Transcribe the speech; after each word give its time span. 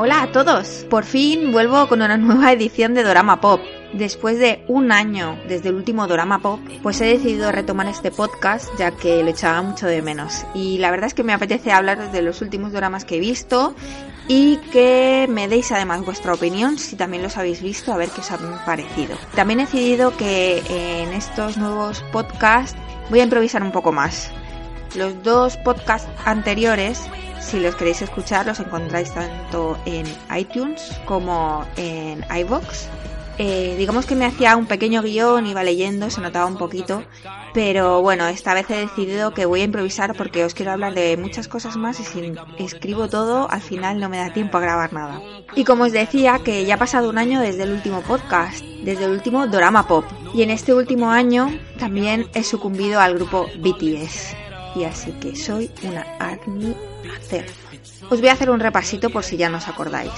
Hola 0.00 0.22
a 0.22 0.30
todos, 0.30 0.86
por 0.88 1.02
fin 1.02 1.50
vuelvo 1.50 1.88
con 1.88 2.02
una 2.02 2.16
nueva 2.16 2.52
edición 2.52 2.94
de 2.94 3.02
Dorama 3.02 3.40
Pop. 3.40 3.60
Después 3.92 4.38
de 4.38 4.62
un 4.68 4.92
año 4.92 5.36
desde 5.48 5.70
el 5.70 5.74
último 5.74 6.06
Dorama 6.06 6.38
Pop, 6.38 6.60
pues 6.84 7.00
he 7.00 7.06
decidido 7.06 7.50
retomar 7.50 7.88
este 7.88 8.12
podcast 8.12 8.68
ya 8.78 8.92
que 8.92 9.24
lo 9.24 9.30
echaba 9.30 9.60
mucho 9.60 9.88
de 9.88 10.00
menos. 10.00 10.46
Y 10.54 10.78
la 10.78 10.92
verdad 10.92 11.08
es 11.08 11.14
que 11.14 11.24
me 11.24 11.32
apetece 11.32 11.72
hablar 11.72 12.12
de 12.12 12.22
los 12.22 12.42
últimos 12.42 12.70
dramas 12.70 13.04
que 13.04 13.16
he 13.16 13.18
visto 13.18 13.74
y 14.28 14.58
que 14.70 15.26
me 15.28 15.48
deis 15.48 15.72
además 15.72 16.04
vuestra 16.04 16.32
opinión 16.32 16.78
si 16.78 16.94
también 16.94 17.24
los 17.24 17.36
habéis 17.36 17.60
visto, 17.60 17.92
a 17.92 17.96
ver 17.96 18.10
qué 18.10 18.20
os 18.20 18.30
han 18.30 18.64
parecido. 18.64 19.16
También 19.34 19.58
he 19.58 19.64
decidido 19.64 20.16
que 20.16 20.62
en 20.68 21.12
estos 21.12 21.56
nuevos 21.56 22.04
podcasts 22.12 22.78
voy 23.10 23.18
a 23.18 23.24
improvisar 23.24 23.64
un 23.64 23.72
poco 23.72 23.90
más. 23.90 24.30
Los 24.94 25.24
dos 25.24 25.56
podcasts 25.56 26.08
anteriores 26.24 27.10
si 27.48 27.60
los 27.60 27.74
queréis 27.76 28.02
escuchar, 28.02 28.44
los 28.46 28.60
encontráis 28.60 29.12
tanto 29.12 29.78
en 29.86 30.06
iTunes 30.36 31.00
como 31.06 31.64
en 31.76 32.22
iVoox. 32.30 32.88
Eh, 33.38 33.76
digamos 33.78 34.04
que 34.04 34.16
me 34.16 34.26
hacía 34.26 34.56
un 34.56 34.66
pequeño 34.66 35.00
guion, 35.00 35.46
iba 35.46 35.62
leyendo, 35.62 36.10
se 36.10 36.20
notaba 36.20 36.46
un 36.46 36.58
poquito, 36.58 37.04
pero 37.54 38.02
bueno, 38.02 38.26
esta 38.26 38.52
vez 38.52 38.68
he 38.68 38.76
decidido 38.76 39.32
que 39.32 39.46
voy 39.46 39.60
a 39.62 39.64
improvisar 39.64 40.14
porque 40.16 40.44
os 40.44 40.54
quiero 40.54 40.72
hablar 40.72 40.92
de 40.92 41.16
muchas 41.16 41.48
cosas 41.48 41.76
más 41.76 42.00
y 42.00 42.04
si 42.04 42.34
escribo 42.58 43.08
todo, 43.08 43.48
al 43.48 43.62
final 43.62 44.00
no 44.00 44.08
me 44.08 44.18
da 44.18 44.32
tiempo 44.32 44.58
a 44.58 44.60
grabar 44.60 44.92
nada. 44.92 45.22
Y 45.54 45.64
como 45.64 45.84
os 45.84 45.92
decía, 45.92 46.40
que 46.44 46.66
ya 46.66 46.74
ha 46.74 46.78
pasado 46.78 47.08
un 47.08 47.16
año 47.16 47.40
desde 47.40 47.62
el 47.62 47.72
último 47.72 48.02
podcast, 48.02 48.62
desde 48.82 49.04
el 49.04 49.12
último 49.12 49.46
Dorama 49.46 49.86
Pop, 49.86 50.04
y 50.34 50.42
en 50.42 50.50
este 50.50 50.74
último 50.74 51.10
año 51.10 51.48
también 51.78 52.28
he 52.34 52.42
sucumbido 52.42 53.00
al 53.00 53.14
grupo 53.14 53.46
BTS. 53.58 54.34
Y 54.74 54.84
así 54.84 55.12
que 55.12 55.34
soy 55.34 55.70
una 55.82 56.02
ARMY 56.18 56.74
hacer. 57.16 57.46
Os 58.10 58.20
voy 58.20 58.28
a 58.28 58.32
hacer 58.32 58.50
un 58.50 58.60
repasito 58.60 59.10
por 59.10 59.24
si 59.24 59.36
ya 59.36 59.48
no 59.48 59.58
os 59.58 59.68
acordáis. 59.68 60.12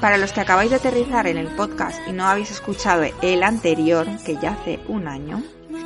Para 0.00 0.18
los 0.18 0.32
que 0.32 0.40
acabáis 0.40 0.70
de 0.70 0.76
aterrizar 0.76 1.26
en 1.26 1.36
el 1.36 1.46
podcast 1.48 2.00
y 2.08 2.12
no 2.12 2.26
habéis 2.26 2.50
escuchado 2.50 3.04
el 3.22 3.42
anterior, 3.42 4.06
que 4.24 4.36
ya 4.36 4.52
hace 4.52 4.80
un 4.88 5.06
año, 5.06 5.42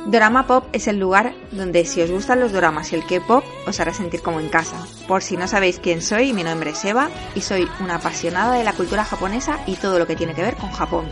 Drama 0.07 0.47
Pop 0.47 0.65
es 0.73 0.87
el 0.87 0.97
lugar 0.97 1.33
donde 1.51 1.85
si 1.85 2.01
os 2.01 2.09
gustan 2.09 2.39
los 2.39 2.53
dramas 2.53 2.91
y 2.91 2.95
el 2.95 3.05
K-pop 3.05 3.43
os 3.67 3.79
hará 3.79 3.93
sentir 3.93 4.21
como 4.21 4.39
en 4.39 4.49
casa. 4.49 4.77
Por 5.07 5.21
si 5.21 5.37
no 5.37 5.47
sabéis 5.47 5.79
quién 5.79 6.01
soy, 6.01 6.33
mi 6.33 6.43
nombre 6.43 6.71
es 6.71 6.85
Eva 6.85 7.09
y 7.35 7.41
soy 7.41 7.67
una 7.81 7.95
apasionada 7.95 8.55
de 8.55 8.63
la 8.63 8.73
cultura 8.73 9.03
japonesa 9.03 9.59
y 9.65 9.75
todo 9.75 9.99
lo 9.99 10.07
que 10.07 10.15
tiene 10.15 10.33
que 10.33 10.43
ver 10.43 10.55
con 10.55 10.71
Japón. 10.71 11.05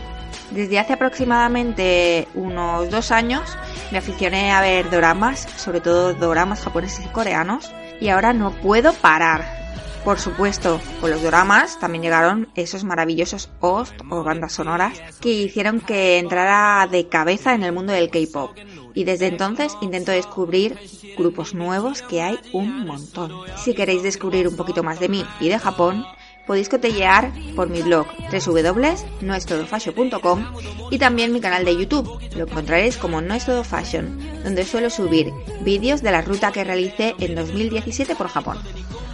Desde 0.50 0.78
hace 0.78 0.94
aproximadamente 0.94 2.26
unos 2.34 2.88
dos 2.90 3.10
años 3.10 3.56
me 3.90 3.98
aficioné 3.98 4.52
a 4.52 4.60
ver 4.60 4.88
doramas, 4.90 5.46
sobre 5.56 5.80
todo 5.80 6.14
doramas 6.14 6.62
japoneses 6.62 7.04
y 7.04 7.08
coreanos, 7.08 7.70
y 8.00 8.08
ahora 8.08 8.32
no 8.32 8.52
puedo 8.52 8.92
parar. 8.92 9.66
Por 10.06 10.20
supuesto, 10.20 10.80
con 11.00 11.10
los 11.10 11.20
dramas 11.20 11.80
también 11.80 12.02
llegaron 12.02 12.48
esos 12.54 12.84
maravillosos 12.84 13.50
host 13.58 13.92
o 14.08 14.22
bandas 14.22 14.52
sonoras 14.52 15.00
que 15.20 15.30
hicieron 15.30 15.80
que 15.80 16.18
entrara 16.18 16.86
de 16.86 17.08
cabeza 17.08 17.54
en 17.54 17.64
el 17.64 17.72
mundo 17.72 17.92
del 17.92 18.10
K-pop. 18.10 18.56
Y 18.94 19.02
desde 19.02 19.26
entonces 19.26 19.76
intento 19.80 20.12
descubrir 20.12 20.78
grupos 21.18 21.54
nuevos 21.54 22.02
que 22.02 22.22
hay 22.22 22.38
un 22.52 22.86
montón. 22.86 23.32
Si 23.56 23.74
queréis 23.74 24.04
descubrir 24.04 24.46
un 24.46 24.56
poquito 24.56 24.84
más 24.84 25.00
de 25.00 25.08
mí 25.08 25.24
y 25.40 25.48
de 25.48 25.58
Japón, 25.58 26.06
podéis 26.46 26.68
cotillear 26.68 27.32
por 27.54 27.68
mi 27.68 27.82
blog 27.82 28.06
www.noestodofashion.com 28.30 30.44
y 30.90 30.98
también 30.98 31.32
mi 31.32 31.40
canal 31.40 31.64
de 31.64 31.76
YouTube. 31.76 32.20
Lo 32.36 32.44
encontraréis 32.44 32.96
como 32.96 33.20
No 33.20 33.34
es 33.34 33.46
fashion, 33.64 34.18
donde 34.44 34.64
suelo 34.64 34.90
subir 34.90 35.32
vídeos 35.62 36.02
de 36.02 36.12
la 36.12 36.22
ruta 36.22 36.52
que 36.52 36.64
realicé 36.64 37.14
en 37.18 37.34
2017 37.34 38.14
por 38.14 38.28
Japón. 38.28 38.58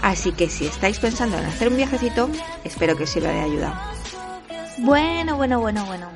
Así 0.02 0.32
que 0.32 0.48
si 0.48 0.66
estáis 0.66 0.98
pensando 0.98 1.38
en 1.38 1.44
hacer 1.44 1.68
un 1.68 1.76
viajecito, 1.76 2.28
espero 2.64 2.96
que 2.96 3.04
os 3.04 3.10
sirva 3.10 3.30
de 3.30 3.40
ayuda. 3.40 3.92
Bueno, 4.78 5.36
bueno, 5.36 5.60
bueno, 5.60 5.86
bueno. 5.86 6.08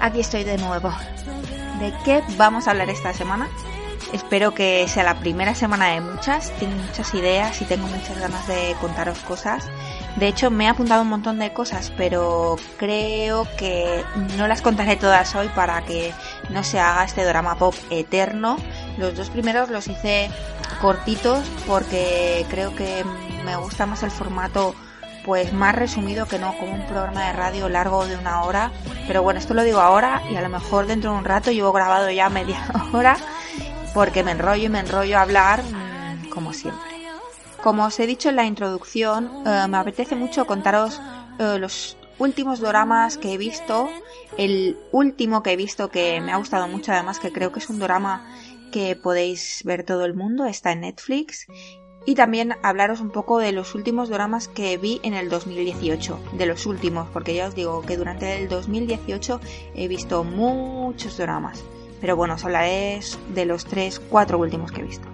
Aquí 0.00 0.20
estoy 0.20 0.44
de 0.44 0.56
nuevo. 0.58 0.90
¿De 1.78 1.92
qué 2.04 2.22
vamos 2.36 2.66
a 2.66 2.70
hablar 2.70 2.88
esta 2.90 3.12
semana? 3.12 3.48
Espero 4.12 4.52
que 4.52 4.86
sea 4.88 5.04
la 5.04 5.18
primera 5.18 5.54
semana 5.54 5.88
de 5.88 6.02
muchas. 6.02 6.50
Tengo 6.58 6.76
muchas 6.76 7.14
ideas 7.14 7.62
y 7.62 7.64
tengo 7.64 7.86
muchas 7.86 8.18
ganas 8.18 8.46
de 8.46 8.76
contaros 8.78 9.18
cosas. 9.20 9.70
De 10.16 10.28
hecho, 10.28 10.50
me 10.50 10.64
he 10.64 10.68
apuntado 10.68 11.00
un 11.00 11.08
montón 11.08 11.38
de 11.38 11.54
cosas, 11.54 11.90
pero 11.96 12.56
creo 12.76 13.48
que 13.56 14.04
no 14.36 14.46
las 14.48 14.60
contaré 14.60 14.96
todas 14.96 15.34
hoy 15.34 15.48
para 15.54 15.82
que 15.86 16.12
no 16.50 16.62
se 16.62 16.78
haga 16.78 17.04
este 17.04 17.24
drama 17.24 17.54
pop 17.56 17.74
eterno. 17.88 18.58
Los 18.98 19.16
dos 19.16 19.30
primeros 19.30 19.70
los 19.70 19.88
hice 19.88 20.30
cortitos 20.82 21.48
porque 21.66 22.44
creo 22.50 22.74
que 22.76 23.04
me 23.46 23.56
gusta 23.56 23.86
más 23.86 24.02
el 24.02 24.10
formato 24.10 24.74
pues 25.24 25.52
más 25.52 25.74
resumido 25.74 26.26
que 26.26 26.38
no 26.38 26.52
como 26.58 26.74
un 26.74 26.84
programa 26.86 27.28
de 27.28 27.32
radio 27.32 27.68
largo 27.70 28.04
de 28.06 28.16
una 28.16 28.42
hora. 28.42 28.72
Pero 29.06 29.22
bueno, 29.22 29.40
esto 29.40 29.54
lo 29.54 29.62
digo 29.62 29.80
ahora 29.80 30.20
y 30.30 30.36
a 30.36 30.42
lo 30.42 30.50
mejor 30.50 30.86
dentro 30.86 31.12
de 31.12 31.18
un 31.18 31.24
rato 31.24 31.50
llevo 31.50 31.72
grabado 31.72 32.10
ya 32.10 32.28
media 32.28 32.60
hora 32.92 33.16
porque 33.94 34.22
me 34.22 34.32
enrollo 34.32 34.66
y 34.66 34.68
me 34.68 34.80
enrollo 34.80 35.18
a 35.18 35.22
hablar 35.22 35.62
mm, 35.62 36.28
como 36.30 36.52
siempre. 36.52 36.92
Como 37.62 37.84
os 37.84 38.00
he 38.00 38.06
dicho 38.06 38.28
en 38.28 38.36
la 38.36 38.44
introducción, 38.44 39.30
eh, 39.46 39.66
me 39.68 39.76
apetece 39.76 40.16
mucho 40.16 40.46
contaros 40.46 41.00
eh, 41.38 41.58
los 41.58 41.96
últimos 42.18 42.60
doramas 42.60 43.18
que 43.18 43.34
he 43.34 43.38
visto. 43.38 43.88
El 44.36 44.78
último 44.90 45.42
que 45.42 45.52
he 45.52 45.56
visto 45.56 45.88
que 45.90 46.20
me 46.20 46.32
ha 46.32 46.38
gustado 46.38 46.66
mucho, 46.66 46.92
además 46.92 47.18
que 47.18 47.32
creo 47.32 47.52
que 47.52 47.60
es 47.60 47.68
un 47.70 47.78
drama 47.78 48.26
que 48.72 48.96
podéis 48.96 49.62
ver 49.64 49.84
todo 49.84 50.04
el 50.04 50.14
mundo, 50.14 50.46
está 50.46 50.72
en 50.72 50.80
Netflix. 50.80 51.46
Y 52.04 52.16
también 52.16 52.56
hablaros 52.64 53.00
un 53.00 53.10
poco 53.10 53.38
de 53.38 53.52
los 53.52 53.76
últimos 53.76 54.08
dramas 54.08 54.48
que 54.48 54.76
vi 54.76 55.00
en 55.04 55.14
el 55.14 55.28
2018, 55.28 56.18
de 56.32 56.46
los 56.46 56.66
últimos, 56.66 57.08
porque 57.10 57.34
ya 57.34 57.46
os 57.46 57.54
digo 57.54 57.82
que 57.82 57.96
durante 57.96 58.38
el 58.38 58.48
2018 58.48 59.40
he 59.76 59.86
visto 59.86 60.24
muchos 60.24 61.16
dramas. 61.16 61.62
Pero 62.02 62.16
bueno, 62.16 62.34
os 62.34 62.44
hablaré 62.44 63.00
de 63.32 63.44
los 63.46 63.64
3, 63.64 64.02
4 64.10 64.38
últimos 64.38 64.72
que 64.72 64.80
he 64.80 64.84
visto. 64.84 65.06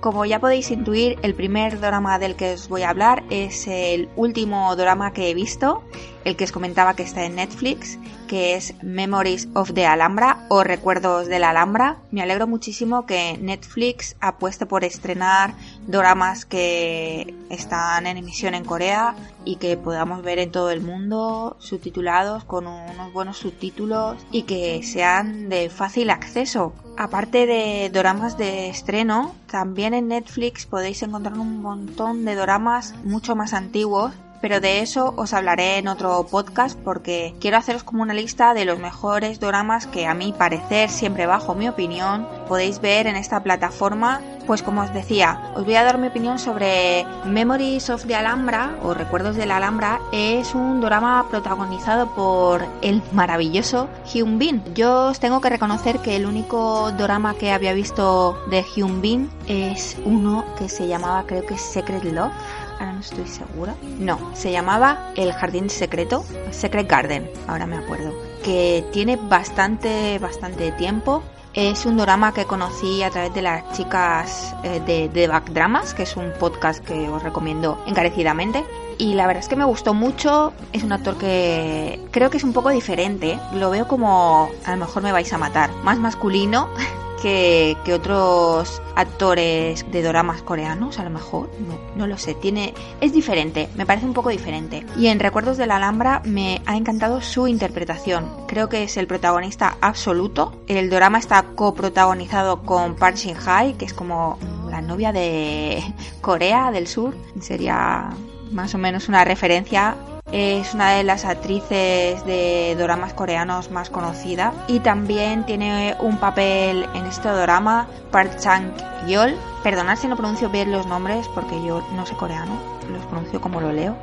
Como 0.00 0.24
ya 0.26 0.38
podéis 0.38 0.70
intuir, 0.70 1.18
el 1.22 1.34
primer 1.34 1.80
drama 1.80 2.18
del 2.20 2.36
que 2.36 2.52
os 2.52 2.68
voy 2.68 2.82
a 2.82 2.90
hablar 2.90 3.24
es 3.30 3.66
el 3.66 4.08
último 4.14 4.76
drama 4.76 5.12
que 5.12 5.30
he 5.30 5.34
visto, 5.34 5.82
el 6.26 6.34
que 6.34 6.42
os 6.42 6.50
comentaba 6.50 6.96
que 6.96 7.04
está 7.04 7.24
en 7.24 7.36
Netflix, 7.36 8.00
que 8.26 8.56
es 8.56 8.74
Memories 8.82 9.48
of 9.54 9.72
the 9.74 9.86
Alhambra 9.86 10.44
o 10.48 10.64
Recuerdos 10.64 11.28
de 11.28 11.38
la 11.38 11.50
Alhambra. 11.50 11.98
Me 12.10 12.20
alegro 12.20 12.48
muchísimo 12.48 13.06
que 13.06 13.38
Netflix 13.40 14.16
apueste 14.20 14.66
por 14.66 14.82
estrenar 14.82 15.54
dramas 15.86 16.44
que 16.44 17.32
están 17.48 18.08
en 18.08 18.16
emisión 18.16 18.54
en 18.54 18.64
Corea 18.64 19.14
y 19.44 19.56
que 19.56 19.76
podamos 19.76 20.22
ver 20.22 20.40
en 20.40 20.50
todo 20.50 20.72
el 20.72 20.80
mundo 20.80 21.56
subtitulados 21.60 22.42
con 22.42 22.66
unos 22.66 23.12
buenos 23.12 23.36
subtítulos 23.36 24.16
y 24.32 24.42
que 24.42 24.82
sean 24.82 25.48
de 25.48 25.70
fácil 25.70 26.10
acceso. 26.10 26.74
Aparte 26.98 27.46
de 27.46 27.88
doramas 27.90 28.36
de 28.36 28.68
estreno, 28.68 29.32
también 29.48 29.94
en 29.94 30.08
Netflix 30.08 30.66
podéis 30.66 31.04
encontrar 31.04 31.38
un 31.38 31.62
montón 31.62 32.24
de 32.24 32.34
doramas 32.34 32.96
mucho 33.04 33.36
más 33.36 33.52
antiguos 33.52 34.12
pero 34.40 34.60
de 34.60 34.80
eso 34.80 35.14
os 35.16 35.32
hablaré 35.32 35.78
en 35.78 35.88
otro 35.88 36.26
podcast 36.30 36.78
porque 36.78 37.34
quiero 37.40 37.56
haceros 37.56 37.84
como 37.84 38.02
una 38.02 38.14
lista 38.14 38.54
de 38.54 38.64
los 38.64 38.78
mejores 38.78 39.40
doramas 39.40 39.86
que 39.86 40.06
a 40.06 40.14
mi 40.14 40.32
parecer, 40.32 40.90
siempre 40.90 41.26
bajo 41.26 41.54
mi 41.54 41.68
opinión, 41.68 42.26
podéis 42.48 42.80
ver 42.80 43.06
en 43.06 43.16
esta 43.16 43.42
plataforma. 43.42 44.20
Pues 44.46 44.62
como 44.62 44.82
os 44.82 44.94
decía, 44.94 45.52
os 45.56 45.64
voy 45.64 45.74
a 45.74 45.82
dar 45.82 45.98
mi 45.98 46.06
opinión 46.06 46.38
sobre 46.38 47.04
Memories 47.24 47.90
of 47.90 48.06
the 48.06 48.14
Alhambra 48.14 48.76
o 48.82 48.94
Recuerdos 48.94 49.34
de 49.34 49.44
la 49.44 49.56
Alhambra. 49.56 50.00
Es 50.12 50.54
un 50.54 50.80
drama 50.80 51.26
protagonizado 51.28 52.14
por 52.14 52.64
el 52.80 53.02
maravilloso 53.12 53.88
Hyun 54.12 54.38
Bin. 54.38 54.62
Yo 54.74 55.06
os 55.06 55.18
tengo 55.18 55.40
que 55.40 55.50
reconocer 55.50 55.98
que 55.98 56.14
el 56.14 56.26
único 56.26 56.92
drama 56.92 57.34
que 57.34 57.50
había 57.50 57.72
visto 57.72 58.38
de 58.48 58.62
Hyun 58.62 59.00
Bin 59.00 59.30
es 59.48 59.96
uno 60.04 60.44
que 60.56 60.68
se 60.68 60.86
llamaba 60.86 61.24
creo 61.26 61.44
que 61.44 61.58
Secret 61.58 62.04
Love 62.04 62.32
ahora 62.78 62.92
no 62.92 63.00
estoy 63.00 63.26
segura. 63.26 63.74
No, 63.98 64.18
se 64.34 64.52
llamaba 64.52 65.12
El 65.16 65.32
Jardín 65.32 65.70
Secreto, 65.70 66.24
Secret 66.50 66.88
Garden, 66.88 67.30
ahora 67.46 67.66
me 67.66 67.76
acuerdo. 67.76 68.12
que 68.44 68.84
tiene 68.92 69.16
bastante, 69.16 70.18
bastante 70.20 70.70
tiempo. 70.72 71.22
Es 71.52 71.86
un 71.86 71.96
drama 71.96 72.32
que 72.32 72.44
conocí 72.44 73.02
a 73.02 73.10
través 73.10 73.34
de 73.34 73.42
las 73.42 73.72
chicas 73.72 74.54
eh, 74.62 74.80
de, 74.86 75.08
de 75.08 75.26
Backdramas, 75.26 75.94
que 75.94 76.02
es 76.04 76.16
un 76.16 76.32
podcast 76.38 76.84
que 76.84 77.08
os 77.08 77.22
recomiendo 77.22 77.82
encarecidamente. 77.86 78.64
Y 78.98 79.14
la 79.14 79.26
verdad 79.26 79.42
es 79.42 79.48
que 79.48 79.56
me 79.56 79.64
gustó 79.64 79.94
mucho. 79.94 80.52
Es 80.72 80.84
un 80.84 80.92
actor 80.92 81.16
que 81.16 81.98
creo 82.10 82.30
que 82.30 82.36
es 82.36 82.44
un 82.44 82.52
poco 82.52 82.68
diferente. 82.70 83.38
Lo 83.54 83.70
veo 83.70 83.88
como, 83.88 84.50
a 84.64 84.70
lo 84.72 84.76
mejor 84.76 85.02
me 85.02 85.12
vais 85.12 85.32
a 85.32 85.38
matar, 85.38 85.70
más 85.82 85.98
masculino 85.98 86.68
que, 87.22 87.76
otros 87.94 88.82
actores 88.94 89.90
de 89.90 90.02
doramas 90.02 90.42
coreanos, 90.42 90.98
a 90.98 91.04
lo 91.04 91.10
mejor, 91.10 91.50
no, 91.96 92.06
lo 92.06 92.18
sé, 92.18 92.34
tiene, 92.34 92.74
es 93.00 93.12
diferente, 93.12 93.68
me 93.74 93.86
parece 93.86 94.06
un 94.06 94.12
poco 94.12 94.30
diferente. 94.30 94.84
Y 94.96 95.06
en 95.06 95.20
Recuerdos 95.20 95.56
de 95.56 95.66
la 95.66 95.76
Alhambra 95.76 96.22
me 96.24 96.62
ha 96.66 96.76
encantado 96.76 97.20
su 97.20 97.46
interpretación, 97.46 98.30
creo 98.46 98.68
que 98.68 98.82
es 98.82 98.96
el 98.96 99.06
protagonista 99.06 99.76
absoluto. 99.80 100.52
El 100.66 100.90
drama 100.90 101.18
está 101.18 101.42
coprotagonizado 101.54 102.62
con 102.62 102.96
Park 102.96 103.16
Shin-hye, 103.16 103.76
que 103.76 103.84
es 103.84 103.94
como 103.94 104.38
la 104.68 104.80
novia 104.80 105.12
de 105.12 105.82
Corea 106.20 106.70
del 106.70 106.86
Sur, 106.86 107.14
sería 107.40 108.10
más 108.50 108.74
o 108.74 108.78
menos 108.78 109.08
una 109.08 109.24
referencia 109.24 109.96
es 110.32 110.74
una 110.74 110.92
de 110.92 111.04
las 111.04 111.24
actrices 111.24 112.24
de 112.26 112.74
doramas 112.78 113.14
coreanos 113.14 113.70
más 113.70 113.90
conocida 113.90 114.52
y 114.66 114.80
también 114.80 115.46
tiene 115.46 115.96
un 116.00 116.18
papel 116.18 116.86
en 116.94 117.06
este 117.06 117.28
drama 117.28 117.86
Park 118.10 118.38
Chang-yeol. 118.38 119.36
Perdonad 119.62 119.96
si 119.96 120.08
no 120.08 120.16
pronuncio 120.16 120.48
bien 120.50 120.72
los 120.72 120.86
nombres 120.86 121.26
porque 121.34 121.54
yo 121.64 121.82
no 121.94 122.04
sé 122.06 122.14
coreano, 122.14 122.58
los 122.90 123.04
pronuncio 123.06 123.40
como 123.40 123.60
lo 123.60 123.72
leo. 123.72 123.96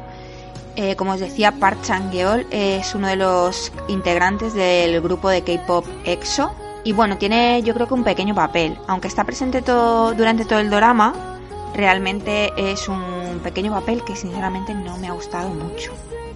Eh, 0.75 0.95
como 0.95 1.11
os 1.11 1.19
decía, 1.19 1.51
Park 1.51 1.79
Chang-yeol 1.83 2.47
es 2.49 2.95
uno 2.95 3.07
de 3.07 3.15
los 3.15 3.71
integrantes 3.87 4.53
del 4.53 5.01
grupo 5.01 5.29
de 5.29 5.43
K-pop 5.43 5.85
EXO. 6.05 6.51
Y 6.85 6.93
bueno, 6.93 7.17
tiene 7.17 7.61
yo 7.63 7.73
creo 7.73 7.87
que 7.87 7.93
un 7.93 8.03
pequeño 8.03 8.33
papel. 8.33 8.77
Aunque 8.87 9.07
está 9.07 9.23
presente 9.23 9.61
todo, 9.61 10.13
durante 10.13 10.45
todo 10.45 10.59
el 10.59 10.69
drama, 10.69 11.32
realmente 11.73 12.53
es 12.57 12.87
un 12.87 13.39
pequeño 13.43 13.71
papel 13.71 14.03
que 14.03 14.15
sinceramente 14.15 14.73
no 14.73 14.97
me 14.97 15.07
ha 15.07 15.13
gustado 15.13 15.49
mucho 15.49 15.91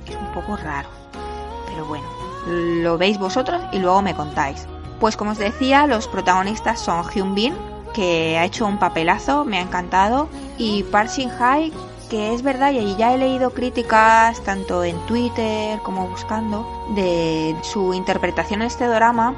es 0.10 0.16
un 0.16 0.32
poco 0.34 0.56
raro. 0.58 0.90
Pero 1.68 1.86
bueno, 1.86 2.06
lo 2.48 2.98
veis 2.98 3.18
vosotros 3.18 3.62
y 3.72 3.80
luego 3.80 4.02
me 4.02 4.16
contáis. 4.16 4.68
Pues 5.00 5.16
como 5.16 5.32
os 5.32 5.38
decía, 5.38 5.88
los 5.88 6.08
protagonistas 6.08 6.80
son 6.80 7.08
Hyun 7.10 7.36
Bin, 7.36 7.54
que 7.94 8.38
ha 8.38 8.46
hecho 8.46 8.66
un 8.66 8.80
papelazo, 8.80 9.46
me 9.46 9.58
ha 9.58 9.62
encantado, 9.62 10.28
y 10.58 10.84
Park 10.84 11.10
Shin 11.10 11.32
que 12.10 12.34
es 12.34 12.42
verdad, 12.42 12.72
y 12.72 12.96
ya 12.96 13.14
he 13.14 13.18
leído 13.18 13.50
críticas 13.50 14.42
tanto 14.44 14.84
en 14.84 14.98
Twitter 15.08 15.78
como 15.84 16.08
buscando 16.08 16.66
de 16.96 17.54
su 17.64 17.94
interpretación 17.94 18.62
en 18.62 18.68
este 18.68 18.88
drama, 18.88 19.36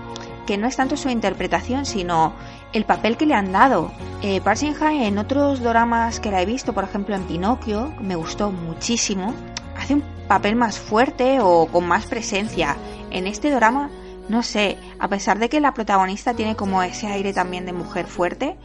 que 0.50 0.58
no 0.58 0.66
es 0.66 0.78
tanto 0.78 0.98
su 0.98 1.10
interpretación, 1.10 1.86
sino 1.86 2.34
el 2.74 2.84
papel 2.84 3.18
que 3.18 3.28
le 3.28 3.36
han 3.36 3.52
dado. 3.52 3.92
Eh, 4.24 4.42
en 4.44 5.18
otros 5.20 5.60
dramas 5.60 6.20
que 6.20 6.32
la 6.32 6.42
he 6.42 6.48
visto, 6.48 6.74
por 6.74 6.86
ejemplo 6.86 7.14
en 7.14 7.22
Pinocchio, 7.26 7.94
me 8.02 8.16
gustó 8.16 8.50
muchísimo, 8.50 9.36
hace 9.78 9.94
un 9.94 10.04
papel 10.28 10.56
más 10.56 10.80
fuerte 10.80 11.40
o 11.40 11.68
con 11.68 11.88
más 11.88 12.08
presencia. 12.08 12.78
En 13.12 13.28
este 13.28 13.52
drama, 13.52 13.92
no 14.28 14.42
sé, 14.42 14.80
a 14.98 15.08
pesar 15.08 15.38
de 15.38 15.50
que 15.50 15.60
la 15.60 15.76
protagonista 15.76 16.34
tiene 16.34 16.56
como 16.56 16.82
ese 16.82 17.06
aire 17.06 17.32
también 17.32 17.68
de 17.68 17.74
mujer 17.74 18.08
fuerte, 18.08 18.58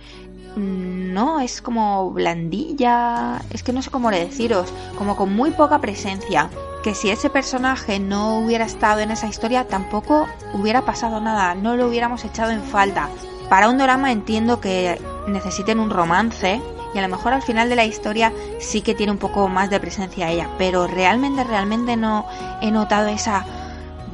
no, 0.57 1.41
es 1.41 1.61
como 1.61 2.11
blandilla, 2.11 3.41
es 3.51 3.63
que 3.63 3.73
no 3.73 3.83
sé 3.83 3.91
cómo 3.91 4.11
le 4.11 4.25
deciros, 4.25 4.73
como 4.97 5.17
con 5.17 5.35
muy 5.35 5.51
poca 5.51 5.81
presencia. 5.81 6.51
Que 6.83 6.95
si 6.95 7.11
ese 7.11 7.31
personaje 7.31 7.99
no 7.99 8.39
hubiera 8.39 8.65
estado 8.65 9.01
en 9.01 9.11
esa 9.11 9.27
historia, 9.27 9.67
tampoco 9.67 10.27
hubiera 10.53 10.85
pasado 10.85 11.21
nada, 11.21 11.55
no 11.55 11.77
lo 11.77 11.89
hubiéramos 11.89 12.25
echado 12.25 12.51
en 12.51 12.63
falta. 12.63 13.09
Para 13.49 13.69
un 13.69 13.79
drama 13.79 14.13
entiendo 14.13 14.61
que 14.61 15.01
necesiten 15.27 15.81
un 15.81 15.91
romance, 15.91 16.61
y 16.95 16.99
a 16.99 17.03
lo 17.03 17.09
mejor 17.09 17.33
al 17.33 17.43
final 17.43 17.69
de 17.69 17.77
la 17.77 17.85
historia 17.85 18.33
sí 18.61 18.81
que 18.81 18.95
tiene 18.95 19.13
un 19.13 19.19
poco 19.19 19.49
más 19.49 19.69
de 19.71 19.81
presencia 19.81 20.31
ella, 20.31 20.49
pero 20.59 20.87
realmente, 20.87 21.43
realmente 21.43 21.97
no 21.97 22.27
he 22.61 22.71
notado 22.71 23.09
esa 23.09 23.45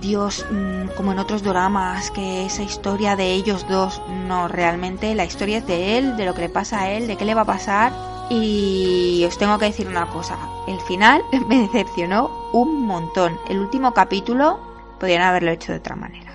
Dios 0.00 0.47
mm, 0.50 0.94
como 0.97 1.12
en 1.12 1.19
otros 1.19 1.43
dramas, 1.43 2.11
que 2.11 2.47
esa 2.47 2.62
historia 2.62 3.17
de 3.17 3.32
ellos 3.32 3.67
dos, 3.69 4.00
no, 4.26 4.49
realmente 4.49 5.14
la 5.14 5.25
historia 5.25 5.58
es 5.58 5.67
de 5.67 5.99
él, 5.99 6.17
de 6.17 6.25
lo 6.25 6.35
que 6.35 6.43
le 6.43 6.49
pasa 6.49 6.82
a 6.82 6.91
él, 6.91 7.06
de 7.06 7.17
qué 7.17 7.25
le 7.25 7.35
va 7.35 7.43
a 7.43 7.47
pasar 7.47 7.93
y 8.31 9.25
os 9.26 9.37
tengo 9.38 9.58
que 9.58 9.67
decir 9.67 9.88
una 9.88 10.06
cosa, 10.06 10.38
el 10.69 10.81
final 10.81 11.23
me 11.49 11.61
decepcionó 11.62 12.50
un 12.52 12.87
montón, 12.87 13.38
el 13.49 13.58
último 13.58 13.93
capítulo 13.93 14.61
podrían 14.99 15.23
haberlo 15.23 15.50
hecho 15.50 15.73
de 15.73 15.79
otra 15.79 15.97
manera, 15.97 16.32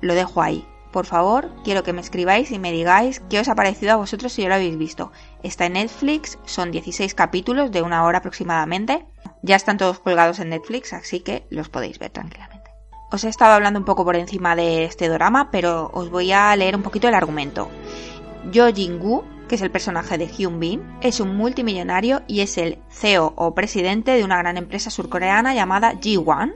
lo 0.00 0.14
dejo 0.14 0.42
ahí, 0.42 0.66
por 0.96 1.04
favor, 1.04 1.50
quiero 1.62 1.82
que 1.82 1.92
me 1.92 2.00
escribáis 2.00 2.50
y 2.52 2.58
me 2.58 2.72
digáis 2.72 3.20
qué 3.28 3.38
os 3.38 3.48
ha 3.48 3.54
parecido 3.54 3.92
a 3.92 3.96
vosotros 3.96 4.32
si 4.32 4.40
ya 4.40 4.48
lo 4.48 4.54
habéis 4.54 4.78
visto. 4.78 5.12
Está 5.42 5.66
en 5.66 5.74
Netflix, 5.74 6.38
son 6.46 6.70
16 6.70 7.14
capítulos 7.14 7.70
de 7.70 7.82
una 7.82 8.02
hora 8.04 8.18
aproximadamente. 8.18 9.04
Ya 9.42 9.56
están 9.56 9.76
todos 9.76 9.98
colgados 9.98 10.38
en 10.38 10.48
Netflix, 10.48 10.94
así 10.94 11.20
que 11.20 11.46
los 11.50 11.68
podéis 11.68 11.98
ver 11.98 12.12
tranquilamente. 12.12 12.55
Os 13.10 13.24
he 13.24 13.28
estado 13.28 13.54
hablando 13.54 13.78
un 13.78 13.84
poco 13.84 14.04
por 14.04 14.16
encima 14.16 14.56
de 14.56 14.84
este 14.84 15.08
drama, 15.08 15.50
pero 15.50 15.90
os 15.92 16.10
voy 16.10 16.32
a 16.32 16.54
leer 16.56 16.76
un 16.76 16.82
poquito 16.82 17.08
el 17.08 17.14
argumento. 17.14 17.68
Yo 18.50 18.68
Jin-woo, 18.68 19.24
que 19.48 19.54
es 19.54 19.62
el 19.62 19.70
personaje 19.70 20.18
de 20.18 20.26
Hyun 20.26 20.58
Bin, 20.58 20.82
es 21.00 21.20
un 21.20 21.36
multimillonario 21.36 22.22
y 22.26 22.40
es 22.40 22.58
el 22.58 22.78
CEO 22.90 23.32
o 23.36 23.54
presidente 23.54 24.12
de 24.12 24.24
una 24.24 24.38
gran 24.38 24.56
empresa 24.56 24.90
surcoreana 24.90 25.54
llamada 25.54 25.94
G1, 25.94 26.54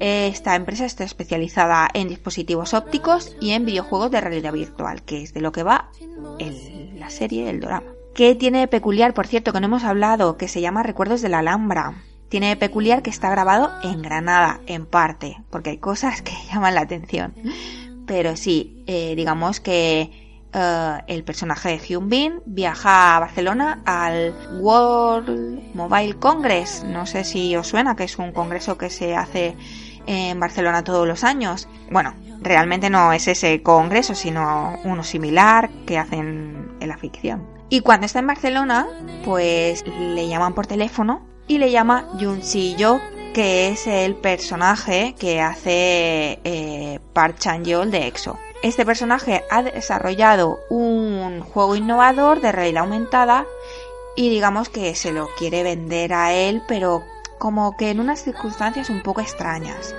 esta 0.00 0.56
empresa 0.56 0.84
está 0.84 1.04
especializada 1.04 1.88
en 1.94 2.08
dispositivos 2.08 2.74
ópticos 2.74 3.36
y 3.40 3.52
en 3.52 3.64
videojuegos 3.64 4.10
de 4.10 4.20
realidad 4.20 4.52
virtual, 4.52 5.02
que 5.02 5.22
es 5.22 5.32
de 5.32 5.40
lo 5.40 5.52
que 5.52 5.62
va 5.62 5.90
la 6.96 7.10
serie, 7.10 7.48
el 7.48 7.60
drama. 7.60 7.86
¿Qué 8.14 8.34
tiene 8.34 8.68
peculiar, 8.68 9.14
por 9.14 9.26
cierto, 9.26 9.52
que 9.52 9.60
no 9.60 9.66
hemos 9.66 9.84
hablado, 9.84 10.36
que 10.36 10.48
se 10.48 10.60
llama 10.60 10.82
Recuerdos 10.82 11.20
de 11.20 11.28
la 11.28 11.40
Alhambra? 11.40 11.94
Tiene 12.28 12.56
peculiar 12.56 13.02
que 13.02 13.10
está 13.10 13.30
grabado 13.30 13.70
en 13.82 14.02
Granada, 14.02 14.60
en 14.66 14.86
parte, 14.86 15.42
porque 15.50 15.70
hay 15.70 15.78
cosas 15.78 16.22
que 16.22 16.32
llaman 16.52 16.74
la 16.74 16.82
atención. 16.82 17.34
Pero 18.06 18.36
sí, 18.36 18.82
eh, 18.86 19.14
digamos 19.16 19.60
que 19.60 20.10
eh, 20.52 20.98
el 21.08 21.24
personaje 21.24 21.70
de 21.70 21.78
Hyun 21.78 22.08
Bin 22.08 22.40
viaja 22.46 23.16
a 23.16 23.20
Barcelona 23.20 23.82
al 23.84 24.34
World 24.60 25.74
Mobile 25.74 26.14
Congress. 26.18 26.84
No 26.84 27.06
sé 27.06 27.24
si 27.24 27.56
os 27.56 27.66
suena, 27.66 27.96
que 27.96 28.04
es 28.04 28.18
un 28.18 28.32
congreso 28.32 28.78
que 28.78 28.88
se 28.88 29.16
hace 29.16 29.56
en 30.06 30.38
Barcelona 30.38 30.84
todos 30.84 31.08
los 31.08 31.24
años. 31.24 31.68
Bueno, 31.90 32.14
realmente 32.40 32.88
no 32.88 33.12
es 33.12 33.26
ese 33.26 33.62
congreso, 33.62 34.14
sino 34.14 34.78
uno 34.84 35.02
similar 35.02 35.70
que 35.86 35.98
hacen 35.98 36.76
en 36.78 36.88
la 36.88 36.98
ficción. 36.98 37.48
Y 37.68 37.80
cuando 37.80 38.06
está 38.06 38.20
en 38.20 38.26
Barcelona, 38.28 38.86
pues 39.24 39.84
le 39.86 40.28
llaman 40.28 40.54
por 40.54 40.66
teléfono 40.66 41.33
y 41.46 41.58
le 41.58 41.70
llama 41.70 42.08
Jun 42.18 42.42
Si-yo, 42.42 43.00
que 43.34 43.68
es 43.68 43.86
el 43.86 44.14
personaje 44.14 45.14
que 45.18 45.40
hace 45.40 46.38
eh, 46.44 47.00
Park 47.12 47.38
Chan-yeol 47.38 47.90
de 47.90 48.06
EXO. 48.06 48.38
Este 48.62 48.86
personaje 48.86 49.44
ha 49.50 49.62
desarrollado 49.62 50.60
un 50.70 51.40
juego 51.42 51.76
innovador 51.76 52.40
de 52.40 52.52
realidad 52.52 52.84
aumentada 52.84 53.44
y 54.16 54.30
digamos 54.30 54.68
que 54.68 54.94
se 54.94 55.12
lo 55.12 55.28
quiere 55.36 55.62
vender 55.62 56.14
a 56.14 56.32
él, 56.32 56.62
pero 56.66 57.02
como 57.38 57.76
que 57.76 57.90
en 57.90 58.00
unas 58.00 58.22
circunstancias 58.22 58.88
un 58.88 59.02
poco 59.02 59.20
extrañas. 59.20 59.94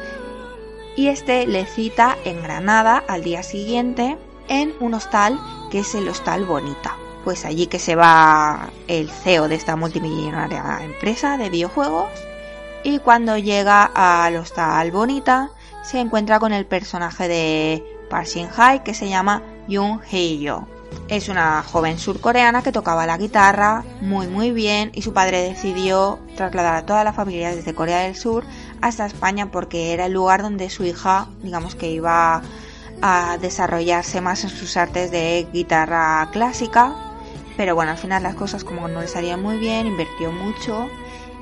Y 0.95 1.09
este 1.09 1.45
le 1.45 1.65
cita 1.65 2.17
en 2.23 2.41
Granada 2.41 3.03
al 3.07 3.23
día 3.23 3.43
siguiente 3.43 4.17
en 4.47 4.73
un 4.79 4.93
hostal 4.93 5.39
que 5.69 5.79
es 5.79 5.93
el 5.93 6.07
Hostal 6.07 6.45
Bonita. 6.45 6.95
Pues 7.25 7.43
allí 7.43 7.67
que 7.67 7.79
se 7.79 7.95
va 7.95 8.69
el 8.87 9.09
CEO 9.09 9.49
de 9.49 9.55
esta 9.55 9.75
multimillonaria 9.75 10.79
empresa 10.83 11.37
de 11.37 11.49
videojuegos 11.49 12.07
y 12.83 12.99
cuando 12.99 13.37
llega 13.37 13.83
al 13.83 14.37
Hostal 14.37 14.91
Bonita 14.91 15.49
se 15.83 15.99
encuentra 15.99 16.39
con 16.39 16.53
el 16.53 16.67
personaje 16.67 17.27
de 17.27 17.83
Park 18.11 18.27
Shin 18.27 18.47
Hye 18.47 18.83
que 18.83 18.93
se 18.93 19.09
llama 19.09 19.41
Yoon 19.67 20.01
Hee-yo 20.03 20.67
es 21.07 21.29
una 21.29 21.63
joven 21.63 21.97
surcoreana 21.97 22.61
que 22.61 22.71
tocaba 22.71 23.05
la 23.05 23.17
guitarra 23.17 23.83
muy 24.01 24.27
muy 24.27 24.51
bien 24.51 24.91
y 24.93 25.01
su 25.01 25.13
padre 25.13 25.41
decidió 25.41 26.19
trasladar 26.35 26.75
a 26.75 26.85
toda 26.85 27.03
la 27.03 27.13
familia 27.13 27.55
desde 27.55 27.73
Corea 27.73 28.01
del 28.01 28.15
Sur 28.15 28.43
hasta 28.81 29.05
España 29.05 29.51
porque 29.51 29.93
era 29.93 30.05
el 30.05 30.13
lugar 30.13 30.41
donde 30.41 30.69
su 30.69 30.83
hija, 30.83 31.27
digamos 31.41 31.75
que 31.75 31.89
iba 31.89 32.41
a 33.01 33.37
desarrollarse 33.39 34.21
más 34.21 34.43
en 34.43 34.49
sus 34.49 34.77
artes 34.77 35.11
de 35.11 35.47
guitarra 35.51 36.29
clásica. 36.31 37.04
Pero 37.57 37.75
bueno, 37.75 37.91
al 37.91 37.97
final 37.97 38.23
las 38.23 38.35
cosas 38.35 38.63
como 38.63 38.87
no 38.87 39.01
le 39.01 39.07
salían 39.07 39.41
muy 39.41 39.57
bien, 39.57 39.87
invirtió 39.87 40.31
mucho 40.31 40.89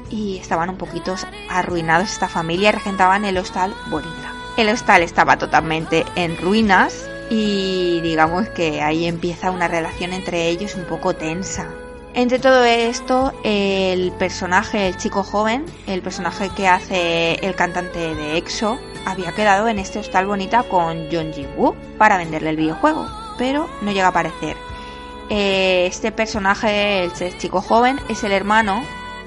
y 0.10 0.38
estaban 0.38 0.70
un 0.70 0.78
poquito 0.78 1.16
arruinados 1.50 2.12
esta 2.12 2.28
familia 2.28 2.72
regentaban 2.72 3.26
el 3.26 3.38
hostal 3.38 3.74
Bonita. 3.90 4.34
El 4.58 4.70
hostal 4.70 5.02
estaba 5.02 5.38
totalmente 5.38 6.06
en 6.16 6.38
ruinas 6.38 7.10
y 7.30 8.00
digamos 8.02 8.48
que 8.50 8.82
ahí 8.82 9.06
empieza 9.06 9.50
una 9.50 9.68
relación 9.68 10.14
entre 10.14 10.50
ellos 10.50 10.76
un 10.76 10.84
poco 10.86 11.16
tensa. 11.16 11.68
Entre 12.14 12.38
todo 12.38 12.64
esto, 12.64 13.34
el 13.44 14.12
personaje, 14.12 14.88
el 14.88 14.98
chico 14.98 15.24
joven, 15.24 15.66
el 15.88 16.04
personaje 16.04 16.52
que 16.56 16.68
hace 16.68 17.34
el 17.44 17.56
cantante 17.56 18.14
de 18.14 18.38
EXO, 18.38 18.78
había 19.06 19.32
quedado 19.32 19.68
en 19.68 19.80
este 19.80 19.98
hostal 19.98 20.28
bonita 20.28 20.62
con 20.62 21.08
John 21.12 21.34
Ji-woo 21.34 21.76
para 21.98 22.18
venderle 22.18 22.52
el 22.52 22.58
videojuego, 22.58 23.08
pero 23.40 23.68
no 23.82 23.92
llega 23.92 24.06
a 24.06 24.10
aparecer. 24.10 24.56
Eh, 25.30 25.86
este 25.88 26.12
personaje, 26.12 27.04
el 27.04 27.38
chico 27.38 27.62
joven, 27.62 28.00
es 28.10 28.24
el 28.24 28.32
hermano 28.32 28.84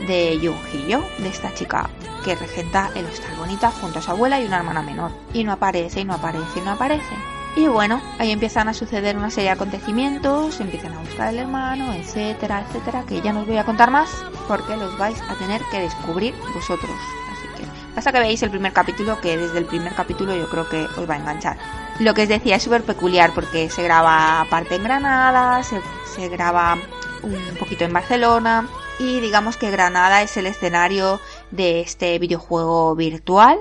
de 0.06 0.34
Hee-yo, 0.34 1.02
de 1.18 1.28
esta 1.28 1.54
chica 1.54 1.88
que 2.24 2.34
regenta 2.34 2.90
el 2.96 3.06
hostal 3.06 3.36
bonita 3.36 3.70
junto 3.70 4.00
a 4.00 4.02
su 4.02 4.10
abuela 4.10 4.40
y 4.40 4.46
una 4.46 4.58
hermana 4.58 4.82
menor. 4.82 5.12
Y 5.32 5.44
no 5.44 5.52
aparece, 5.52 6.00
y 6.00 6.04
no 6.04 6.14
aparece, 6.14 6.58
y 6.58 6.62
no 6.62 6.72
aparece. 6.72 7.14
Y 7.54 7.68
bueno, 7.68 8.02
ahí 8.18 8.32
empiezan 8.32 8.68
a 8.68 8.74
suceder 8.74 9.16
una 9.16 9.30
serie 9.30 9.50
de 9.50 9.54
acontecimientos, 9.54 10.60
empiezan 10.60 10.92
a 10.92 10.98
buscar 10.98 11.32
el 11.32 11.38
hermano, 11.38 11.94
etcétera, 11.94 12.66
etcétera, 12.66 13.04
que 13.06 13.22
ya 13.22 13.32
no 13.32 13.40
os 13.40 13.46
voy 13.46 13.56
a 13.56 13.64
contar 13.64 13.90
más 13.90 14.10
porque 14.46 14.76
los 14.76 14.98
vais 14.98 15.22
a 15.22 15.34
tener 15.36 15.62
que 15.70 15.80
descubrir 15.80 16.34
vosotros. 16.52 16.90
Así 17.32 17.48
que 17.56 17.66
hasta 17.96 18.12
que 18.12 18.18
veáis 18.18 18.42
el 18.42 18.50
primer 18.50 18.72
capítulo, 18.72 19.18
que 19.20 19.38
desde 19.38 19.58
el 19.58 19.64
primer 19.64 19.94
capítulo 19.94 20.36
yo 20.36 20.50
creo 20.50 20.68
que 20.68 20.84
os 20.84 21.08
va 21.08 21.14
a 21.14 21.18
enganchar. 21.18 21.85
Lo 21.98 22.12
que 22.12 22.22
os 22.22 22.28
decía 22.28 22.56
es 22.56 22.62
súper 22.62 22.82
peculiar 22.82 23.32
porque 23.34 23.70
se 23.70 23.82
graba 23.82 24.46
parte 24.50 24.74
en 24.74 24.84
Granada, 24.84 25.62
se, 25.62 25.80
graba 26.28 26.78
un 27.22 27.56
poquito 27.58 27.84
en 27.84 27.92
Barcelona 27.92 28.68
y 28.98 29.20
digamos 29.20 29.56
que 29.56 29.70
Granada 29.70 30.22
es 30.22 30.36
el 30.36 30.46
escenario 30.46 31.20
de 31.50 31.80
este 31.80 32.18
videojuego 32.18 32.94
virtual 32.94 33.58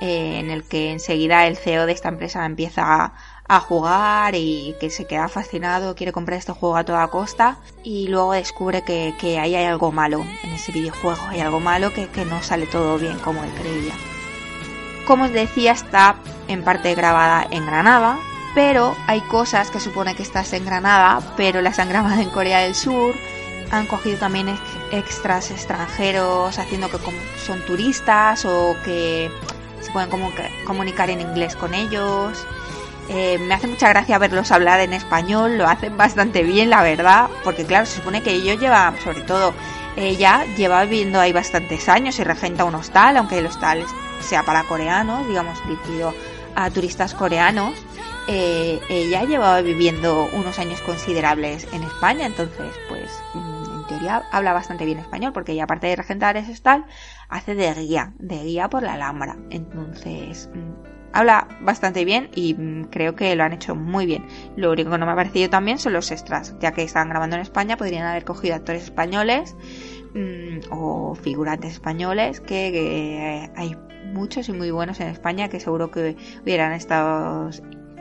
eh, 0.00 0.38
en 0.38 0.50
el 0.50 0.64
que 0.64 0.90
enseguida 0.90 1.46
el 1.46 1.56
CEO 1.56 1.86
de 1.86 1.92
esta 1.92 2.08
empresa 2.08 2.44
empieza 2.44 3.12
a, 3.48 3.60
jugar 3.60 4.34
y 4.34 4.74
que 4.80 4.88
se 4.88 5.06
queda 5.06 5.28
fascinado, 5.28 5.94
quiere 5.94 6.10
comprar 6.10 6.38
este 6.38 6.52
juego 6.52 6.76
a 6.76 6.84
toda 6.84 7.06
costa 7.08 7.58
y 7.84 8.08
luego 8.08 8.32
descubre 8.32 8.82
que, 8.82 9.12
ahí 9.38 9.54
hay 9.54 9.66
algo 9.66 9.92
malo 9.92 10.24
en 10.42 10.50
ese 10.50 10.72
videojuego, 10.72 11.20
hay 11.28 11.40
algo 11.40 11.60
malo 11.60 11.92
que, 11.92 12.08
que 12.08 12.24
no 12.24 12.42
sale 12.42 12.66
todo 12.66 12.96
bien 12.96 13.18
como 13.18 13.44
él 13.44 13.50
creía. 13.60 13.92
Como 15.12 15.24
os 15.24 15.32
decía, 15.34 15.72
está 15.72 16.16
en 16.48 16.64
parte 16.64 16.94
grabada 16.94 17.46
en 17.50 17.66
Granada, 17.66 18.18
pero 18.54 18.96
hay 19.06 19.20
cosas 19.20 19.70
que 19.70 19.78
supone 19.78 20.14
que 20.14 20.22
estás 20.22 20.54
en 20.54 20.64
Granada, 20.64 21.20
pero 21.36 21.60
las 21.60 21.78
han 21.78 21.90
grabado 21.90 22.18
en 22.18 22.30
Corea 22.30 22.60
del 22.60 22.74
Sur. 22.74 23.14
Han 23.70 23.86
cogido 23.86 24.16
también 24.16 24.58
extras 24.90 25.50
extranjeros 25.50 26.58
haciendo 26.58 26.88
que 26.90 26.96
son 27.44 27.60
turistas 27.66 28.46
o 28.46 28.74
que 28.86 29.30
se 29.82 29.92
pueden 29.92 30.08
comunicar 30.66 31.10
en 31.10 31.20
inglés 31.20 31.56
con 31.56 31.74
ellos. 31.74 32.46
Eh, 33.10 33.38
me 33.38 33.52
hace 33.52 33.66
mucha 33.66 33.90
gracia 33.90 34.16
verlos 34.16 34.50
hablar 34.50 34.80
en 34.80 34.94
español, 34.94 35.58
lo 35.58 35.68
hacen 35.68 35.94
bastante 35.98 36.42
bien, 36.42 36.70
la 36.70 36.82
verdad, 36.82 37.28
porque 37.44 37.66
claro, 37.66 37.84
se 37.84 37.96
supone 37.96 38.22
que 38.22 38.30
ellos 38.30 38.58
llevan, 38.58 38.98
sobre 39.04 39.20
todo 39.20 39.52
ella, 39.94 40.46
lleva 40.56 40.82
viviendo 40.84 41.20
ahí 41.20 41.34
bastantes 41.34 41.90
años 41.90 42.18
y 42.18 42.24
regenta 42.24 42.64
un 42.64 42.76
hostal, 42.76 43.18
aunque 43.18 43.40
el 43.40 43.44
hostal 43.44 43.84
sea 44.22 44.44
para 44.44 44.64
coreanos, 44.64 45.26
digamos, 45.28 45.58
dirigido 45.66 46.14
a 46.54 46.70
turistas 46.70 47.14
coreanos. 47.14 47.74
Eh, 48.28 48.80
ella 48.88 49.24
llevaba 49.24 49.60
viviendo 49.62 50.28
unos 50.32 50.58
años 50.58 50.80
considerables 50.80 51.66
en 51.72 51.82
España, 51.82 52.26
entonces, 52.26 52.72
pues, 52.88 53.10
habla 54.30 54.52
bastante 54.52 54.84
bien 54.84 54.98
español, 54.98 55.32
porque 55.32 55.52
ella, 55.52 55.64
aparte 55.64 55.86
de 55.86 55.96
regentar 55.96 56.36
ese 56.36 56.60
tal, 56.60 56.86
hace 57.28 57.54
de 57.54 57.72
guía, 57.74 58.12
de 58.18 58.42
guía 58.44 58.68
por 58.68 58.82
la 58.82 58.94
Alhambra. 58.94 59.36
Entonces, 59.50 60.48
mm, 60.52 61.12
habla 61.12 61.48
bastante 61.60 62.04
bien 62.04 62.30
y 62.34 62.54
mm, 62.54 62.84
creo 62.84 63.14
que 63.14 63.34
lo 63.34 63.44
han 63.44 63.52
hecho 63.52 63.74
muy 63.74 64.06
bien. 64.06 64.26
Lo 64.56 64.72
único 64.72 64.90
que 64.90 64.98
no 64.98 65.06
me 65.06 65.12
ha 65.12 65.16
parecido 65.16 65.50
también 65.50 65.78
son 65.78 65.92
los 65.92 66.10
extras, 66.10 66.54
ya 66.60 66.72
que 66.72 66.82
están 66.82 67.08
grabando 67.08 67.36
en 67.36 67.42
España, 67.42 67.76
podrían 67.76 68.06
haber 68.06 68.24
cogido 68.24 68.54
actores 68.54 68.84
españoles 68.84 69.56
mm, 70.14 70.70
o 70.70 71.14
figurantes 71.14 71.72
españoles, 71.72 72.40
que, 72.40 73.50
hay 73.56 73.76
muchos 74.12 74.48
y 74.48 74.52
muy 74.52 74.70
buenos 74.70 75.00
en 75.00 75.08
España 75.08 75.48
que 75.48 75.60
seguro 75.60 75.90
que 75.90 76.16
hubieran 76.42 76.72
estado 76.72 77.50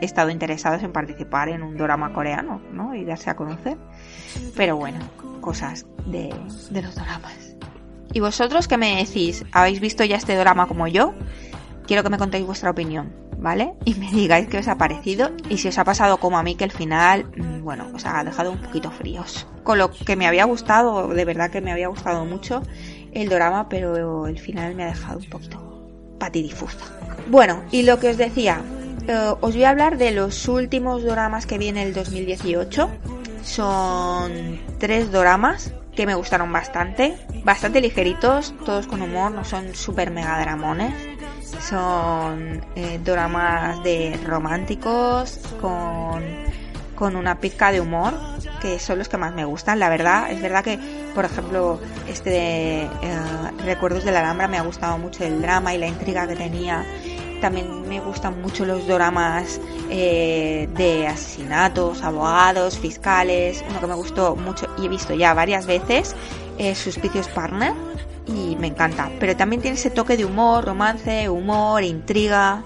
estado 0.02 0.32
interesados 0.32 0.82
en 0.84 0.92
participar 0.92 1.50
en 1.50 1.62
un 1.62 1.78
drama 1.78 2.12
coreano, 2.12 2.60
¿no? 2.74 2.96
Y 2.96 3.06
darse 3.06 3.30
a 3.30 3.36
conocer. 3.36 3.78
Pero 4.56 4.76
bueno, 4.76 5.00
cosas 5.42 5.86
de, 6.06 6.34
los 6.82 6.96
dramas. 6.96 7.56
¿Y 8.12 8.20
vosotros 8.20 8.68
qué 8.68 8.78
me 8.78 8.98
decís? 8.98 9.46
¿Habéis 9.52 9.80
visto 9.80 10.04
ya 10.04 10.18
este 10.18 10.36
drama 10.36 10.68
como 10.68 10.88
yo? 10.88 11.14
Quiero 11.86 12.04
que 12.04 12.10
me 12.10 12.18
contéis 12.18 12.46
vuestra 12.46 12.72
opinión, 12.72 13.14
¿vale? 13.38 13.74
Y 13.86 13.96
me 13.96 14.12
digáis 14.12 14.48
qué 14.48 14.60
os 14.60 14.68
ha 14.68 14.78
parecido 14.78 15.32
y 15.50 15.58
si 15.58 15.68
os 15.68 15.78
ha 15.78 15.84
pasado 15.84 16.18
como 16.18 16.38
a 16.38 16.44
mí 16.44 16.56
que 16.56 16.64
el 16.64 16.72
final, 16.72 17.26
mm, 17.36 17.64
bueno, 17.64 17.88
os 17.94 18.06
ha 18.06 18.24
dejado 18.24 18.52
un 18.52 18.60
poquito 18.60 18.92
fríos. 18.92 19.48
Con 19.64 19.78
lo 19.78 19.92
que 19.92 20.16
me 20.16 20.28
había 20.28 20.46
gustado, 20.46 21.08
de 21.08 21.26
verdad 21.26 21.50
que 21.50 21.62
me 21.62 21.72
había 21.72 21.88
gustado 21.88 22.26
mucho 22.26 22.62
el 23.12 23.30
drama, 23.30 23.68
pero 23.70 24.28
el 24.28 24.40
final 24.40 24.76
me 24.76 24.84
ha 24.84 24.88
dejado 24.88 25.20
un 25.20 25.30
poquito 25.30 25.60
patidifusa. 26.20 26.86
Bueno, 27.28 27.64
y 27.72 27.84
lo 27.84 28.00
que 28.00 28.10
os 28.10 28.18
decía, 28.18 28.62
eh, 29.08 29.34
os 29.42 29.54
voy 29.54 29.64
a 29.64 29.70
hablar 29.70 29.98
de 29.98 30.12
los 30.12 30.48
últimos 30.48 31.04
dramas 31.04 31.46
que 31.46 31.58
viene 31.58 31.84
el 31.84 31.94
2018 31.94 32.90
son 33.44 34.60
tres 34.80 35.12
doramas 35.12 35.74
que 35.96 36.06
me 36.06 36.16
gustaron 36.16 36.52
bastante, 36.52 37.18
bastante 37.44 37.82
ligeritos, 37.82 38.54
todos 38.66 38.88
con 38.88 39.02
humor, 39.02 39.32
no 39.32 39.44
son 39.44 39.76
super 39.76 40.12
mega 40.12 40.40
dramones. 40.40 40.94
Son 41.60 42.62
eh, 42.76 43.00
doramas 43.04 43.84
de 43.84 44.20
románticos 44.26 45.40
con, 45.60 46.24
con 46.96 47.16
una 47.16 47.40
pizca 47.40 47.72
de 47.72 47.82
humor, 47.82 48.14
que 48.62 48.80
son 48.80 48.98
los 48.98 49.10
que 49.10 49.18
más 49.18 49.34
me 49.34 49.46
gustan, 49.46 49.80
la 49.80 49.90
verdad. 49.90 50.32
Es 50.32 50.42
verdad 50.42 50.64
que, 50.64 50.80
por 51.14 51.26
ejemplo, 51.26 51.80
este 52.08 52.30
de 52.30 52.82
eh, 52.84 52.90
Recuerdos 53.66 54.04
de 54.04 54.12
la 54.12 54.20
Alhambra 54.22 54.48
me 54.48 54.58
ha 54.58 54.64
gustado 54.64 54.98
mucho 54.98 55.24
el 55.24 55.42
drama 55.42 55.74
y 55.74 55.78
la 55.78 55.88
intriga 55.88 56.28
que 56.28 56.36
tenía 56.36 56.86
también 57.42 57.90
me 57.90 58.00
gustan 58.00 58.40
mucho 58.42 58.66
los 58.66 58.88
dramas 58.88 59.60
eh, 59.90 60.70
de 60.78 61.08
asesinatos, 61.08 62.04
abogados, 62.04 62.78
fiscales. 62.78 63.64
Uno 63.68 63.82
que 63.82 63.88
me 63.88 63.96
gustó 63.96 64.36
mucho 64.36 64.68
y 64.78 64.86
he 64.86 64.90
visto 64.90 65.14
ya 65.14 65.34
varias 65.34 65.66
veces 65.66 66.16
es 66.58 66.78
Suspicious 66.78 67.28
Partner 67.28 67.74
y 68.36 68.56
me 68.56 68.68
encanta. 68.68 69.12
Pero 69.20 69.36
también 69.36 69.62
tiene 69.62 69.78
ese 69.78 69.90
toque 69.90 70.18
de 70.18 70.26
humor, 70.26 70.66
romance, 70.66 71.30
humor, 71.30 71.84
intriga. 71.84 72.64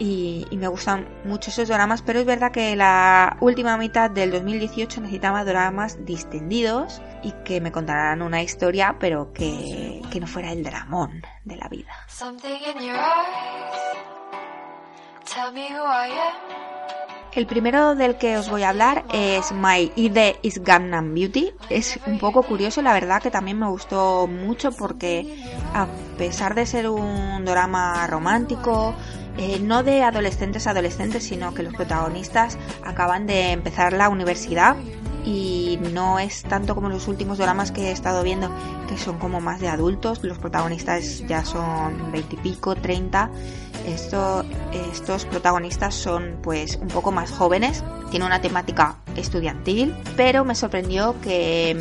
Y, 0.00 0.46
me 0.52 0.68
gustan 0.68 1.08
mucho 1.24 1.50
esos 1.50 1.68
dramas, 1.68 2.02
pero 2.02 2.20
es 2.20 2.24
verdad 2.24 2.52
que 2.52 2.76
la 2.76 3.36
última 3.40 3.76
mitad 3.76 4.08
del 4.08 4.30
2018 4.30 5.00
necesitaba 5.00 5.44
dramas 5.44 6.04
distendidos 6.04 7.02
y 7.24 7.32
que 7.44 7.60
me 7.60 7.72
contaran 7.72 8.22
una 8.22 8.40
historia, 8.40 8.96
pero 9.00 9.32
que, 9.32 10.00
que 10.10 10.20
no 10.20 10.28
fuera 10.28 10.52
el 10.52 10.62
dramón 10.62 11.22
de 11.44 11.56
la 11.56 11.68
vida. 11.68 11.90
El 17.38 17.46
primero 17.46 17.94
del 17.94 18.16
que 18.16 18.36
os 18.36 18.50
voy 18.50 18.64
a 18.64 18.70
hablar 18.70 19.04
es 19.12 19.52
My 19.52 19.92
Ide 19.94 20.40
is 20.42 20.60
Gangnam 20.60 21.14
Beauty. 21.14 21.52
Es 21.70 22.00
un 22.04 22.18
poco 22.18 22.42
curioso, 22.42 22.82
la 22.82 22.92
verdad 22.92 23.22
que 23.22 23.30
también 23.30 23.60
me 23.60 23.68
gustó 23.68 24.26
mucho 24.26 24.72
porque 24.72 25.40
a 25.72 25.86
pesar 26.18 26.56
de 26.56 26.66
ser 26.66 26.88
un 26.88 27.44
drama 27.44 28.04
romántico, 28.08 28.92
eh, 29.36 29.60
no 29.62 29.84
de 29.84 30.02
adolescentes 30.02 30.66
a 30.66 30.70
adolescentes, 30.70 31.22
sino 31.22 31.54
que 31.54 31.62
los 31.62 31.74
protagonistas 31.74 32.58
acaban 32.84 33.28
de 33.28 33.52
empezar 33.52 33.92
la 33.92 34.08
universidad 34.08 34.74
y 35.24 35.78
no 35.92 36.18
es 36.18 36.42
tanto 36.42 36.74
como 36.74 36.88
los 36.88 37.08
últimos 37.08 37.38
dramas 37.38 37.72
que 37.72 37.88
he 37.88 37.92
estado 37.92 38.22
viendo, 38.22 38.50
que 38.88 38.96
son 38.98 39.18
como 39.18 39.40
más 39.40 39.60
de 39.60 39.68
adultos, 39.68 40.22
los 40.22 40.38
protagonistas 40.38 41.26
ya 41.26 41.44
son 41.44 42.10
veintipico, 42.12 42.74
treinta. 42.74 43.30
Esto, 43.86 44.44
estos 44.92 45.24
protagonistas 45.24 45.94
son 45.94 46.38
pues 46.42 46.76
un 46.76 46.88
poco 46.88 47.10
más 47.10 47.30
jóvenes, 47.30 47.82
tiene 48.10 48.26
una 48.26 48.40
temática 48.40 48.96
estudiantil, 49.16 49.96
pero 50.16 50.44
me 50.44 50.54
sorprendió 50.54 51.14
que 51.22 51.74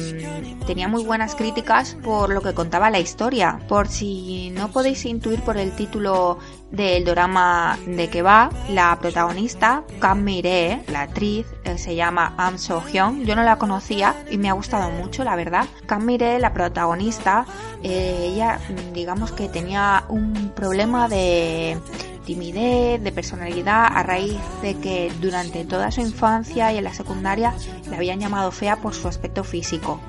mm, 0.61 0.65
tenía 0.65 0.87
muy 0.87 1.03
buenas 1.03 1.35
críticas 1.35 1.97
por 2.03 2.29
lo 2.29 2.41
que 2.41 2.53
contaba 2.53 2.89
la 2.89 2.99
historia. 2.99 3.59
Por 3.67 3.89
si 3.89 4.51
no 4.51 4.69
podéis 4.69 5.05
intuir 5.05 5.41
por 5.41 5.57
el 5.57 5.73
título 5.75 6.39
del 6.71 7.05
drama 7.05 7.77
de 7.85 8.09
que 8.09 8.21
va, 8.21 8.49
la 8.69 8.97
protagonista, 8.99 9.83
Kam 9.99 10.23
Mire, 10.23 10.83
la 10.87 11.01
actriz, 11.01 11.47
eh, 11.63 11.77
se 11.77 11.95
llama 11.95 12.33
Am 12.37 12.57
So 12.57 12.81
Hyun. 12.81 13.25
Yo 13.25 13.35
no 13.35 13.43
la 13.43 13.57
conocía 13.57 14.15
y 14.29 14.37
me 14.37 14.49
ha 14.49 14.53
gustado 14.53 14.89
mucho, 14.91 15.23
la 15.23 15.35
verdad. 15.35 15.65
Kam 15.85 16.05
Mire, 16.05 16.39
la 16.39 16.53
protagonista, 16.53 17.45
eh, 17.83 18.31
ella 18.33 18.59
digamos 18.93 19.31
que 19.31 19.49
tenía 19.49 20.03
un 20.09 20.51
problema 20.55 21.07
de 21.07 21.77
timidez, 22.25 23.01
de 23.01 23.11
personalidad, 23.13 23.87
a 23.89 24.03
raíz 24.03 24.37
de 24.61 24.75
que 24.75 25.11
durante 25.21 25.63
toda 25.63 25.91
su 25.91 26.01
infancia 26.01 26.73
y 26.73 26.77
en 26.77 26.83
la 26.83 26.93
secundaria 26.93 27.53
le 27.89 27.95
habían 27.95 28.19
llamado 28.19 28.51
fea 28.51 28.75
por 28.75 28.93
su 28.93 29.07
aspecto 29.07 29.45
físico. 29.45 30.01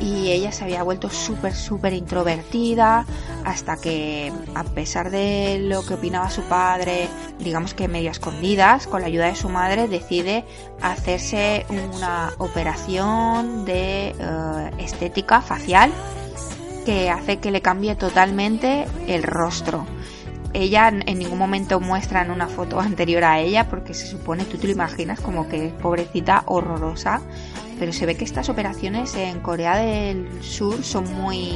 Y 0.00 0.30
ella 0.30 0.52
se 0.52 0.64
había 0.64 0.82
vuelto 0.84 1.10
súper, 1.10 1.54
súper 1.54 1.92
introvertida 1.92 3.04
hasta 3.44 3.76
que, 3.76 4.32
a 4.54 4.62
pesar 4.62 5.10
de 5.10 5.58
lo 5.60 5.84
que 5.84 5.94
opinaba 5.94 6.30
su 6.30 6.42
padre, 6.42 7.08
digamos 7.40 7.74
que 7.74 7.88
medio 7.88 8.10
escondidas, 8.10 8.86
con 8.86 9.00
la 9.00 9.08
ayuda 9.08 9.26
de 9.26 9.34
su 9.34 9.48
madre, 9.48 9.88
decide 9.88 10.44
hacerse 10.80 11.66
una 11.70 12.32
operación 12.38 13.64
de 13.64 14.10
eh, 14.10 14.70
estética 14.78 15.42
facial 15.42 15.92
que 16.84 17.10
hace 17.10 17.38
que 17.38 17.50
le 17.50 17.60
cambie 17.60 17.96
totalmente 17.96 18.86
el 19.08 19.22
rostro. 19.22 19.84
Ella 20.54 20.88
en 20.88 21.18
ningún 21.18 21.38
momento 21.38 21.80
muestran 21.80 22.30
una 22.30 22.46
foto 22.46 22.80
anterior 22.80 23.24
a 23.24 23.40
ella 23.40 23.68
porque 23.68 23.92
se 23.92 24.06
supone, 24.06 24.44
tú 24.44 24.56
te 24.56 24.66
lo 24.66 24.72
imaginas 24.72 25.20
como 25.20 25.48
que 25.48 25.68
pobrecita 25.82 26.44
horrorosa, 26.46 27.20
pero 27.78 27.92
se 27.92 28.06
ve 28.06 28.16
que 28.16 28.24
estas 28.24 28.48
operaciones 28.48 29.14
en 29.14 29.40
Corea 29.40 29.76
del 29.76 30.42
Sur 30.42 30.82
son 30.82 31.12
muy 31.14 31.52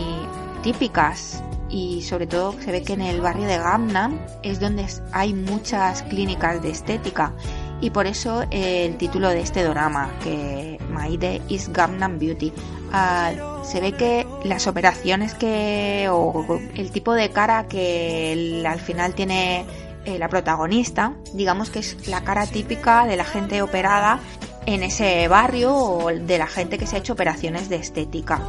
típicas 0.62 1.42
y 1.68 2.02
sobre 2.02 2.26
todo 2.26 2.54
se 2.60 2.70
ve 2.70 2.82
que 2.82 2.92
en 2.92 3.00
el 3.00 3.20
barrio 3.20 3.46
de 3.46 3.58
Gangnam 3.58 4.18
es 4.42 4.60
donde 4.60 4.86
hay 5.12 5.32
muchas 5.32 6.02
clínicas 6.02 6.62
de 6.62 6.70
estética 6.70 7.32
y 7.80 7.90
por 7.90 8.06
eso 8.06 8.44
el 8.50 8.96
título 8.96 9.30
de 9.30 9.40
este 9.40 9.64
drama 9.64 10.10
que 10.22 10.78
Maide 10.90 11.40
is 11.48 11.72
Gangnam 11.72 12.18
Beauty 12.18 12.52
ah, 12.92 13.32
se 13.64 13.80
ve 13.80 13.92
que 13.92 14.26
las 14.44 14.66
operaciones 14.66 15.34
que 15.34 16.08
o 16.10 16.60
el 16.74 16.90
tipo 16.92 17.14
de 17.14 17.30
cara 17.30 17.66
que 17.66 18.62
al 18.66 18.80
final 18.80 19.14
tiene 19.14 19.64
eh, 20.04 20.18
la 20.18 20.28
protagonista 20.28 21.14
digamos 21.32 21.70
que 21.70 21.78
es 21.80 22.06
la 22.06 22.22
cara 22.22 22.46
típica 22.46 23.06
de 23.06 23.16
la 23.16 23.24
gente 23.24 23.62
operada 23.62 24.20
en 24.66 24.82
ese 24.82 25.28
barrio 25.28 25.74
o 25.74 26.08
de 26.08 26.38
la 26.38 26.46
gente 26.46 26.78
que 26.78 26.86
se 26.86 26.96
ha 26.96 26.98
hecho 27.00 27.12
operaciones 27.14 27.68
de 27.68 27.76
estética 27.76 28.40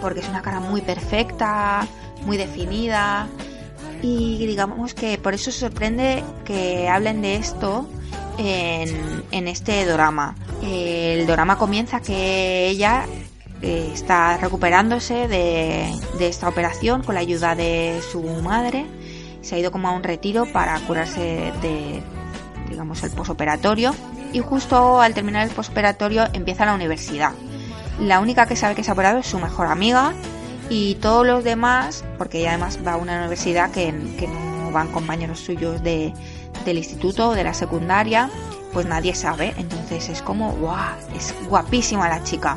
porque 0.00 0.20
es 0.20 0.28
una 0.28 0.42
cara 0.42 0.60
muy 0.60 0.80
perfecta 0.80 1.86
muy 2.24 2.36
definida 2.36 3.28
y 4.02 4.46
digamos 4.46 4.94
que 4.94 5.18
por 5.18 5.34
eso 5.34 5.52
sorprende 5.52 6.22
que 6.44 6.88
hablen 6.88 7.20
de 7.22 7.36
esto 7.36 7.86
en, 8.38 9.48
este 9.48 9.84
drama. 9.84 10.34
El 10.62 11.26
drama 11.26 11.56
comienza 11.58 12.00
que 12.00 12.68
ella 12.68 13.04
eh, 13.60 13.90
está 13.92 14.38
recuperándose 14.38 15.28
de, 15.28 15.90
esta 16.20 16.48
operación 16.48 17.02
con 17.02 17.14
la 17.14 17.20
ayuda 17.20 17.54
de 17.54 18.00
su 18.10 18.22
madre. 18.22 18.86
Se 19.42 19.56
ha 19.56 19.58
ido 19.58 19.70
como 19.70 19.88
a 19.88 19.92
un 19.92 20.02
retiro 20.02 20.46
para 20.46 20.78
curarse 20.80 21.52
de, 21.60 22.02
digamos, 22.70 23.02
el 23.02 23.10
posoperatorio. 23.10 23.94
Y 24.32 24.38
justo 24.38 25.00
al 25.00 25.12
terminar 25.12 25.46
el 25.46 25.52
posoperatorio 25.52 26.28
empieza 26.32 26.64
la 26.64 26.74
universidad. 26.74 27.32
La 28.00 28.20
única 28.20 28.46
que 28.46 28.56
sabe 28.56 28.74
que 28.74 28.82
se 28.82 28.90
ha 28.90 28.94
operado 28.94 29.18
es 29.18 29.26
su 29.26 29.38
mejor 29.38 29.66
amiga 29.66 30.14
y 30.70 30.94
todos 30.94 31.26
los 31.26 31.44
demás, 31.44 32.04
porque 32.16 32.38
ella 32.38 32.50
además 32.50 32.78
va 32.86 32.92
a 32.92 32.96
una 32.96 33.18
universidad 33.18 33.70
que, 33.70 33.92
no 33.92 34.70
van 34.70 34.88
compañeros 34.92 35.40
suyos 35.40 35.82
de, 35.82 36.14
del 36.64 36.78
instituto 36.78 37.30
o 37.30 37.34
de 37.34 37.42
la 37.44 37.52
secundaria, 37.52 38.30
pues 38.72 38.86
nadie 38.86 39.14
sabe. 39.14 39.52
Entonces 39.58 40.08
es 40.08 40.22
como, 40.22 40.52
¡guau! 40.52 40.94
Es 41.14 41.34
guapísima 41.48 42.08
la 42.08 42.22
chica. 42.22 42.56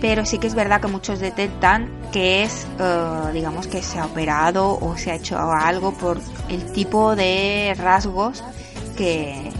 Pero 0.00 0.24
sí 0.24 0.38
que 0.38 0.48
es 0.48 0.54
verdad 0.54 0.80
que 0.80 0.88
muchos 0.88 1.20
detectan 1.20 1.88
que 2.12 2.42
es, 2.42 2.66
eh, 2.80 3.30
digamos, 3.32 3.68
que 3.68 3.82
se 3.82 4.00
ha 4.00 4.06
operado 4.06 4.76
o 4.80 4.96
se 4.96 5.12
ha 5.12 5.14
hecho 5.14 5.38
algo 5.38 5.92
por 5.92 6.18
el 6.48 6.72
tipo 6.72 7.14
de 7.14 7.74
rasgos 7.78 8.42
que, 8.92 9.50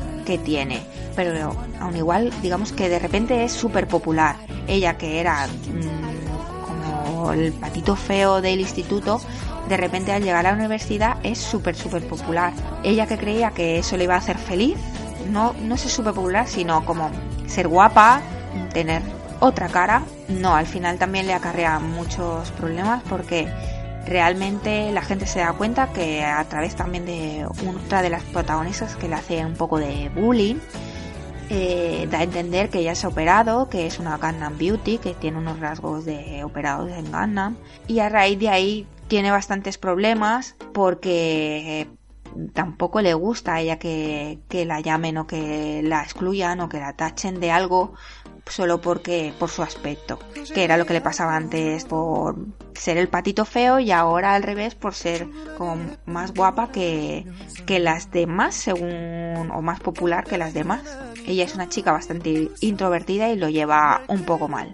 tiene. 0.44 0.80
Pero 1.14 1.54
aún 1.78 1.94
igual, 1.94 2.32
digamos 2.40 2.72
que 2.72 2.88
de 2.88 2.98
repente 2.98 3.44
es 3.44 3.52
súper 3.52 3.86
popular. 3.86 4.36
Ella 4.66 4.96
que 4.96 5.20
era 5.20 5.46
mm, 5.46 6.66
como 6.66 7.32
el 7.32 7.52
patito 7.52 7.96
feo 7.96 8.40
del 8.40 8.60
instituto, 8.60 9.20
de 9.68 9.76
repente 9.76 10.12
al 10.12 10.22
llegar 10.22 10.46
a 10.46 10.50
la 10.50 10.56
universidad 10.56 11.18
es 11.22 11.38
súper, 11.38 11.74
súper 11.76 12.08
popular. 12.08 12.54
Ella 12.82 13.06
que 13.06 13.18
creía 13.18 13.50
que 13.50 13.78
eso 13.78 13.98
le 13.98 14.04
iba 14.04 14.14
a 14.14 14.18
hacer 14.18 14.38
feliz, 14.38 14.78
no, 15.30 15.54
no 15.62 15.76
sé 15.76 15.90
súper 15.90 16.14
popular, 16.14 16.48
sino 16.48 16.84
como 16.86 17.10
ser 17.46 17.68
guapa, 17.68 18.22
tener 18.72 19.02
otra 19.40 19.68
cara. 19.68 20.02
No, 20.28 20.54
al 20.54 20.66
final 20.66 20.98
también 20.98 21.26
le 21.26 21.34
acarrea 21.34 21.78
muchos 21.78 22.50
problemas 22.52 23.02
porque 23.08 23.48
realmente 24.06 24.92
la 24.92 25.02
gente 25.02 25.26
se 25.26 25.40
da 25.40 25.52
cuenta 25.52 25.92
que 25.92 26.22
a 26.22 26.44
través 26.44 26.76
también 26.76 27.06
de 27.06 27.46
otra 27.46 28.02
de 28.02 28.10
las 28.10 28.22
protagonistas 28.24 28.96
que 28.96 29.08
le 29.08 29.14
hace 29.14 29.44
un 29.44 29.54
poco 29.54 29.78
de 29.78 30.10
bullying, 30.10 30.56
eh, 31.50 32.08
da 32.10 32.20
a 32.20 32.22
entender 32.22 32.70
que 32.70 32.78
ella 32.78 32.94
se 32.94 33.06
ha 33.06 33.10
operado, 33.10 33.68
que 33.68 33.86
es 33.86 33.98
una 33.98 34.16
Gangnam 34.16 34.56
Beauty, 34.56 34.98
que 34.98 35.14
tiene 35.14 35.38
unos 35.38 35.60
rasgos 35.60 36.04
de 36.04 36.42
operados 36.44 36.90
en 36.90 37.10
Gangnam, 37.10 37.56
y 37.86 37.98
a 37.98 38.08
raíz 38.08 38.38
de 38.38 38.48
ahí 38.48 38.86
tiene 39.08 39.30
bastantes 39.30 39.76
problemas 39.76 40.56
porque 40.72 41.88
tampoco 42.52 43.00
le 43.00 43.14
gusta 43.14 43.54
a 43.54 43.60
ella 43.60 43.78
que, 43.78 44.38
la 44.50 44.80
llamen 44.80 45.18
o 45.18 45.26
que 45.26 45.82
la 45.84 46.02
excluyan 46.02 46.60
o 46.60 46.68
que 46.68 46.80
la 46.80 46.94
tachen 46.94 47.40
de 47.40 47.50
algo 47.50 47.94
solo 48.46 48.80
porque 48.80 49.32
por 49.38 49.50
su 49.50 49.62
aspecto, 49.62 50.18
que 50.54 50.64
era 50.64 50.76
lo 50.76 50.86
que 50.86 50.94
le 50.94 51.00
pasaba 51.00 51.36
antes 51.36 51.84
por 51.84 52.36
ser 52.74 52.96
el 52.96 53.08
patito 53.08 53.44
feo 53.44 53.78
y 53.78 53.92
ahora 53.92 54.34
al 54.34 54.42
revés 54.42 54.74
por 54.74 54.94
ser 54.94 55.26
como 55.56 55.76
más 56.06 56.34
guapa 56.34 56.70
que, 56.70 57.26
que 57.66 57.78
las 57.78 58.10
demás 58.10 58.54
según 58.54 59.50
o 59.54 59.62
más 59.62 59.80
popular 59.80 60.24
que 60.24 60.38
las 60.38 60.54
demás. 60.54 60.82
Ella 61.26 61.44
es 61.44 61.54
una 61.54 61.68
chica 61.68 61.92
bastante 61.92 62.50
introvertida 62.60 63.28
y 63.30 63.36
lo 63.36 63.48
lleva 63.48 64.02
un 64.08 64.24
poco 64.24 64.48
mal 64.48 64.72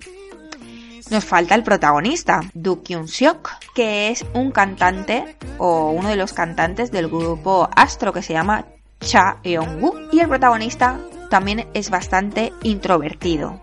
nos 1.10 1.24
falta 1.24 1.54
el 1.54 1.62
protagonista, 1.62 2.40
Do 2.54 2.82
Kyun 2.82 3.08
Seok, 3.08 3.50
que 3.74 4.10
es 4.10 4.26
un 4.34 4.50
cantante 4.50 5.36
o 5.58 5.90
uno 5.90 6.08
de 6.08 6.16
los 6.16 6.32
cantantes 6.32 6.90
del 6.90 7.08
grupo 7.08 7.68
Astro 7.74 8.12
que 8.12 8.22
se 8.22 8.34
llama 8.34 8.66
Cha 9.00 9.38
Eong-woo 9.42 10.08
y 10.12 10.20
el 10.20 10.28
protagonista 10.28 10.98
también 11.30 11.68
es 11.74 11.90
bastante 11.90 12.52
introvertido. 12.62 13.60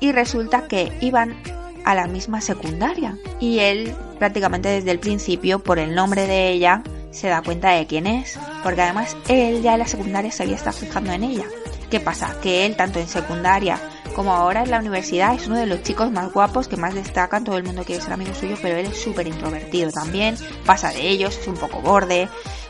Y 0.00 0.12
resulta 0.12 0.66
que 0.66 0.92
iban 1.00 1.36
a 1.84 1.94
la 1.94 2.06
misma 2.06 2.40
secundaria 2.40 3.16
y 3.40 3.58
él 3.58 3.94
prácticamente 4.18 4.68
desde 4.68 4.90
el 4.90 4.98
principio 4.98 5.58
por 5.58 5.78
el 5.78 5.94
nombre 5.94 6.26
de 6.26 6.50
ella 6.50 6.82
se 7.10 7.28
da 7.28 7.42
cuenta 7.42 7.70
de 7.70 7.86
quién 7.86 8.06
es, 8.06 8.38
porque 8.62 8.82
además 8.82 9.16
él 9.28 9.62
ya 9.62 9.74
en 9.74 9.80
la 9.80 9.86
secundaria 9.86 10.30
se 10.32 10.44
había 10.44 10.56
estado 10.56 10.76
fijando 10.76 11.12
en 11.12 11.24
ella. 11.24 11.44
¿Qué 11.90 12.00
pasa? 12.00 12.34
Que 12.40 12.64
él 12.64 12.76
tanto 12.76 12.98
en 12.98 13.08
secundaria 13.08 13.78
como 14.14 14.32
ahora 14.32 14.62
en 14.62 14.70
la 14.70 14.78
universidad 14.78 15.34
es 15.34 15.46
uno 15.46 15.56
de 15.56 15.66
los 15.66 15.82
chicos 15.82 16.10
más 16.10 16.32
guapos 16.32 16.68
que 16.68 16.76
más 16.76 16.94
destacan, 16.94 17.44
todo 17.44 17.56
el 17.56 17.64
mundo 17.64 17.84
quiere 17.84 18.02
ser 18.02 18.12
amigo 18.12 18.34
suyo, 18.34 18.56
pero 18.60 18.76
él 18.76 18.86
es 18.86 19.00
súper 19.00 19.26
introvertido 19.26 19.90
también, 19.90 20.36
pasa 20.66 20.90
de 20.90 21.08
ellos, 21.08 21.38
es 21.38 21.48
un 21.48 21.56
poco 21.56 21.80
borde, 21.80 22.28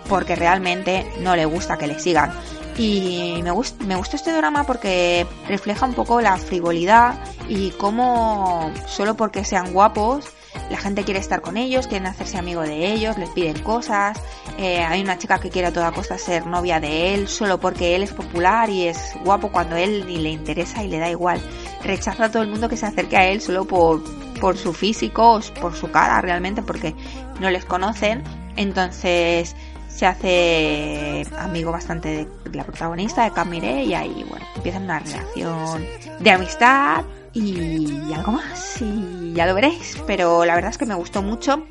porque 0.08 0.36
realmente 0.36 1.04
no 1.20 1.34
le 1.34 1.44
gusta 1.44 1.78
que 1.78 1.86
le 1.88 1.98
sigan. 1.98 2.32
Y 2.76 3.40
me, 3.42 3.50
gust 3.50 3.80
me 3.82 3.96
gustó 3.96 4.16
este 4.16 4.32
drama 4.32 4.64
porque 4.64 5.26
refleja 5.46 5.86
un 5.86 5.94
poco 5.94 6.20
la 6.20 6.36
frivolidad 6.36 7.18
y 7.48 7.70
cómo 7.72 8.72
solo 8.86 9.14
porque 9.14 9.44
sean 9.44 9.72
guapos 9.72 10.32
la 10.70 10.78
gente 10.78 11.04
quiere 11.04 11.20
estar 11.20 11.40
con 11.40 11.56
ellos, 11.56 11.86
quieren 11.86 12.06
hacerse 12.06 12.38
amigo 12.38 12.62
de 12.62 12.92
ellos, 12.92 13.18
les 13.18 13.28
piden 13.30 13.62
cosas. 13.62 14.18
Eh, 14.58 14.78
hay 14.82 15.00
una 15.00 15.18
chica 15.18 15.38
que 15.38 15.50
quiere 15.50 15.68
a 15.68 15.72
toda 15.72 15.92
costa 15.92 16.18
ser 16.18 16.46
novia 16.46 16.80
de 16.80 17.14
él 17.14 17.28
solo 17.28 17.58
porque 17.58 17.94
él 17.94 18.02
es 18.02 18.12
popular 18.12 18.68
y 18.68 18.88
es 18.88 19.14
guapo 19.24 19.50
cuando 19.50 19.76
él 19.76 20.04
ni 20.06 20.16
le 20.16 20.30
interesa 20.30 20.82
y 20.82 20.88
le 20.88 20.98
da 20.98 21.10
igual. 21.10 21.40
Rechaza 21.82 22.26
a 22.26 22.30
todo 22.30 22.42
el 22.42 22.48
mundo 22.48 22.68
que 22.68 22.76
se 22.76 22.86
acerque 22.86 23.16
a 23.16 23.28
él 23.28 23.40
solo 23.40 23.64
por, 23.64 24.02
por 24.40 24.56
su 24.56 24.72
físico 24.72 25.40
por 25.60 25.74
su 25.74 25.90
cara 25.90 26.20
realmente 26.20 26.62
porque 26.62 26.94
no 27.40 27.50
les 27.50 27.64
conocen. 27.64 28.22
Entonces 28.56 29.56
se 29.94 30.06
hace 30.06 31.22
amigo 31.38 31.70
bastante 31.70 32.26
de 32.44 32.56
la 32.56 32.64
protagonista, 32.64 33.24
de 33.24 33.30
Camille, 33.32 33.84
y 33.84 33.94
ahí, 33.94 34.24
bueno, 34.28 34.44
empiezan 34.56 34.84
una 34.84 34.98
relación 34.98 35.84
de 36.20 36.30
amistad 36.30 37.04
y 37.32 38.12
algo 38.12 38.32
más, 38.32 38.82
y 38.82 39.32
ya 39.34 39.46
lo 39.46 39.54
veréis, 39.54 40.02
pero 40.06 40.44
la 40.44 40.54
verdad 40.54 40.70
es 40.70 40.78
que 40.78 40.86
me 40.86 40.94
gustó 40.94 41.22
mucho 41.22 41.64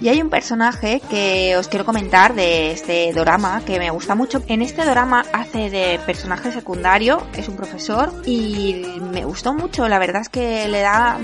y 0.00 0.08
hay 0.08 0.22
un 0.22 0.30
personaje 0.30 1.02
que 1.10 1.56
os 1.56 1.68
quiero 1.68 1.84
comentar 1.84 2.34
de 2.34 2.72
este 2.72 3.12
drama 3.12 3.62
que 3.64 3.78
me 3.78 3.90
gusta 3.90 4.14
mucho. 4.14 4.42
En 4.46 4.62
este 4.62 4.84
drama 4.84 5.24
hace 5.32 5.70
de 5.70 6.00
personaje 6.06 6.52
secundario, 6.52 7.22
es 7.34 7.48
un 7.48 7.56
profesor 7.56 8.12
y 8.24 8.82
me 9.12 9.24
gustó 9.24 9.52
mucho. 9.52 9.88
La 9.88 9.98
verdad 9.98 10.22
es 10.22 10.28
que 10.28 10.68
le 10.68 10.80
da 10.80 11.18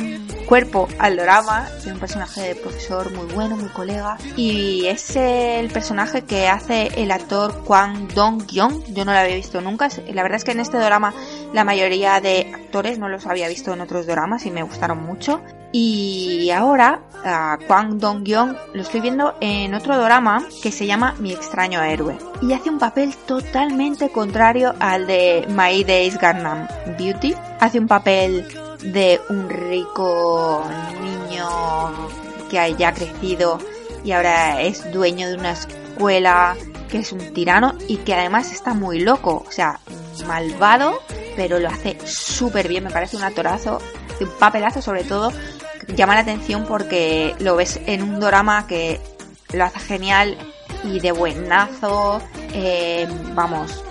cuerpo 0.47 0.89
al 0.99 1.17
drama. 1.17 1.67
Es 1.79 1.87
un 1.87 1.99
personaje 1.99 2.41
de 2.43 2.55
profesor 2.55 3.13
muy 3.13 3.27
bueno, 3.35 3.57
muy 3.57 3.69
colega. 3.71 4.19
Y 4.37 4.87
es 4.87 5.17
el 5.17 5.71
personaje 5.71 6.23
que 6.23 6.49
hace 6.49 6.89
el 6.97 7.11
actor 7.11 7.65
Kwang 7.65 8.09
Dong-kyung. 8.09 8.85
Yo 8.93 9.05
no 9.05 9.13
lo 9.13 9.19
había 9.19 9.37
visto 9.37 9.61
nunca. 9.61 9.89
La 10.13 10.23
verdad 10.23 10.37
es 10.37 10.45
que 10.45 10.53
en 10.53 10.61
este 10.61 10.79
drama 10.79 11.15
la 11.53 11.65
mayoría 11.65 12.21
de 12.21 12.53
actores 12.55 12.99
no 12.99 13.09
los 13.09 13.27
había 13.27 13.49
visto 13.49 13.73
en 13.73 13.81
otros 13.81 14.07
dramas 14.07 14.45
y 14.45 14.51
me 14.51 14.63
gustaron 14.63 15.03
mucho. 15.03 15.41
Y 15.79 16.51
ahora 16.53 17.03
a 17.23 17.59
Kwang 17.67 17.99
Dong-yeon 17.99 18.57
lo 18.73 18.81
estoy 18.81 19.03
viendo 19.03 19.35
en 19.43 19.75
otro 19.75 19.99
drama 19.99 20.43
que 20.63 20.73
se 20.73 20.87
llama 20.87 21.15
Mi 21.19 21.33
extraño 21.33 21.83
héroe. 21.83 22.17
Y 22.41 22.55
hace 22.55 22.71
un 22.71 22.79
papel 22.79 23.15
totalmente 23.27 24.09
contrario 24.09 24.75
al 24.81 25.07
de 25.07 25.47
My 25.51 25.85
Days 25.85 26.19
Gangnam 26.19 26.67
Beauty. 26.99 27.35
Hace 27.61 27.79
un 27.79 27.89
papel 27.89 28.49
de 28.85 29.21
un 29.29 29.51
rico 29.51 30.65
niño 31.03 31.47
que 32.49 32.59
haya 32.59 32.95
crecido 32.95 33.59
y 34.03 34.13
ahora 34.13 34.63
es 34.63 34.91
dueño 34.91 35.29
de 35.29 35.35
una 35.35 35.53
escuela 35.53 36.57
que 36.89 37.01
es 37.01 37.13
un 37.13 37.35
tirano 37.35 37.75
y 37.87 37.99
que 37.99 38.15
además 38.15 38.51
está 38.51 38.73
muy 38.73 39.01
loco, 39.01 39.45
o 39.47 39.53
sea, 39.53 39.79
malvado, 40.27 41.01
pero 41.37 41.59
lo 41.59 41.69
hace 41.69 41.99
súper 42.07 42.67
bien, 42.67 42.85
me 42.85 42.91
parece 42.91 43.19
un 43.19 43.25
atorazo, 43.25 43.79
un 44.21 44.31
papelazo 44.39 44.81
sobre 44.81 45.05
todo 45.05 45.33
llama 45.89 46.15
la 46.15 46.21
atención 46.21 46.65
porque 46.67 47.35
lo 47.39 47.57
ves 47.57 47.81
en 47.87 48.03
un 48.03 48.21
drama 48.21 48.67
que 48.67 49.01
lo 49.53 49.65
hace 49.65 49.81
genial 49.81 50.37
y 50.85 51.01
de 51.01 51.13
buenazo, 51.13 52.21
eh, 52.53 53.09
vamos, 53.35 53.83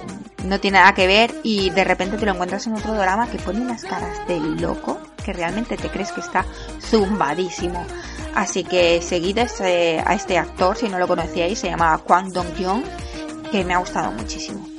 no 0.44 0.60
tiene 0.60 0.80
nada 0.80 0.94
que 0.94 1.08
ver 1.08 1.34
y 1.44 1.70
de 1.70 1.84
repente 1.84 2.18
te 2.18 2.26
lo 2.26 2.34
encuentras 2.34 2.68
en 2.68 2.74
otro 2.74 2.94
drama 2.94 3.30
que 3.30 3.38
pone 3.38 3.62
unas 3.62 3.84
caras 3.84 4.28
de 4.28 4.40
loco 4.40 5.00
que 5.24 5.34
realmente 5.34 5.76
te 5.76 5.90
crees 5.90 6.12
que 6.12 6.22
está 6.22 6.46
zumbadísimo. 6.80 7.86
Así 8.36 8.64
que 8.64 9.02
seguid 9.02 9.40
a 9.40 10.14
este 10.14 10.38
actor, 10.38 10.78
si 10.78 10.88
no 10.90 11.00
lo 11.00 11.08
conocíais, 11.08 11.58
se 11.58 11.70
llama 11.70 11.98
Kwang 12.00 12.32
Dong-kyung, 12.32 12.84
que 13.50 13.64
me 13.64 13.74
ha 13.74 13.78
gustado 13.78 14.12
muchísimo. 14.12 14.75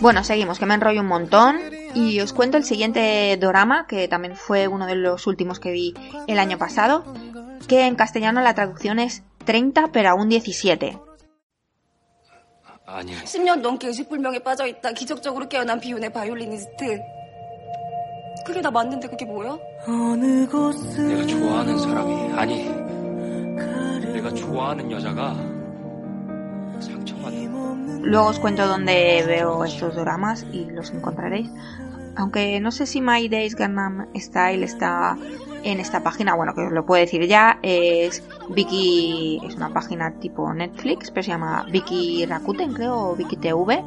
Bueno, 0.00 0.24
seguimos, 0.24 0.58
que 0.58 0.66
me 0.66 0.74
enrollo 0.74 1.00
un 1.00 1.06
montón 1.06 1.60
y 1.94 2.18
os 2.20 2.32
cuento 2.32 2.56
el 2.56 2.64
siguiente 2.64 3.36
drama, 3.40 3.86
que 3.86 4.08
también 4.08 4.36
fue 4.36 4.66
uno 4.66 4.86
de 4.86 4.96
los 4.96 5.26
últimos 5.26 5.60
que 5.60 5.70
vi 5.70 5.94
el 6.26 6.38
año 6.38 6.58
pasado, 6.58 7.04
que 7.68 7.86
en 7.86 7.94
castellano 7.94 8.40
la 8.40 8.54
traducción 8.54 8.98
es 8.98 9.22
30 9.44 9.88
pero 9.92 10.10
aún 10.10 10.28
17. 10.28 10.98
아니. 12.84 13.14
10년 13.24 13.60
넘게 13.60 13.86
의식불명에 13.86 14.40
빠져있다 14.40 14.92
기적적으로 14.92 15.48
깨어난 15.48 15.80
비운의 15.80 16.12
바이올리니스트. 16.12 17.00
그게 18.44 18.60
나 18.60 18.70
맞는데 18.70 19.08
그게 19.08 19.24
뭐야? 19.24 19.56
내가 19.86 21.26
좋아하는 21.26 21.78
사람이 21.78 22.32
아니 22.32 22.64
내가 24.12 24.34
좋아하는 24.34 24.90
여자가 24.90 25.55
Luego 28.01 28.27
os 28.27 28.39
cuento 28.39 28.67
dónde 28.67 29.23
veo 29.27 29.63
estos 29.65 29.95
dramas 29.95 30.45
y 30.51 30.65
los 30.65 30.91
encontraréis. 30.91 31.49
Aunque 32.15 32.59
no 32.59 32.71
sé 32.71 32.85
si 32.85 33.01
My 33.01 33.27
Days 33.27 33.55
Gangnam 33.55 34.07
Style 34.15 34.63
está 34.63 35.17
en 35.63 35.79
esta 35.79 36.01
página, 36.01 36.35
bueno, 36.35 36.53
que 36.55 36.61
os 36.61 36.71
lo 36.71 36.85
puedo 36.85 37.01
decir 37.01 37.27
ya, 37.27 37.59
es 37.61 38.23
Vicky, 38.49 39.41
es 39.45 39.55
una 39.55 39.73
página 39.73 40.11
tipo 40.19 40.51
Netflix, 40.53 41.11
pero 41.11 41.23
se 41.23 41.31
llama 41.31 41.65
Vicky 41.69 42.25
Rakuten, 42.25 42.73
creo, 42.73 43.09
o 43.09 43.15
Vicky 43.15 43.35
TV 43.35 43.83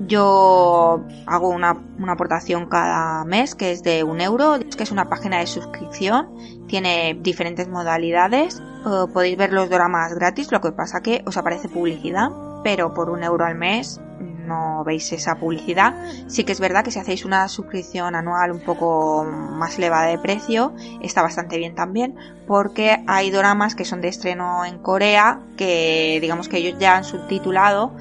yo 0.00 1.04
hago 1.26 1.48
una, 1.48 1.82
una, 1.98 2.12
aportación 2.12 2.66
cada 2.66 3.24
mes 3.24 3.54
que 3.54 3.72
es 3.72 3.82
de 3.82 4.04
un 4.04 4.20
euro, 4.20 4.58
que 4.76 4.82
es 4.82 4.90
una 4.90 5.08
página 5.08 5.38
de 5.38 5.46
suscripción, 5.46 6.28
tiene 6.68 7.18
diferentes 7.20 7.66
modalidades, 7.68 8.62
eh, 8.86 9.10
podéis 9.12 9.38
ver 9.38 9.52
los 9.52 9.70
dramas 9.70 10.14
gratis, 10.14 10.52
lo 10.52 10.60
que 10.60 10.72
pasa 10.72 11.00
que 11.00 11.22
os 11.26 11.36
aparece 11.36 11.68
publicidad, 11.68 12.28
pero 12.62 12.92
por 12.92 13.08
un 13.10 13.22
euro 13.22 13.46
al 13.46 13.54
mes 13.54 14.00
no 14.46 14.84
veis 14.84 15.12
esa 15.12 15.34
publicidad. 15.34 15.94
Sí 16.28 16.44
que 16.44 16.52
es 16.52 16.60
verdad 16.60 16.84
que 16.84 16.90
si 16.90 16.98
hacéis 16.98 17.24
una 17.24 17.48
suscripción 17.48 18.14
anual 18.14 18.52
un 18.52 18.60
poco 18.60 19.24
más 19.24 19.76
elevada 19.78 20.06
de 20.06 20.18
precio, 20.18 20.72
está 21.02 21.22
bastante 21.22 21.58
bien 21.58 21.74
también, 21.74 22.16
porque 22.46 23.02
hay 23.06 23.30
dramas 23.30 23.74
que 23.74 23.84
son 23.84 24.00
de 24.00 24.08
estreno 24.08 24.64
en 24.64 24.78
Corea, 24.78 25.40
que 25.56 26.18
digamos 26.20 26.48
que 26.48 26.58
ellos 26.58 26.78
ya 26.78 26.96
han 26.96 27.04
subtitulado 27.04 27.92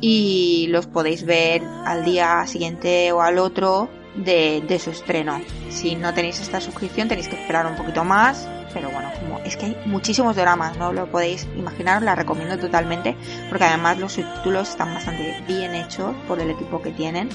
y 0.00 0.66
los 0.70 0.86
podéis 0.86 1.24
ver 1.24 1.62
al 1.84 2.04
día 2.04 2.46
siguiente 2.46 3.12
o 3.12 3.22
al 3.22 3.38
otro 3.38 3.88
de, 4.16 4.62
de 4.66 4.78
su 4.78 4.90
estreno. 4.90 5.40
Si 5.70 5.94
no 5.94 6.14
tenéis 6.14 6.40
esta 6.40 6.60
suscripción 6.60 7.08
tenéis 7.08 7.28
que 7.28 7.40
esperar 7.40 7.66
un 7.66 7.76
poquito 7.76 8.04
más 8.04 8.48
pero 8.72 8.90
bueno, 8.90 9.10
como 9.18 9.38
es 9.40 9.56
que 9.56 9.66
hay 9.66 9.76
muchísimos 9.86 10.36
dramas, 10.36 10.76
no 10.76 10.92
lo 10.92 11.10
podéis 11.10 11.46
imaginar, 11.56 12.02
la 12.02 12.14
recomiendo 12.14 12.58
totalmente, 12.58 13.16
porque 13.48 13.64
además 13.64 13.98
los 13.98 14.12
subtítulos 14.12 14.70
están 14.70 14.94
bastante 14.94 15.42
bien 15.46 15.74
hechos 15.74 16.14
por 16.28 16.40
el 16.40 16.50
equipo 16.50 16.80
que 16.80 16.90
tienen 16.90 17.28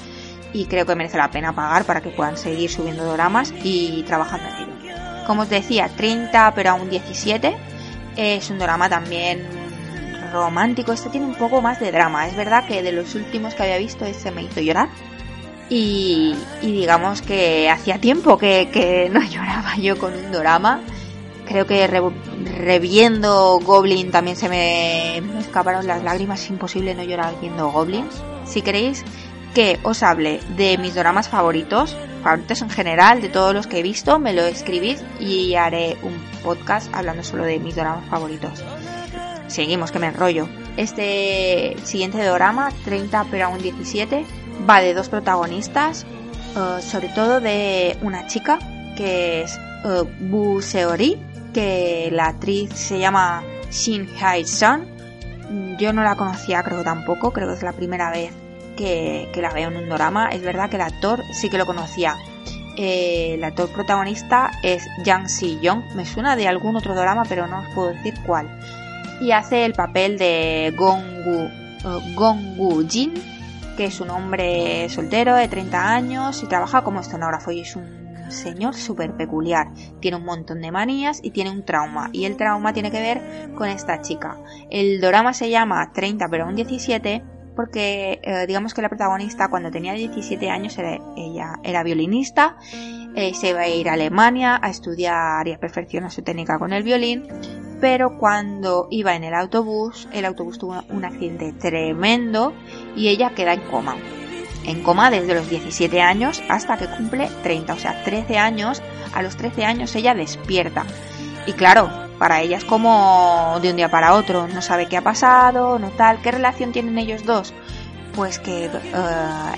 y 0.53 0.65
creo 0.65 0.85
que 0.85 0.95
merece 0.95 1.17
la 1.17 1.31
pena 1.31 1.53
pagar 1.53 1.85
para 1.85 2.01
que 2.01 2.09
puedan 2.09 2.37
seguir 2.37 2.69
subiendo 2.69 3.11
dramas 3.11 3.53
y 3.63 4.03
trabajando 4.03 4.47
en 4.47 4.63
ello. 4.63 4.95
Como 5.27 5.41
os 5.41 5.49
decía, 5.49 5.89
30 5.89 6.53
pero 6.55 6.71
aún 6.71 6.89
17 6.89 7.55
es 8.15 8.49
un 8.49 8.59
drama 8.59 8.87
también 8.87 9.64
romántico, 10.35 10.93
este 10.93 11.09
tiene 11.09 11.25
un 11.25 11.35
poco 11.35 11.61
más 11.61 11.79
de 11.79 11.91
drama, 11.91 12.27
es 12.27 12.35
verdad 12.35 12.67
que 12.67 12.83
de 12.83 12.91
los 12.91 13.15
últimos 13.15 13.55
que 13.55 13.63
había 13.63 13.77
visto 13.77 14.05
este 14.05 14.31
me 14.31 14.43
hizo 14.43 14.61
llorar, 14.61 14.89
y, 15.69 16.35
digamos 16.61 17.21
que 17.21 17.69
hacía 17.69 17.99
tiempo 17.99 18.37
que, 18.37 19.09
no 19.13 19.21
lloraba 19.23 19.75
yo 19.77 19.97
con 19.97 20.13
un 20.13 20.31
drama 20.31 20.81
Creo 21.47 21.67
que 21.67 21.87
reviendo 21.87 23.59
Goblin 23.59 24.09
también 24.11 24.35
se 24.35 24.49
me, 24.49 25.17
escaparon 25.39 25.85
las 25.85 26.03
lágrimas. 26.03 26.41
Es 26.41 26.49
imposible 26.49 26.95
no 26.95 27.03
llorar 27.03 27.35
viendo 27.39 27.71
Goblin. 27.71 28.07
Si 28.45 28.61
queréis 28.61 29.03
que 29.53 29.79
os 29.83 30.03
hable 30.03 30.41
de 30.57 30.77
mis 30.77 30.95
dramas 30.95 31.29
favoritos, 31.29 31.95
favoritos 32.23 32.61
en 32.61 32.69
general, 32.69 33.21
de 33.21 33.29
todos 33.29 33.53
los 33.53 33.67
que 33.67 33.79
he 33.79 33.83
visto, 33.83 34.19
me 34.19 34.33
lo 34.33 34.41
escribís 34.41 35.03
y 35.19 35.55
haré 35.55 35.97
un 36.01 36.15
podcast 36.43 36.93
hablando 36.93 37.23
solo 37.23 37.43
de 37.43 37.59
mis 37.59 37.75
dramas 37.75 38.03
favoritos. 38.09 38.63
Seguimos, 39.47 39.91
que 39.91 39.99
me 39.99 40.07
enrollo. 40.07 40.47
Este 40.77 41.75
siguiente 41.83 42.23
drama, 42.23 42.69
30 42.83 43.27
pero 43.31 43.45
aún 43.45 43.61
17, 43.61 44.25
va 44.69 44.81
de 44.81 44.93
dos 44.93 45.09
protagonistas, 45.09 46.05
eh, 46.55 46.81
sobre 46.81 47.09
todo 47.09 47.39
de 47.39 47.97
una 48.01 48.27
chica 48.27 48.59
que 48.95 49.43
es 49.43 49.59
uh, 49.83 50.05
Bu 50.19 50.61
Seori 50.61 51.17
que 51.55 52.09
la 52.11 52.27
actriz 52.27 52.73
se 52.73 52.99
llama 52.99 53.41
Shin 53.71 54.09
Hae-sun. 54.19 54.85
Yo 55.79 55.93
no 55.93 56.03
la 56.03 56.17
conocía, 56.17 56.61
creo 56.63 56.83
tampoco, 56.83 57.31
creo 57.31 57.47
que 57.47 57.53
es 57.53 57.63
la 57.63 57.71
primera 57.71 58.11
vez 58.11 58.33
que, 58.75 59.29
la 59.35 59.53
veo 59.53 59.69
en 59.69 59.77
un 59.77 59.87
drama. 59.87 60.27
Es 60.29 60.41
verdad 60.41 60.69
que 60.69 60.75
el 60.75 60.81
actor 60.81 61.23
sí 61.31 61.49
que 61.49 61.57
lo 61.57 61.65
conocía. 61.65 62.17
Eh, 62.77 63.35
el 63.35 63.43
actor 63.45 63.69
protagonista 63.69 64.51
es 64.63 64.85
Jang 65.05 65.29
Si-young. 65.29 65.95
Me 65.95 66.05
suena 66.05 66.35
de 66.35 66.49
algún 66.49 66.75
otro 66.75 66.93
drama, 66.93 67.23
pero 67.29 67.47
no 67.47 67.59
os 67.59 67.67
puedo 67.73 67.93
decir 67.93 68.15
cuál. 68.25 68.49
Y 69.21 69.31
hace 69.31 69.65
el 69.65 69.73
papel 69.73 70.17
de 70.17 70.73
uh, 70.77 72.15
Gonggu 72.15 72.87
Jin, 72.87 73.13
que 73.77 73.85
es 73.85 73.99
un 74.01 74.09
hombre 74.09 74.89
soltero 74.89 75.35
de 75.35 75.47
30 75.47 75.93
años 75.93 76.43
y 76.43 76.47
trabaja 76.47 76.83
como 76.83 76.99
escenógrafo 76.99 77.51
y 77.51 77.61
es 77.61 77.75
un 77.75 78.05
señor 78.29 78.75
súper 78.75 79.15
peculiar. 79.15 79.67
Tiene 79.99 80.17
un 80.17 80.25
montón 80.25 80.61
de 80.61 80.71
manías 80.71 81.19
y 81.23 81.31
tiene 81.31 81.51
un 81.51 81.63
trauma. 81.63 82.09
Y 82.11 82.25
el 82.25 82.37
trauma 82.37 82.73
tiene 82.73 82.91
que 82.91 82.99
ver 82.99 83.53
con 83.55 83.69
esta 83.69 84.01
chica. 84.01 84.37
El 84.69 84.99
drama 85.01 85.33
se 85.33 85.49
llama 85.49 85.91
30 85.93 86.27
pero 86.29 86.47
un 86.47 86.55
17 86.55 87.23
porque 87.55 88.19
eh, 88.21 88.45
digamos 88.47 88.73
que 88.73 88.81
la 88.81 88.89
protagonista 88.89 89.47
cuando 89.47 89.71
tenía 89.71 89.93
17 89.93 90.49
años 90.49 90.77
ella 90.77 91.53
era 91.63 91.83
violinista, 91.83 92.57
eh, 93.15 93.33
se 93.33 93.49
iba 93.49 93.61
a 93.61 93.69
ir 93.69 93.87
a 93.87 93.93
Alemania 93.93 94.59
a 94.61 94.69
estudiar 94.69 95.47
y 95.47 95.53
a 95.53 95.57
perfeccionar 95.57 96.11
su 96.11 96.21
técnica 96.21 96.59
con 96.59 96.73
el 96.73 96.83
violín, 96.83 97.27
pero 97.79 98.17
cuando 98.17 98.87
iba 98.89 99.15
en 99.15 99.23
el 99.23 99.33
autobús, 99.33 100.07
el 100.11 100.25
autobús 100.25 100.57
tuvo 100.57 100.83
un 100.89 101.05
accidente 101.05 101.53
tremendo 101.53 102.53
y 102.95 103.09
ella 103.09 103.31
queda 103.31 103.53
en 103.53 103.61
coma 103.61 103.95
en 104.65 104.81
coma 104.81 105.11
desde 105.11 105.35
los 105.35 105.49
17 105.49 106.01
años 106.01 106.41
hasta 106.49 106.77
que 106.77 106.87
cumple 106.87 107.29
30, 107.43 107.73
o 107.73 107.79
sea, 107.79 108.03
13 108.03 108.37
años. 108.37 108.81
A 109.13 109.21
los 109.21 109.37
13 109.37 109.65
años 109.65 109.95
ella 109.95 110.13
despierta. 110.13 110.85
Y 111.45 111.53
claro, 111.53 111.89
para 112.17 112.41
ella 112.41 112.57
es 112.57 112.65
como 112.65 113.59
de 113.61 113.69
un 113.69 113.77
día 113.77 113.89
para 113.89 114.13
otro, 114.13 114.47
no 114.47 114.61
sabe 114.61 114.87
qué 114.87 114.97
ha 114.97 115.01
pasado, 115.01 115.79
no 115.79 115.89
tal. 115.91 116.21
¿Qué 116.21 116.31
relación 116.31 116.71
tienen 116.71 116.97
ellos 116.97 117.25
dos? 117.25 117.53
Pues 118.15 118.39
que 118.39 118.65
eh, 118.65 118.71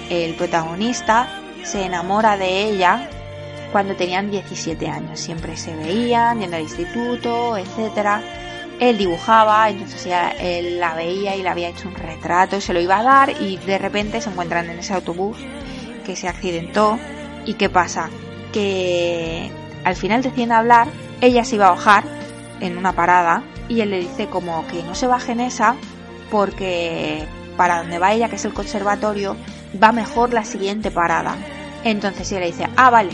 el 0.09 0.35
protagonista 0.35 1.27
se 1.63 1.85
enamora 1.85 2.37
de 2.37 2.63
ella 2.63 3.09
cuando 3.71 3.95
tenían 3.95 4.31
17 4.31 4.87
años. 4.87 5.19
Siempre 5.19 5.57
se 5.57 5.75
veían, 5.75 6.39
yendo 6.39 6.55
al 6.55 6.63
instituto, 6.63 7.57
etcétera 7.57 8.21
él 8.79 8.97
dibujaba, 8.97 9.69
entonces 9.69 10.05
ya 10.05 10.29
él 10.29 10.79
la 10.79 10.93
veía 10.93 11.35
y 11.35 11.41
le 11.41 11.49
había 11.49 11.69
hecho 11.69 11.87
un 11.87 11.95
retrato, 11.95 12.61
se 12.61 12.73
lo 12.73 12.79
iba 12.79 12.99
a 12.99 13.03
dar 13.03 13.41
y 13.41 13.57
de 13.57 13.77
repente 13.77 14.21
se 14.21 14.29
encuentran 14.29 14.69
en 14.69 14.79
ese 14.79 14.93
autobús 14.93 15.37
que 16.05 16.15
se 16.15 16.27
accidentó 16.27 16.99
y 17.45 17.55
qué 17.55 17.69
pasa 17.69 18.09
que 18.53 19.49
al 19.83 19.95
final 19.95 20.21
deciden 20.21 20.51
hablar, 20.51 20.87
ella 21.21 21.43
se 21.43 21.55
iba 21.55 21.67
a 21.67 21.71
bajar 21.71 22.03
en 22.59 22.77
una 22.77 22.93
parada 22.93 23.43
y 23.67 23.81
él 23.81 23.91
le 23.91 23.99
dice 23.99 24.27
como 24.27 24.65
que 24.67 24.83
no 24.83 24.95
se 24.95 25.07
baje 25.07 25.31
en 25.31 25.39
esa 25.41 25.75
porque 26.29 27.25
para 27.55 27.79
donde 27.79 27.97
va 27.97 28.13
ella, 28.13 28.29
que 28.29 28.35
es 28.35 28.45
el 28.45 28.53
conservatorio, 28.53 29.35
va 29.81 29.91
mejor 29.91 30.33
la 30.33 30.43
siguiente 30.43 30.91
parada. 30.91 31.35
Entonces 31.83 32.31
ella 32.31 32.41
le 32.41 32.47
dice, 32.47 32.67
ah, 32.75 32.91
vale, 32.91 33.11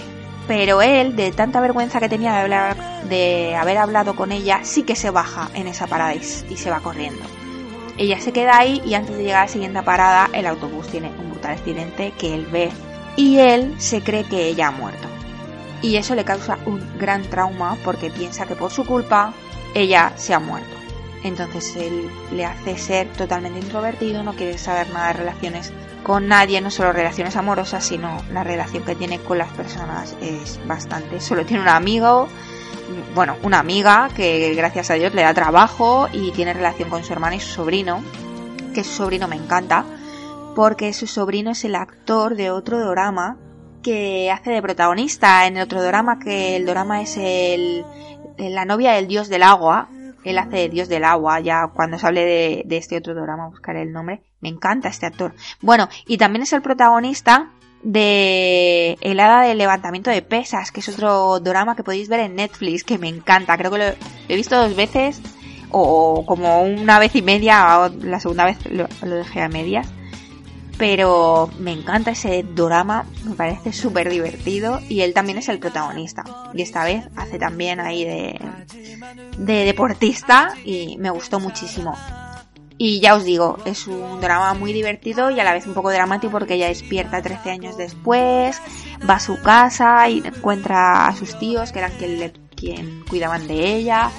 pero 0.48 0.82
él, 0.82 1.16
de 1.16 1.32
tanta 1.32 1.62
vergüenza 1.62 2.00
que 2.00 2.10
tenía 2.10 2.34
de, 2.34 2.40
hablar, 2.40 2.76
de 3.08 3.56
haber 3.56 3.78
hablado 3.78 4.16
con 4.16 4.32
ella, 4.32 4.62
sí 4.64 4.84
que 4.84 4.96
se 4.96 5.10
baja 5.10 5.50
en 5.54 5.68
esa 5.68 5.88
parada 5.88 6.14
y, 6.16 6.24
se 6.24 6.70
va 6.70 6.80
corriendo. 6.80 7.24
Ella 7.98 8.20
se 8.20 8.34
queda 8.34 8.58
ahí 8.58 8.82
y 8.86 8.96
antes 8.96 9.16
de 9.16 9.24
llegar 9.24 9.42
a 9.42 9.46
la 9.46 9.52
siguiente 9.52 9.82
parada, 9.84 10.30
el 10.34 10.48
autobús 10.48 10.88
tiene 10.88 11.12
un 11.20 11.30
brutal 11.30 11.52
accidente 11.52 12.14
que 12.18 12.34
él 12.34 12.48
ve 12.52 12.72
y 13.16 13.38
él 13.38 13.76
se 13.78 14.02
cree 14.02 14.24
que 14.24 14.48
ella 14.48 14.68
ha 14.68 14.72
muerto. 14.72 15.08
Y 15.82 15.98
eso 15.98 16.16
le 16.16 16.26
causa 16.26 16.58
un 16.66 16.82
gran 16.98 17.24
trauma 17.24 17.78
porque 17.84 18.10
piensa 18.10 18.46
que 18.46 18.56
por 18.56 18.72
su 18.72 18.86
culpa 18.86 19.34
ella 19.76 20.14
se 20.16 20.34
ha 20.34 20.40
muerto. 20.40 20.76
Entonces 21.24 21.76
él 21.76 22.10
le 22.32 22.46
hace 22.46 22.78
ser 22.78 23.08
totalmente 23.14 23.60
introvertido, 23.60 24.24
no 24.24 24.34
quiere 24.34 24.58
saber 24.58 24.90
nada 24.90 25.08
de 25.08 25.14
relaciones 25.14 25.72
con 26.04 26.28
nadie, 26.28 26.62
no 26.62 26.70
solo 26.70 26.92
relaciones 26.92 27.36
amorosas, 27.36 27.86
sino 27.86 28.18
la 28.32 28.44
relación 28.44 28.84
que 28.84 28.96
tiene 28.96 29.20
con 29.20 29.38
las 29.38 29.52
personas 29.52 30.16
es 30.22 30.60
bastante. 30.68 31.20
Solo 31.20 31.46
tiene 31.46 31.64
un 31.64 31.70
amigo 31.70 32.28
bueno, 33.16 33.38
una 33.44 33.60
amiga 33.60 34.10
que 34.16 34.54
gracias 34.56 34.92
a 34.92 34.96
Dios 34.96 35.14
le 35.14 35.22
da 35.22 35.34
trabajo 35.34 36.08
y 36.12 36.32
tiene 36.32 36.54
relación 36.54 36.90
con 36.90 37.04
su 37.04 37.14
hermana 37.14 37.36
y 37.36 37.40
su 37.40 37.50
sobrino, 37.54 38.04
que 38.74 38.84
su 38.84 38.92
sobrino 38.92 39.28
me 39.28 39.36
encanta, 39.36 39.86
porque 40.56 40.94
su 40.94 41.08
sobrino 41.08 41.52
es 41.52 41.64
el 41.66 41.76
actor 41.76 42.36
de 42.36 42.52
otro 42.52 42.80
drama 42.90 43.38
que 43.82 44.32
hace 44.32 44.52
de 44.52 44.62
protagonista 44.62 45.46
en 45.48 45.58
el 45.58 45.64
otro 45.64 45.82
drama, 45.84 46.20
que 46.20 46.56
el 46.56 46.66
drama 46.66 47.02
es 47.02 47.18
el, 47.18 47.86
la 48.38 48.66
novia 48.66 48.94
del 48.94 49.08
dios 49.08 49.30
del 49.30 49.44
agua. 49.44 49.90
Él 50.24 50.38
hace 50.38 50.56
de 50.56 50.70
dios 50.70 50.88
del 50.88 51.04
agua, 51.04 51.42
ya 51.42 51.70
cuando 51.74 52.00
se 52.00 52.08
hable 52.08 52.24
de, 52.24 52.64
de 52.66 52.78
este 52.78 52.98
otro 52.98 53.14
drama 53.14 53.50
buscaré 53.50 53.82
el 53.82 53.92
nombre. 53.92 54.24
Me 54.44 54.50
encanta 54.50 54.90
este 54.90 55.06
actor. 55.06 55.34
Bueno, 55.62 55.88
y 56.06 56.18
también 56.18 56.44
es 56.44 56.52
el 56.52 56.62
protagonista 56.62 57.50
de 57.82 58.98
El 59.00 59.20
hada 59.22 59.42
del 59.44 59.58
levantamiento 59.58 60.10
de 60.10 60.22
pesas, 60.22 60.72
que 60.72 60.82
es 60.82 60.90
otro 60.90 61.40
drama 61.40 61.78
que 61.78 61.84
podéis 61.84 62.10
ver 62.10 62.20
en 62.20 62.36
Netflix, 62.36 62.84
que 62.84 62.98
me 62.98 63.08
encanta. 63.08 63.58
Creo 63.58 63.72
que 63.72 63.78
lo, 63.78 63.86
he 64.28 64.36
visto 64.36 64.58
dos 64.58 64.76
veces, 64.76 65.22
o 65.72 66.26
como 66.26 66.62
una 66.62 67.00
vez 67.00 67.16
y 67.16 67.22
media, 67.22 67.90
la 68.02 68.20
segunda 68.20 68.44
vez 68.44 68.58
lo, 68.70 69.16
dejé 69.16 69.42
a 69.42 69.48
medias 69.50 69.88
pero 70.76 71.50
me 71.60 71.72
encanta 71.72 72.12
ese 72.12 72.44
drama, 72.44 73.06
me 73.24 73.36
parece 73.36 73.72
súper 73.72 74.10
divertido 74.10 74.82
y 74.90 75.02
él 75.02 75.14
también 75.14 75.38
es 75.38 75.48
el 75.48 75.60
protagonista. 75.60 76.24
Y 76.54 76.64
esta 76.64 76.84
vez 76.84 77.06
hace 77.16 77.38
también 77.38 77.80
ahí 77.80 78.04
de 78.04 79.66
deportista 79.66 80.56
y 80.66 80.98
me 80.98 81.12
gustó 81.12 81.40
muchísimo. 81.40 81.96
Y 82.86 83.00
ya 83.00 83.16
os 83.16 83.24
digo, 83.24 83.60
es 83.64 83.88
un 83.88 84.20
drama 84.20 84.54
muy 84.56 84.74
divertido 84.74 85.32
y 85.32 85.40
a 85.40 85.46
la 85.46 85.54
vez 85.54 85.66
un 85.66 85.74
poco 85.74 85.90
dramático 85.90 86.34
porque 86.34 86.56
ella 86.56 86.68
despierta 86.68 87.22
13 87.22 87.50
años 87.50 87.78
después, 87.78 88.62
va 89.10 89.14
a 89.14 89.20
su 89.22 89.42
casa 89.42 90.10
y 90.10 90.18
encuentra 90.18 91.08
a 91.08 91.16
sus 91.16 91.40
tíos 91.40 91.72
que 91.72 91.80
eran 91.80 91.94
quien, 91.94 92.34
quien 92.54 93.06
cuidaban 93.10 93.48
de 93.48 93.74
ella. 93.74 94.12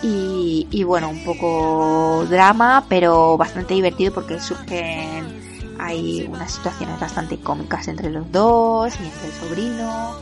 Y, 0.00 0.68
y 0.70 0.84
bueno, 0.84 1.10
un 1.10 1.24
poco 1.24 2.24
drama, 2.30 2.84
pero 2.88 3.36
bastante 3.36 3.74
divertido 3.74 4.14
porque 4.14 4.38
surgen 4.38 5.76
hay 5.80 6.24
unas 6.30 6.52
situaciones 6.52 7.00
bastante 7.00 7.40
cómicas 7.40 7.88
entre 7.88 8.10
los 8.10 8.30
dos 8.30 8.94
y 8.94 9.06
entre 9.06 9.26
el 9.26 9.32
sobrino. 9.32 10.14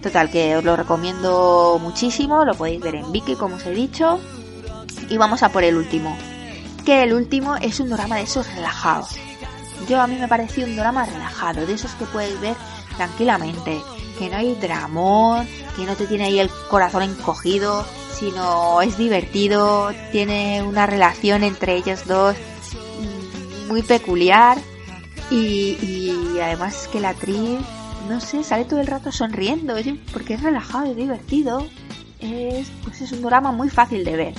Total, 0.00 0.30
que 0.30 0.56
os 0.58 0.62
lo 0.62 0.76
recomiendo 0.76 1.80
muchísimo, 1.82 2.44
lo 2.44 2.54
podéis 2.54 2.80
ver 2.80 2.94
en 2.94 3.10
Viki, 3.10 3.34
como 3.34 3.56
os 3.56 3.66
he 3.66 3.72
dicho. 3.72 4.20
Y 5.10 5.18
vamos 5.18 5.42
a 5.42 5.48
por 5.48 5.64
el 5.64 5.76
último. 5.76 6.16
Que 6.86 7.02
el 7.02 7.12
último 7.12 7.56
es 7.56 7.80
un 7.80 7.90
drama 7.90 8.16
de 8.16 8.22
esos 8.22 8.46
relajados. 8.54 9.16
Yo 9.88 10.00
a 10.00 10.06
mí 10.06 10.16
me 10.16 10.28
pareció 10.28 10.64
un 10.64 10.76
drama 10.76 11.04
relajado, 11.04 11.66
de 11.66 11.74
esos 11.74 11.92
que 11.94 12.04
puedes 12.04 12.40
ver 12.40 12.54
tranquilamente. 12.96 13.80
Que 14.20 14.30
no 14.30 14.36
hay 14.36 14.54
dramón, 14.54 15.48
que 15.76 15.84
no 15.84 15.96
te 15.96 16.06
tiene 16.06 16.26
ahí 16.26 16.38
el 16.38 16.48
corazón 16.70 17.02
encogido, 17.02 17.84
sino 18.16 18.80
es 18.82 18.96
divertido, 18.96 19.90
tiene 20.12 20.62
una 20.62 20.86
relación 20.86 21.42
entre 21.42 21.74
ellos 21.74 22.06
dos 22.06 22.36
muy 23.66 23.82
peculiar 23.82 24.56
y, 25.28 26.38
además 26.40 26.88
que 26.92 27.00
la 27.00 27.08
actriz, 27.10 27.58
no 28.08 28.20
sé, 28.20 28.44
sale 28.44 28.64
todo 28.64 28.80
el 28.80 28.86
rato 28.86 29.10
sonriendo, 29.10 29.74
porque 30.12 30.34
es 30.34 30.42
relajado 30.42 30.92
y 30.92 30.94
divertido. 30.94 31.66
Es, 32.20 32.68
pues 32.84 33.00
es 33.00 33.10
un 33.10 33.22
drama 33.22 33.50
muy 33.50 33.68
fácil 33.70 34.04
de 34.04 34.16
ver. 34.16 34.34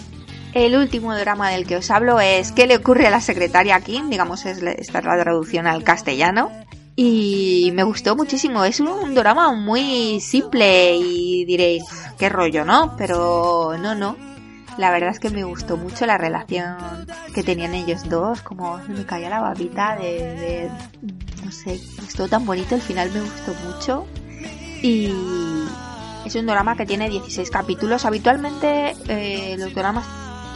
El 0.58 0.76
último 0.76 1.16
drama 1.16 1.52
del 1.52 1.68
que 1.68 1.76
os 1.76 1.92
hablo 1.92 2.20
es 2.20 2.52
¿Qué 2.52 2.66
le 2.66 2.78
ocurre 2.78 3.06
a 3.06 3.12
la 3.12 3.22
secretaria 3.22 3.80
Kim? 3.80 4.10
Digamos, 4.10 4.44
es, 4.48 4.58
esta 4.58 4.98
es 4.98 5.06
la 5.06 5.22
traducción 5.22 5.68
al 5.68 5.84
castellano. 5.84 6.50
Y 6.96 7.72
me 7.76 7.84
gustó 7.84 8.16
muchísimo. 8.16 8.64
Es 8.64 8.80
un, 8.80 9.14
drama 9.14 9.54
muy 9.54 10.20
simple 10.20 10.96
y 10.96 11.46
diréis, 11.46 11.84
qué 12.18 12.30
rollo, 12.30 12.66
¿no? 12.66 12.96
Pero 12.98 13.78
no, 13.80 13.94
no 13.94 14.18
la 14.80 14.90
verdad 14.90 15.12
es 15.12 15.20
que 15.20 15.30
me 15.30 15.44
gustó 15.44 15.78
mucho 15.78 16.08
la 16.08 16.18
relación 16.18 16.76
que 17.36 17.44
tenían 17.44 17.76
ellos 17.76 18.10
dos, 18.10 18.42
como 18.42 18.80
me 18.88 19.06
caía 19.06 19.30
la 19.30 19.40
babita 19.40 19.96
de, 19.96 20.70
no 21.44 21.52
sé, 21.52 21.74
estuvo 21.74 22.28
tan 22.28 22.46
bonito, 22.46 22.76
el 22.76 22.82
final 22.82 23.10
me 23.12 23.22
gustó 23.22 23.56
mucho 23.66 24.06
y 24.84 25.12
es 26.26 26.36
un 26.36 26.46
drama 26.46 26.76
que 26.76 26.86
tiene 26.86 27.10
16 27.10 27.50
capítulos, 27.50 28.06
habitualmente 28.06 28.96
eh, 29.08 29.56
los 29.58 29.74
dramas 29.74 30.06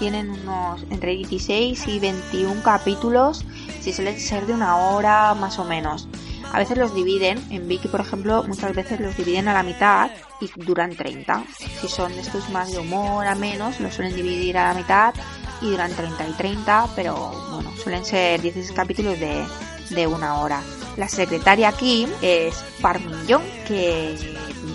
tienen 0.01 0.31
unos 0.31 0.81
entre 0.89 1.15
16 1.15 1.87
y 1.87 1.99
21 1.99 2.63
capítulos, 2.63 3.45
si 3.81 3.93
suelen 3.93 4.19
ser 4.19 4.47
de 4.47 4.53
una 4.55 4.77
hora 4.77 5.35
más 5.35 5.59
o 5.59 5.63
menos. 5.63 6.07
A 6.51 6.57
veces 6.57 6.79
los 6.79 6.95
dividen, 6.95 7.39
en 7.51 7.67
Vicky 7.67 7.87
por 7.87 8.01
ejemplo, 8.01 8.43
muchas 8.47 8.73
veces 8.73 8.99
los 8.99 9.15
dividen 9.15 9.47
a 9.47 9.53
la 9.53 9.61
mitad 9.61 10.09
y 10.39 10.49
duran 10.55 10.95
30. 10.95 11.43
Si 11.79 11.87
son 11.87 12.11
estos 12.13 12.49
más 12.49 12.71
de 12.71 12.79
humor 12.79 13.27
a 13.27 13.35
menos, 13.35 13.79
los 13.79 13.93
suelen 13.93 14.15
dividir 14.15 14.57
a 14.57 14.73
la 14.73 14.79
mitad 14.79 15.13
y 15.61 15.69
duran 15.69 15.91
30 15.93 16.29
y 16.29 16.31
30, 16.31 16.87
pero 16.95 17.31
bueno, 17.51 17.71
suelen 17.77 18.03
ser 18.03 18.41
16 18.41 18.71
capítulos 18.71 19.19
de, 19.19 19.45
de 19.91 20.07
una 20.07 20.41
hora. 20.41 20.63
La 20.97 21.09
secretaria 21.09 21.71
Kim 21.73 22.09
es 22.23 22.55
Park 22.81 23.03
Min 23.05 23.27
Young, 23.27 23.43
que 23.67 24.15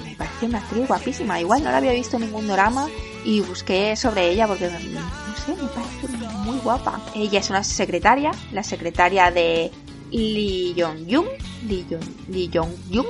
me 0.05 0.15
parece 0.15 0.47
una 0.47 0.59
actriz 0.59 0.87
guapísima. 0.87 1.41
Igual 1.41 1.65
no 1.65 1.73
la 1.73 1.79
había 1.79 1.91
visto 1.91 2.17
en 2.17 2.27
ningún 2.27 2.47
drama 2.47 2.87
y 3.27 3.41
busqué 3.41 3.97
sobre 3.97 4.31
ella 4.31 4.47
porque 4.47 4.71
no 4.71 4.79
sé, 4.79 5.51
me 5.61 5.69
parece 5.69 6.27
muy 6.45 6.59
guapa. 6.59 7.01
Ella 7.15 7.41
es 7.41 7.51
una 7.51 7.65
secretaria, 7.65 8.31
la 8.53 8.63
secretaria 8.63 9.31
de 9.33 9.71
Lee 10.13 10.75
Jong 10.79 11.11
Jung, 11.11 11.27
Lee 11.67 11.85
Jong, 11.91 12.29
Lee 12.29 12.51
Jong 12.53 12.73
Jung 12.91 13.07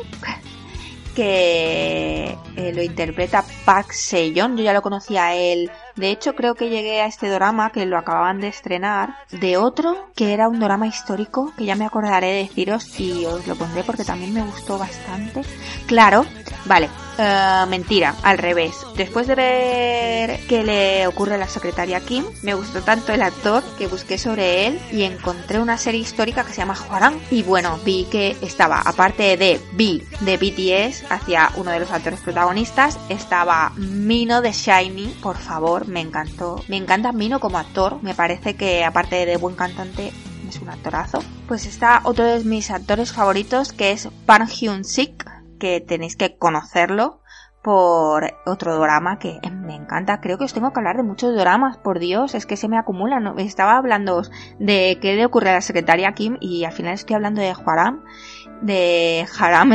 que 1.15 2.37
eh, 2.57 2.73
lo 2.75 2.83
interpreta 2.83 3.45
Park 3.65 3.93
Se-yeon. 3.93 4.57
Yo 4.57 4.65
ya 4.65 4.73
lo 4.73 4.83
conocía 4.83 5.27
a 5.27 5.35
él 5.35 5.71
de 5.97 6.11
hecho, 6.11 6.35
creo 6.35 6.55
que 6.55 6.69
llegué 6.69 7.01
a 7.01 7.07
este 7.07 7.31
drama 7.31 7.73
que 7.73 7.87
lo 7.87 7.97
acababan 7.97 8.39
de 8.39 8.49
estrenar 8.49 9.17
de 9.33 9.57
otro 9.57 10.11
que 10.15 10.35
era 10.35 10.47
un 10.47 10.61
drama 10.61 10.87
histórico 10.87 11.53
que 11.57 11.65
ya 11.65 11.75
me 11.75 11.87
acordaré 11.87 12.27
de 12.27 12.43
deciros 12.43 13.01
y 13.01 13.25
os 13.25 13.47
lo 13.47 13.57
pondré 13.57 13.83
porque 13.83 14.05
también 14.05 14.35
me 14.35 14.43
gustó 14.43 14.77
bastante. 14.77 15.41
Claro, 15.87 16.27
vale, 16.67 16.91
eh, 17.19 17.65
mentira, 17.69 18.15
al 18.23 18.39
revés. 18.39 18.87
Después 18.97 19.27
de 19.27 19.35
ver 19.35 20.41
qué 20.47 20.63
le 20.63 21.07
ocurre 21.07 21.35
a 21.35 21.39
la 21.39 21.49
secretaria 21.49 22.01
Kim, 22.01 22.25
me 22.43 22.55
gustó 22.55 22.83
tanto 22.83 23.13
el 23.13 23.23
actor 23.23 23.63
que 23.79 23.87
busqué 23.87 24.19
sobre 24.19 24.67
él 24.67 24.81
y 24.93 25.03
encontré 25.03 25.59
una 25.61 25.79
serie 25.79 26.01
histórica 26.01 26.45
que 26.45 26.53
se 26.53 26.59
llama 26.59 26.77
Hwarang 26.77 27.19
y 27.31 27.43
bueno, 27.43 27.79
vi 27.85 28.07
que 28.11 28.37
estaba, 28.43 28.81
aparte 28.81 29.37
de 29.37 29.61
B 29.73 30.03
de 30.21 30.37
BTS, 30.37 31.11
hacia 31.11 31.51
uno 31.57 31.71
de 31.71 31.81
los 31.81 31.91
actores 31.91 32.21
protagonistas, 32.21 32.99
estaba 33.09 33.73
Mino 33.77 34.41
de 34.41 34.53
Shiny, 34.53 35.17
por 35.23 35.37
favor, 35.37 35.87
me 35.89 36.01
encantó. 36.01 36.63
Me 36.69 36.77
encanta 36.77 37.13
Mino 37.13 37.41
como 37.41 37.59
actor, 37.59 38.03
me 38.03 38.15
parece 38.15 38.55
que 38.55 38.85
aparte 38.85 39.27
de 39.27 39.37
buen 39.37 39.55
cantante 39.55 40.13
es 40.49 40.61
un 40.61 40.69
actorazo. 40.69 41.19
Pues 41.49 41.67
está 41.67 42.01
otro 42.05 42.25
de 42.25 42.45
mis 42.45 42.71
actores 42.71 43.13
favoritos 43.13 43.73
que 43.73 43.93
es 43.93 44.09
Park 44.27 44.49
Hyun 44.49 44.85
Sik, 44.85 45.25
que 45.59 45.81
tenéis 45.81 46.17
que 46.17 46.37
conocerlo 46.37 47.21
por 47.67 48.33
otro 48.47 48.79
drama 48.79 49.19
que 49.19 49.41
me 49.51 49.75
encanta. 49.75 50.21
Creo 50.21 50.39
que 50.39 50.45
os 50.45 50.55
tengo 50.55 50.73
que 50.73 50.79
hablar 50.79 50.97
de 50.97 51.03
muchos 51.03 51.35
dramas, 51.35 51.77
por 51.79 51.99
Dios, 51.99 52.37
es 52.37 52.47
que 52.47 52.57
se 52.57 52.69
me 52.69 52.79
acumulan. 52.79 53.37
Estaba 53.41 53.77
hablando 53.77 54.23
de 54.61 54.99
qué 55.01 55.17
le 55.17 55.27
ocurre 55.27 55.51
a 55.51 55.55
la 55.55 55.61
secretaria 55.61 56.13
Kim 56.13 56.37
y 56.41 56.63
al 56.63 56.71
final 56.71 56.95
estoy 56.95 57.17
hablando 57.17 57.41
de 57.41 57.53
Haram. 57.67 58.05
De 58.63 59.27
Haram 59.37 59.73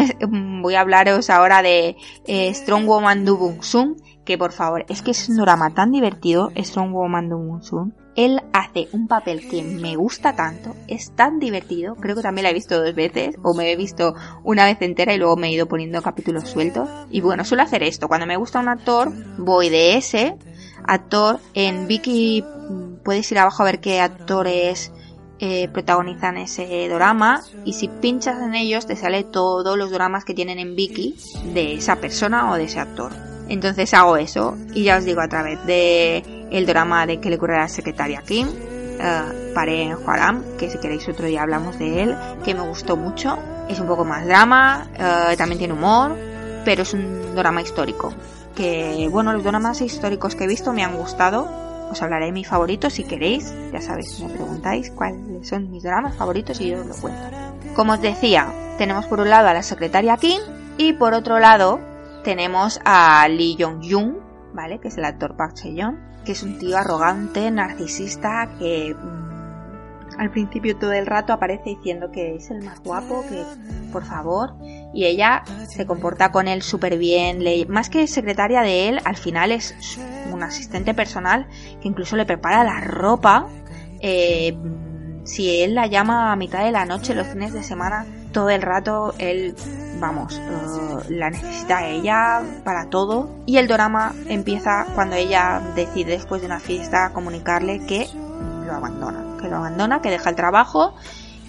voy 0.61 0.75
a 0.75 0.81
hablaros 0.81 1.29
ahora 1.29 1.61
de 1.61 1.97
eh, 2.25 2.53
Strong 2.53 2.85
Woman 2.85 3.25
Do 3.25 3.37
que 4.23 4.37
por 4.37 4.53
favor, 4.53 4.85
es 4.87 5.01
que 5.01 5.11
es 5.11 5.27
un 5.27 5.37
drama 5.37 5.71
tan 5.71 5.91
divertido, 5.91 6.51
Strong 6.55 6.93
Woman 6.93 7.27
Moon 7.27 7.61
Él 8.15 8.41
hace 8.51 8.89
un 8.91 9.07
papel 9.07 9.47
que 9.47 9.63
me 9.63 9.95
gusta 9.95 10.35
tanto, 10.35 10.75
es 10.87 11.15
tan 11.15 11.39
divertido, 11.39 11.95
creo 11.95 12.15
que 12.15 12.21
también 12.21 12.43
la 12.43 12.49
he 12.49 12.53
visto 12.53 12.81
dos 12.81 12.93
veces, 12.93 13.35
o 13.41 13.53
me 13.53 13.71
he 13.71 13.75
visto 13.75 14.13
una 14.43 14.65
vez 14.65 14.81
entera 14.81 15.13
y 15.13 15.17
luego 15.17 15.37
me 15.37 15.47
he 15.47 15.51
ido 15.53 15.67
poniendo 15.67 16.01
capítulos 16.01 16.49
sueltos. 16.49 16.89
Y 17.09 17.21
bueno, 17.21 17.45
suelo 17.45 17.63
hacer 17.63 17.83
esto, 17.83 18.07
cuando 18.07 18.27
me 18.27 18.37
gusta 18.37 18.59
un 18.59 18.67
actor, 18.67 19.11
voy 19.37 19.69
de 19.69 19.95
ese 19.97 20.35
actor, 20.85 21.39
en 21.53 21.87
Vicky 21.87 22.43
puedes 23.03 23.31
ir 23.31 23.39
abajo 23.39 23.63
a 23.63 23.65
ver 23.65 23.79
qué 23.79 24.01
actores 24.01 24.91
eh, 25.39 25.69
protagonizan 25.69 26.37
ese 26.37 26.87
drama 26.87 27.41
y 27.65 27.73
si 27.73 27.87
pinchas 27.87 28.39
en 28.41 28.53
ellos 28.53 28.85
te 28.85 28.95
sale 28.95 29.23
todos 29.23 29.75
los 29.77 29.89
dramas 29.89 30.23
que 30.23 30.35
tienen 30.35 30.59
en 30.59 30.75
Vicky 30.75 31.15
de 31.53 31.73
esa 31.73 31.95
persona 31.95 32.51
o 32.51 32.55
de 32.55 32.65
ese 32.65 32.79
actor. 32.79 33.11
Entonces 33.49 33.93
hago 33.93 34.17
eso 34.17 34.57
y 34.73 34.83
ya 34.83 34.97
os 34.97 35.03
digo 35.03 35.19
a 35.19 35.27
través 35.27 35.65
de 35.65 36.40
el 36.51 36.65
drama 36.65 37.05
de 37.05 37.19
que 37.19 37.29
le 37.29 37.37
ocurre 37.37 37.55
a 37.55 37.61
la 37.61 37.67
secretaria 37.67 38.21
Kim, 38.21 38.47
uh, 38.47 39.53
paré 39.53 39.83
en 39.83 39.95
Huaram, 39.95 40.43
que 40.57 40.69
si 40.69 40.77
queréis 40.77 41.07
otro 41.07 41.25
día 41.25 41.41
hablamos 41.41 41.79
de 41.79 42.03
él, 42.03 42.15
que 42.43 42.53
me 42.53 42.61
gustó 42.61 42.97
mucho. 42.97 43.37
Es 43.67 43.79
un 43.79 43.87
poco 43.87 44.03
más 44.03 44.25
drama, 44.25 44.87
eh, 44.95 45.37
también 45.37 45.57
tiene 45.57 45.73
humor, 45.73 46.17
pero 46.65 46.81
es 46.81 46.93
un 46.93 47.35
drama 47.35 47.61
histórico. 47.61 48.13
Que 48.53 49.07
bueno, 49.09 49.31
los 49.31 49.43
dramas 49.43 49.79
históricos 49.79 50.35
que 50.35 50.43
he 50.43 50.47
visto 50.47 50.73
me 50.73 50.83
han 50.83 50.97
gustado. 50.97 51.47
Os 51.89 52.01
hablaré 52.01 52.25
de 52.25 52.31
mis 52.33 52.47
favoritos 52.47 52.93
si 52.93 53.05
queréis. 53.05 53.53
Ya 53.71 53.79
sabéis, 53.79 54.19
me 54.19 54.29
preguntáis 54.29 54.91
cuáles 54.91 55.47
son 55.47 55.71
mis 55.71 55.83
dramas 55.83 56.15
favoritos 56.15 56.59
y 56.59 56.69
yo 56.69 56.81
os 56.81 56.87
lo 56.87 56.95
cuento. 56.95 57.21
Como 57.75 57.93
os 57.93 58.01
decía, 58.01 58.47
tenemos 58.77 59.05
por 59.05 59.21
un 59.21 59.29
lado 59.29 59.47
a 59.47 59.53
la 59.53 59.63
secretaria 59.63 60.17
Kim 60.17 60.41
y 60.77 60.93
por 60.93 61.13
otro 61.13 61.39
lado 61.39 61.79
tenemos 62.25 62.81
a 62.83 63.25
Lee 63.29 63.55
Jong-jung, 63.57 64.15
¿vale? 64.53 64.79
Que 64.79 64.89
es 64.89 64.97
el 64.97 65.05
actor 65.05 65.37
Park 65.37 65.53
Chae-young, 65.53 65.95
es 66.31 66.43
un 66.43 66.57
tío 66.57 66.77
arrogante, 66.77 67.51
narcisista, 67.51 68.49
que 68.57 68.95
mm, 68.95 70.19
al 70.19 70.31
principio 70.31 70.77
todo 70.77 70.93
el 70.93 71.05
rato 71.05 71.33
aparece 71.33 71.71
diciendo 71.71 72.11
que 72.11 72.35
es 72.35 72.49
el 72.51 72.63
más 72.63 72.81
guapo, 72.81 73.23
que 73.29 73.43
por 73.91 74.05
favor, 74.05 74.55
y 74.93 75.05
ella 75.05 75.43
se 75.67 75.85
comporta 75.85 76.31
con 76.31 76.47
él 76.47 76.61
súper 76.61 76.97
bien, 76.97 77.43
más 77.69 77.89
que 77.89 78.07
secretaria 78.07 78.61
de 78.61 78.89
él, 78.89 79.01
al 79.03 79.17
final 79.17 79.51
es 79.51 79.75
un 80.31 80.43
asistente 80.43 80.93
personal 80.93 81.47
que 81.81 81.87
incluso 81.87 82.15
le 82.15 82.25
prepara 82.25 82.63
la 82.63 82.79
ropa. 82.81 83.47
Eh, 83.99 84.57
si 85.23 85.61
él 85.61 85.75
la 85.75 85.87
llama 85.87 86.31
a 86.31 86.35
mitad 86.35 86.63
de 86.63 86.71
la 86.71 86.85
noche, 86.85 87.13
los 87.13 87.27
fines 87.27 87.53
de 87.53 87.63
semana, 87.63 88.05
todo 88.31 88.49
el 88.49 88.61
rato 88.61 89.13
él, 89.19 89.55
vamos, 90.01 90.37
eh, 90.37 91.05
la 91.09 91.29
necesita 91.29 91.87
ella 91.87 92.41
para 92.65 92.89
todo. 92.89 93.29
Y 93.45 93.57
el 93.57 93.67
drama 93.67 94.13
empieza 94.27 94.87
cuando 94.93 95.15
ella 95.15 95.61
decide 95.75 96.11
después 96.11 96.41
de 96.41 96.47
una 96.47 96.59
fiesta 96.59 97.11
comunicarle 97.13 97.85
que 97.85 98.09
lo 98.65 98.73
abandona, 98.73 99.37
que 99.39 99.47
lo 99.47 99.57
abandona, 99.57 100.01
que 100.01 100.09
deja 100.09 100.29
el 100.29 100.35
trabajo, 100.35 100.95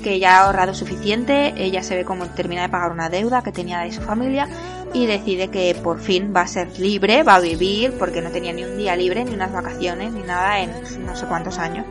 que 0.04 0.20
ya 0.20 0.38
ha 0.38 0.46
ahorrado 0.46 0.74
suficiente, 0.74 1.54
ella 1.56 1.82
se 1.82 1.96
ve 1.96 2.04
como 2.04 2.26
termina 2.26 2.62
de 2.62 2.68
pagar 2.68 2.92
una 2.92 3.08
deuda 3.08 3.42
que 3.42 3.52
tenía 3.52 3.80
de 3.80 3.92
su 3.92 4.02
familia 4.02 4.48
y 4.92 5.06
decide 5.06 5.48
que 5.48 5.74
por 5.82 6.00
fin 6.00 6.32
va 6.36 6.42
a 6.42 6.46
ser 6.46 6.78
libre, 6.78 7.22
va 7.22 7.36
a 7.36 7.40
vivir, 7.40 7.94
porque 7.98 8.20
no 8.20 8.30
tenía 8.30 8.52
ni 8.52 8.64
un 8.64 8.76
día 8.76 8.94
libre, 8.96 9.24
ni 9.24 9.34
unas 9.34 9.52
vacaciones, 9.52 10.12
ni 10.12 10.22
nada 10.22 10.60
en 10.60 10.70
no 11.06 11.16
sé 11.16 11.26
cuántos 11.26 11.58
años 11.58 11.86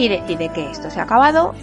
y 0.00 0.08
decide 0.08 0.48
que 0.48 0.70
esto 0.70 0.90
se 0.90 0.98
ha 1.00 1.02
acabado 1.02 1.54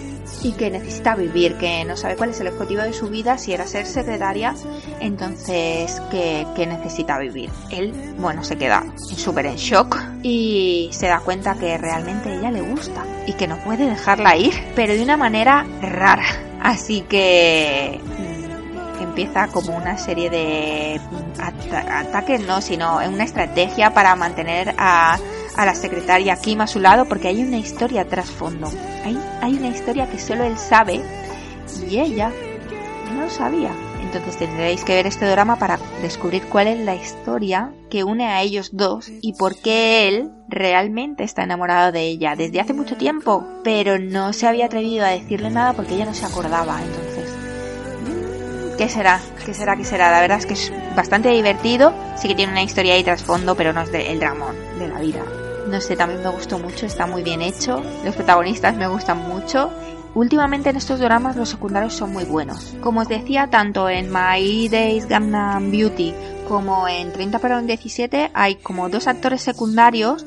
y 0.43 0.51
que 0.51 0.69
necesita 0.69 1.15
vivir, 1.15 1.55
que 1.55 1.83
no 1.85 1.97
sabe 1.97 2.15
cuál 2.15 2.29
es 2.29 2.39
el 2.39 2.47
objetivo 2.47 2.81
de 2.83 2.93
su 2.93 3.07
vida, 3.07 3.37
si 3.37 3.53
era 3.53 3.65
ser 3.65 3.85
secretaria, 3.85 4.53
entonces 4.99 6.01
que, 6.11 6.45
necesita 6.67 7.17
vivir. 7.17 7.49
Él, 7.71 7.93
bueno, 8.19 8.43
se 8.43 8.57
queda 8.57 8.85
súper 8.97 9.47
en 9.47 9.55
shock 9.55 9.97
y 10.21 10.89
se 10.91 11.07
da 11.07 11.19
cuenta 11.19 11.55
que 11.55 11.77
realmente 11.77 12.35
ella 12.35 12.51
le 12.51 12.61
gusta 12.61 13.03
y 13.25 13.33
que 13.33 13.47
no 13.47 13.57
puede 13.57 13.87
dejarla 13.87 14.35
ir, 14.35 14.53
pero 14.75 14.93
de 14.93 15.01
una 15.01 15.17
manera 15.17 15.65
rara. 15.81 16.25
Así 16.61 17.01
que 17.01 17.99
mm, 18.03 19.01
empieza 19.03 19.47
como 19.47 19.75
una 19.75 19.97
serie 19.97 20.29
de 20.29 20.99
ataques, 21.39 22.45
no, 22.45 22.61
sino 22.61 22.97
una 22.97 23.23
estrategia 23.23 23.93
para 23.93 24.15
mantener 24.15 24.75
a 24.77 25.17
a 25.57 25.65
la 25.65 25.75
secretaria 25.75 26.37
Kim 26.37 26.61
a 26.61 26.67
su 26.67 26.79
lado 26.79 27.05
porque 27.05 27.27
hay 27.27 27.41
una 27.43 27.57
historia 27.57 28.07
trasfondo. 28.07 28.69
Hay, 29.03 29.19
hay 29.41 29.55
una 29.55 29.69
historia 29.69 30.09
que 30.09 30.19
solo 30.19 30.43
él 30.43 30.57
sabe 30.57 31.01
y 31.89 31.99
ella 31.99 32.31
no 33.13 33.23
lo 33.23 33.29
sabía. 33.29 33.71
Entonces 34.01 34.37
tendréis 34.37 34.83
que 34.83 34.93
ver 34.93 35.07
este 35.07 35.25
drama 35.25 35.57
para 35.57 35.79
descubrir 36.01 36.43
cuál 36.43 36.67
es 36.67 36.79
la 36.79 36.95
historia 36.95 37.73
que 37.89 38.03
une 38.03 38.25
a 38.27 38.41
ellos 38.41 38.69
dos 38.71 39.09
y 39.21 39.33
por 39.33 39.55
qué 39.55 40.07
él 40.07 40.31
realmente 40.47 41.23
está 41.23 41.43
enamorado 41.43 41.91
de 41.91 42.01
ella 42.03 42.35
desde 42.37 42.61
hace 42.61 42.73
mucho 42.73 42.95
tiempo, 42.95 43.45
pero 43.63 43.99
no 43.99 44.31
se 44.33 44.47
había 44.47 44.67
atrevido 44.67 45.05
a 45.05 45.09
decirle 45.09 45.49
nada 45.49 45.73
porque 45.73 45.95
ella 45.95 46.05
no 46.05 46.13
se 46.13 46.25
acordaba. 46.25 46.79
Entonces, 46.81 47.35
¿qué 48.77 48.87
será? 48.87 49.19
¿Qué 49.45 49.53
será? 49.53 49.75
¿Qué 49.75 49.83
será? 49.83 50.11
La 50.11 50.21
verdad 50.21 50.37
es 50.37 50.45
que 50.45 50.53
es 50.53 50.71
bastante 50.95 51.29
divertido, 51.29 51.93
sí 52.15 52.27
que 52.27 52.35
tiene 52.35 52.51
una 52.53 52.63
historia 52.63 52.93
ahí 52.93 53.03
trasfondo, 53.03 53.55
pero 53.55 53.73
no 53.73 53.81
es 53.81 53.91
del 53.91 54.19
dramón 54.19 54.55
de 54.79 54.87
la 54.87 54.99
vida. 54.99 55.46
No 55.69 55.81
sé, 55.81 55.95
también 55.95 56.21
me 56.23 56.29
gustó 56.29 56.59
mucho, 56.59 56.85
está 56.85 57.05
muy 57.05 57.23
bien 57.23 57.41
hecho. 57.41 57.81
Los 58.05 58.15
protagonistas 58.15 58.75
me 58.75 58.87
gustan 58.87 59.27
mucho. 59.27 59.71
Últimamente 60.15 60.69
en 60.69 60.77
estos 60.77 60.99
dramas 60.99 61.35
los 61.35 61.49
secundarios 61.49 61.93
son 61.93 62.13
muy 62.13 62.23
buenos. 62.23 62.73
Como 62.81 63.01
os 63.01 63.07
decía, 63.07 63.49
tanto 63.51 63.89
en 63.89 64.11
My 64.11 64.69
Days 64.69 65.07
Gangnam 65.07 65.69
Beauty 65.69 66.13
como 66.47 66.87
en 66.87 67.11
30 67.11 67.39
para 67.39 67.59
un 67.59 67.67
17 67.67 68.31
hay 68.33 68.55
como 68.55 68.89
dos 68.89 69.07
actores 69.07 69.41
secundarios 69.41 70.25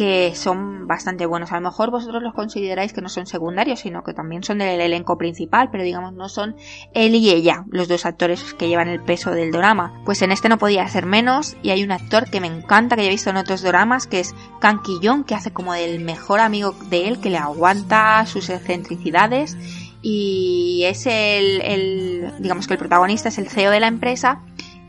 que 0.00 0.34
son 0.34 0.86
bastante 0.86 1.26
buenos. 1.26 1.52
A 1.52 1.56
lo 1.56 1.60
mejor 1.60 1.90
vosotros 1.90 2.22
los 2.22 2.32
consideráis 2.32 2.94
que 2.94 3.02
no 3.02 3.10
son 3.10 3.26
secundarios, 3.26 3.80
sino 3.80 4.02
que 4.02 4.14
también 4.14 4.42
son 4.42 4.56
del 4.56 4.80
elenco 4.80 5.18
principal, 5.18 5.68
pero 5.70 5.84
digamos 5.84 6.14
no 6.14 6.30
son 6.30 6.56
él 6.94 7.14
y 7.14 7.28
ella, 7.28 7.66
los 7.68 7.86
dos 7.86 8.06
actores 8.06 8.54
que 8.54 8.66
llevan 8.66 8.88
el 8.88 9.02
peso 9.02 9.32
del 9.32 9.52
drama. 9.52 10.00
Pues 10.06 10.22
en 10.22 10.32
este 10.32 10.48
no 10.48 10.56
podía 10.56 10.88
ser 10.88 11.04
menos 11.04 11.54
y 11.62 11.68
hay 11.68 11.84
un 11.84 11.92
actor 11.92 12.30
que 12.30 12.40
me 12.40 12.46
encanta, 12.46 12.96
que 12.96 13.04
he 13.04 13.10
visto 13.10 13.28
en 13.28 13.36
otros 13.36 13.60
dramas, 13.60 14.06
que 14.06 14.20
es 14.20 14.34
Kang 14.58 14.80
Ki-young, 14.80 15.26
que 15.26 15.34
hace 15.34 15.52
como 15.52 15.74
del 15.74 16.02
mejor 16.02 16.40
amigo 16.40 16.74
de 16.88 17.06
él, 17.06 17.20
que 17.20 17.28
le 17.28 17.36
aguanta 17.36 18.24
sus 18.24 18.48
excentricidades 18.48 19.58
y 20.00 20.84
es 20.86 21.04
el, 21.04 21.60
el 21.60 22.32
digamos 22.38 22.66
que 22.66 22.72
el 22.72 22.78
protagonista 22.78 23.28
es 23.28 23.36
el 23.36 23.50
CEO 23.50 23.70
de 23.70 23.80
la 23.80 23.88
empresa 23.88 24.40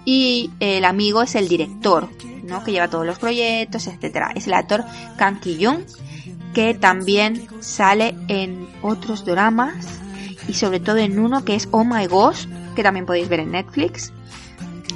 y 0.05 0.51
el 0.61 0.85
amigo 0.85 1.21
es 1.21 1.35
el 1.35 1.49
director, 1.49 2.07
Que 2.63 2.71
lleva 2.71 2.89
todos 2.89 3.05
los 3.05 3.17
proyectos, 3.17 3.87
etcétera. 3.87 4.31
Es 4.35 4.47
el 4.47 4.53
actor 4.53 4.83
Kang 5.17 5.39
Ki-young, 5.39 5.83
que 6.53 6.73
también 6.73 7.47
sale 7.61 8.15
en 8.27 8.67
otros 8.81 9.25
dramas 9.25 10.01
y 10.47 10.53
sobre 10.53 10.79
todo 10.79 10.97
en 10.97 11.19
uno 11.19 11.45
que 11.45 11.55
es 11.55 11.67
Oh 11.71 11.83
My 11.83 12.07
Ghost, 12.07 12.49
que 12.75 12.83
también 12.83 13.05
podéis 13.05 13.29
ver 13.29 13.39
en 13.39 13.51
Netflix. 13.51 14.11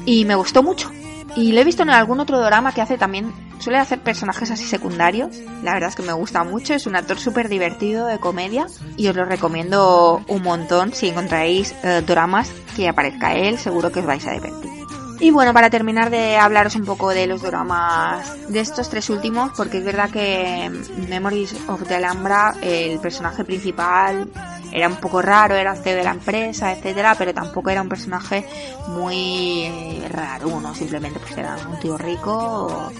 Y 0.06 0.26
me 0.26 0.36
gustó 0.36 0.64
mucho. 0.64 0.92
Y 1.36 1.52
lo 1.52 1.60
he 1.60 1.64
visto 1.64 1.84
en 1.84 1.90
algún 1.90 2.20
otro 2.20 2.40
drama 2.40 2.74
que 2.74 2.82
hace 2.82 2.98
también, 2.98 3.34
suele 3.60 3.78
hacer 3.80 4.00
personajes 4.00 4.52
así 4.52 4.66
secundarios. 4.66 5.36
La 5.64 5.74
verdad 5.74 5.90
es 5.90 5.96
que 5.96 6.04
me 6.04 6.14
gusta 6.14 6.44
mucho, 6.44 6.74
es 6.74 6.88
un 6.88 6.96
actor 6.96 7.20
súper 7.20 7.50
divertido 7.50 8.06
de 8.08 8.20
comedia 8.20 8.68
y 8.96 9.08
os 9.08 9.16
lo 9.16 9.26
recomiendo 9.26 10.24
un 10.28 10.44
montón. 10.44 10.94
Si 10.94 11.10
encontráis 11.10 11.76
eh, 11.84 12.02
dramas 12.06 12.50
que 12.76 12.88
aparezca 12.88 13.34
él, 13.34 13.58
seguro 13.58 13.92
que 13.92 14.00
os 14.00 14.06
vais 14.06 14.26
a 14.28 14.32
divertir. 14.32 14.85
Y 15.20 15.32
bueno, 15.32 15.54
para 15.54 15.70
terminar 15.70 16.10
de 16.10 16.38
hablaros 16.38 16.76
un 16.76 16.86
poco 16.86 17.10
de 17.10 17.26
los 17.26 17.42
dramas 17.42 18.50
de 18.50 18.60
estos 18.60 18.90
tres 18.90 19.10
últimos, 19.10 19.52
porque 19.56 19.78
es 19.78 19.86
verdad 19.86 20.10
que 20.10 20.70
Memories 21.08 21.56
of 21.68 21.84
the 21.88 21.96
Alhambra, 21.96 22.56
el 22.62 23.00
personaje 23.00 23.44
principal, 23.44 24.30
era 24.72 24.90
un 24.90 24.98
poco 24.98 25.22
raro, 25.22 25.56
era 25.56 25.74
CEO 25.74 25.96
de 25.96 26.04
la 26.04 26.12
empresa, 26.12 26.74
etcétera, 26.74 27.16
pero 27.18 27.34
tampoco 27.34 27.70
era 27.70 27.82
un 27.82 27.88
personaje 27.88 28.46
muy 28.90 30.04
raro, 30.10 30.50
uno 30.50 30.76
simplemente 30.76 31.20
pues 31.20 31.38
era 31.38 31.56
un 31.70 31.80
tío 31.80 31.98
rico 31.98 32.92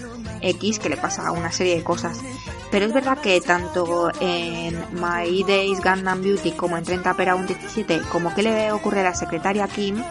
X 0.50 0.78
que 0.78 0.88
le 0.88 0.96
pasa 0.96 1.32
una 1.32 1.52
serie 1.52 1.76
de 1.76 1.82
cosas. 1.84 2.20
Pero 2.70 2.86
es 2.86 2.92
verdad 2.92 3.18
que 3.18 3.40
tanto 3.40 4.10
en 4.20 4.74
My 4.94 5.42
Days 5.44 5.80
Gundam 5.82 6.22
Beauty 6.22 6.52
como 6.52 6.76
en 6.76 6.84
30 6.84 7.14
Pera 7.14 7.36
17, 7.36 8.02
como 8.10 8.34
que 8.34 8.42
le 8.42 8.72
ocurre 8.72 9.00
a 9.00 9.04
la 9.04 9.14
secretaria 9.14 9.68
Kim, 9.68 10.02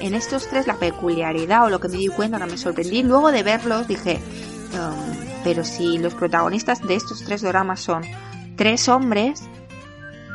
en 0.00 0.14
estos 0.14 0.48
tres 0.48 0.66
la 0.66 0.76
peculiaridad 0.76 1.64
o 1.64 1.70
lo 1.70 1.80
que 1.80 1.88
me 1.88 1.96
di 1.96 2.08
cuenta 2.08 2.38
que 2.38 2.46
me 2.46 2.58
sorprendí 2.58 3.02
luego 3.02 3.32
de 3.32 3.42
verlos 3.42 3.88
dije, 3.88 4.20
um, 4.74 5.16
pero 5.44 5.64
si 5.64 5.98
los 5.98 6.14
protagonistas 6.14 6.82
de 6.82 6.94
estos 6.94 7.24
tres 7.24 7.42
dramas 7.42 7.80
son 7.80 8.02
tres 8.56 8.88
hombres, 8.88 9.42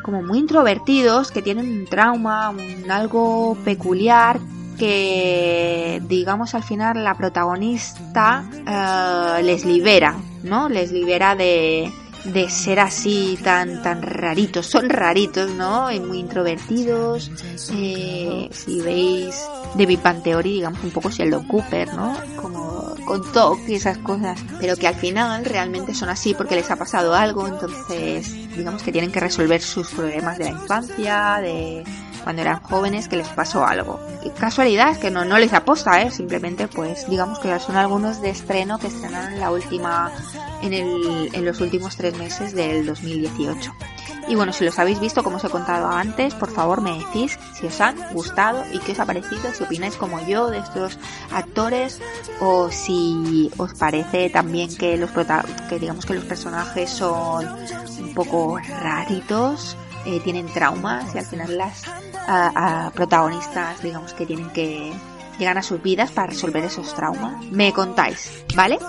como 0.03 0.23
muy 0.23 0.39
introvertidos, 0.39 1.31
que 1.31 1.41
tienen 1.41 1.69
un 1.69 1.85
trauma, 1.85 2.49
un 2.49 2.89
algo 2.89 3.57
peculiar, 3.63 4.39
que 4.77 5.66
digamos 5.99 6.55
al 6.55 6.63
final 6.63 7.03
la 7.03 7.15
protagonista 7.15 8.43
eh, 8.65 9.43
les 9.43 9.65
libera, 9.65 10.15
¿no? 10.43 10.69
Les 10.69 10.91
libera 10.91 11.35
de, 11.35 11.91
de 12.25 12.49
ser 12.49 12.79
así 12.79 13.37
tan 13.43 13.81
tan 13.81 14.01
raritos, 14.01 14.65
son 14.65 14.89
raritos, 14.89 15.51
¿no? 15.51 15.91
Y 15.91 15.99
muy 15.99 16.19
introvertidos. 16.19 17.31
Eh, 17.73 18.49
si 18.51 18.81
veis 18.81 19.35
de 19.75 19.85
Big 19.85 20.01
Theory, 20.23 20.53
digamos 20.53 20.83
un 20.83 20.91
poco 20.91 21.09
Sheldon 21.09 21.47
Cooper, 21.47 21.93
¿no? 21.93 22.15
Como 22.41 22.95
con 23.05 23.31
toque 23.31 23.71
y 23.71 23.75
esas 23.75 23.97
cosas, 23.99 24.37
pero 24.59 24.75
que 24.75 24.85
al 24.85 24.95
final 24.95 25.45
realmente 25.45 25.93
son 25.93 26.09
así 26.09 26.33
porque 26.33 26.55
les 26.55 26.69
ha 26.69 26.75
pasado 26.75 27.15
algo, 27.15 27.47
entonces 27.47 28.33
digamos 28.55 28.83
que 28.83 28.91
tienen 28.91 29.11
que 29.13 29.21
resolver 29.21 29.61
sus 29.61 29.89
problemas 29.91 30.37
de 30.37 30.43
la 30.45 30.49
infancia, 30.51 31.39
de 31.41 31.85
cuando 32.27 32.41
eran 32.41 32.61
jóvenes 32.61 33.07
que 33.07 33.15
les 33.15 33.29
pasó 33.29 33.65
algo. 33.65 34.01
Y 34.21 34.31
casualidad 34.31 34.97
que 34.97 35.09
no, 35.09 35.23
no 35.23 35.39
les 35.39 35.53
aposta, 35.53 36.01
¿eh? 36.01 36.11
simplemente 36.11 36.67
pues 36.67 37.09
digamos 37.09 37.39
que 37.39 37.57
son 37.61 37.77
algunos 37.77 38.21
de 38.21 38.31
estreno 38.31 38.77
que 38.79 38.87
estrenaron 38.87 39.31
en 39.31 39.39
la 39.39 39.49
última, 39.49 40.11
en, 40.61 40.73
el, 40.73 41.29
en 41.31 41.45
los 41.45 41.61
últimos 41.61 41.95
tres 41.95 42.17
meses 42.17 42.53
del 42.53 42.85
2018. 42.85 43.73
Y 44.27 44.35
bueno, 44.35 44.51
si 44.51 44.65
los 44.65 44.77
habéis 44.77 44.99
visto, 44.99 45.23
como 45.23 45.37
os 45.37 45.45
he 45.45 45.49
contado 45.49 45.87
antes, 45.87 46.33
por 46.33 46.51
favor 46.51 46.81
me 46.81 46.99
decís 46.99 47.39
si 47.57 47.65
os 47.65 47.79
han 47.79 47.95
gustado 48.11 48.61
y 48.73 48.79
qué 48.79 48.91
os 48.91 48.99
ha 48.99 49.05
parecido, 49.05 49.53
si 49.53 49.63
opináis 49.63 49.95
como 49.95 50.19
yo 50.27 50.49
de 50.49 50.57
estos 50.57 50.99
actores 51.31 52.01
o 52.41 52.69
si 52.69 53.49
os 53.55 53.73
parece 53.75 54.29
también 54.29 54.75
que 54.75 54.97
los 54.97 55.11
que 55.69 55.79
digamos 55.79 56.05
que 56.05 56.15
los 56.15 56.25
personajes 56.25 56.89
son 56.89 57.47
un 58.01 58.13
poco 58.13 58.59
raritos 58.81 59.77
eh, 60.07 60.21
tienen 60.23 60.47
traumas 60.47 61.13
y 61.13 61.19
al 61.19 61.25
final 61.25 61.57
las 61.57 61.83
protagonistas, 62.93 63.81
digamos, 63.81 64.13
que 64.13 64.25
tienen 64.25 64.49
que 64.49 64.91
llegar 65.37 65.57
a 65.57 65.63
sus 65.63 65.81
vidas 65.81 66.11
para 66.11 66.27
resolver 66.27 66.63
esos 66.63 66.93
traumas. 66.93 67.43
Me 67.45 67.73
contáis, 67.73 68.43
¿vale? 68.55 68.79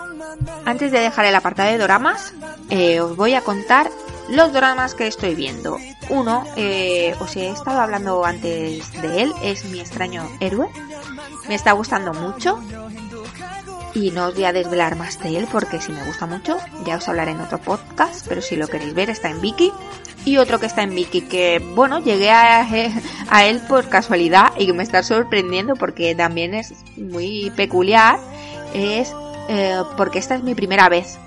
Antes 0.64 0.92
de 0.92 1.00
dejar 1.00 1.24
el 1.26 1.34
apartado 1.34 1.70
de 1.70 1.78
dramas, 1.78 2.32
eh, 2.70 3.00
os 3.00 3.16
voy 3.16 3.34
a 3.34 3.42
contar 3.42 3.90
los 4.28 4.52
dramas 4.52 4.94
que 4.94 5.06
estoy 5.06 5.34
viendo. 5.34 5.78
Uno, 6.10 6.44
eh, 6.56 7.14
os 7.20 7.36
he 7.36 7.50
estado 7.50 7.80
hablando 7.80 8.24
antes 8.24 8.92
de 9.00 9.22
él, 9.22 9.32
es 9.42 9.64
Mi 9.66 9.80
extraño 9.80 10.28
héroe. 10.40 10.68
Me 11.48 11.54
está 11.54 11.72
gustando 11.72 12.12
mucho. 12.12 12.60
Y 13.94 14.10
no 14.10 14.26
os 14.26 14.34
voy 14.34 14.44
a 14.44 14.52
desvelar 14.52 14.96
más 14.96 15.18
de 15.20 15.36
él 15.36 15.48
porque 15.50 15.80
si 15.80 15.92
me 15.92 16.04
gusta 16.04 16.26
mucho 16.26 16.58
ya 16.84 16.96
os 16.96 17.08
hablaré 17.08 17.32
en 17.32 17.40
otro 17.40 17.58
podcast, 17.58 18.26
pero 18.28 18.42
si 18.42 18.56
lo 18.56 18.68
queréis 18.68 18.94
ver 18.94 19.10
está 19.10 19.30
en 19.30 19.40
Viki. 19.40 19.72
Y 20.24 20.36
otro 20.36 20.60
que 20.60 20.66
está 20.66 20.82
en 20.82 20.94
Viki 20.94 21.22
que, 21.22 21.58
bueno, 21.74 22.00
llegué 22.00 22.30
a, 22.30 23.46
él 23.46 23.60
por 23.68 23.88
casualidad 23.88 24.52
y 24.58 24.66
que 24.66 24.72
me 24.72 24.82
está 24.82 25.02
sorprendiendo 25.02 25.74
porque 25.74 26.14
también 26.14 26.54
es 26.54 26.74
muy 26.96 27.50
peculiar, 27.56 28.18
es 28.74 29.14
eh, 29.48 29.80
porque 29.96 30.18
esta 30.18 30.34
es 30.34 30.42
mi 30.42 30.54
primera 30.54 30.88
vez. 30.88 31.18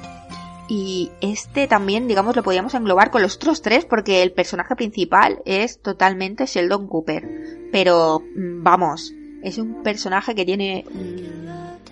Y 0.68 1.12
este 1.20 1.68
también, 1.68 2.07
digamos, 2.07 2.36
lo 2.36 2.43
podíamos 2.43 2.74
englobar 2.76 3.12
con 3.12 3.22
los 3.22 3.36
otros 3.36 3.62
tres 3.62 3.84
porque 3.84 4.22
el 4.22 4.32
personaje 4.32 4.76
principal 4.76 5.41
es 5.45 5.82
totalmente 5.82 6.45
Sheldon 6.45 6.88
Cooper. 6.88 7.28
Pero, 7.72 8.22
mm, 8.22 8.64
vamos, 8.64 9.14
es 9.43 9.57
un 9.57 9.84
personaje 9.84 10.36
que 10.36 10.45
tiene 10.45 10.86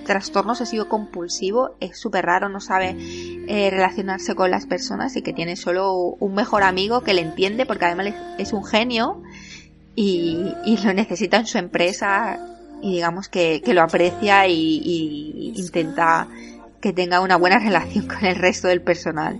trastornos 0.10 0.60
sido 0.66 0.89
compulsivo, 0.89 1.76
es 1.80 1.99
súper 1.99 2.26
raro, 2.26 2.49
no 2.49 2.60
sabe 2.60 2.95
eh, 3.47 3.70
relacionarse 3.70 4.34
con 4.34 4.49
las 4.49 4.66
personas 4.66 5.16
y 5.16 5.22
que 5.22 5.34
tiene 5.34 5.55
solo 5.55 5.93
un 5.93 6.34
mejor 6.34 6.64
amigo 6.64 7.01
que 7.01 7.14
le 7.14 7.22
entiende 7.22 7.68
porque 7.68 7.86
además 7.86 8.16
es 8.39 8.51
un 8.51 8.66
genio 8.66 9.22
y, 9.95 10.51
lo 10.84 10.93
necesita 10.93 11.38
en 11.38 11.45
su 11.45 11.60
empresa 11.60 12.39
y 12.82 12.93
digamos 12.93 13.30
que, 13.30 13.62
lo 13.68 13.84
aprecia 13.84 14.47
y 14.47 15.53
intenta 15.55 16.28
que 16.82 16.91
tenga 16.91 17.20
una 17.22 17.36
buena 17.36 17.60
relación 17.68 18.07
con 18.07 18.26
el 18.26 18.36
resto 18.36 18.68
del 18.68 18.82
personal. 18.82 19.39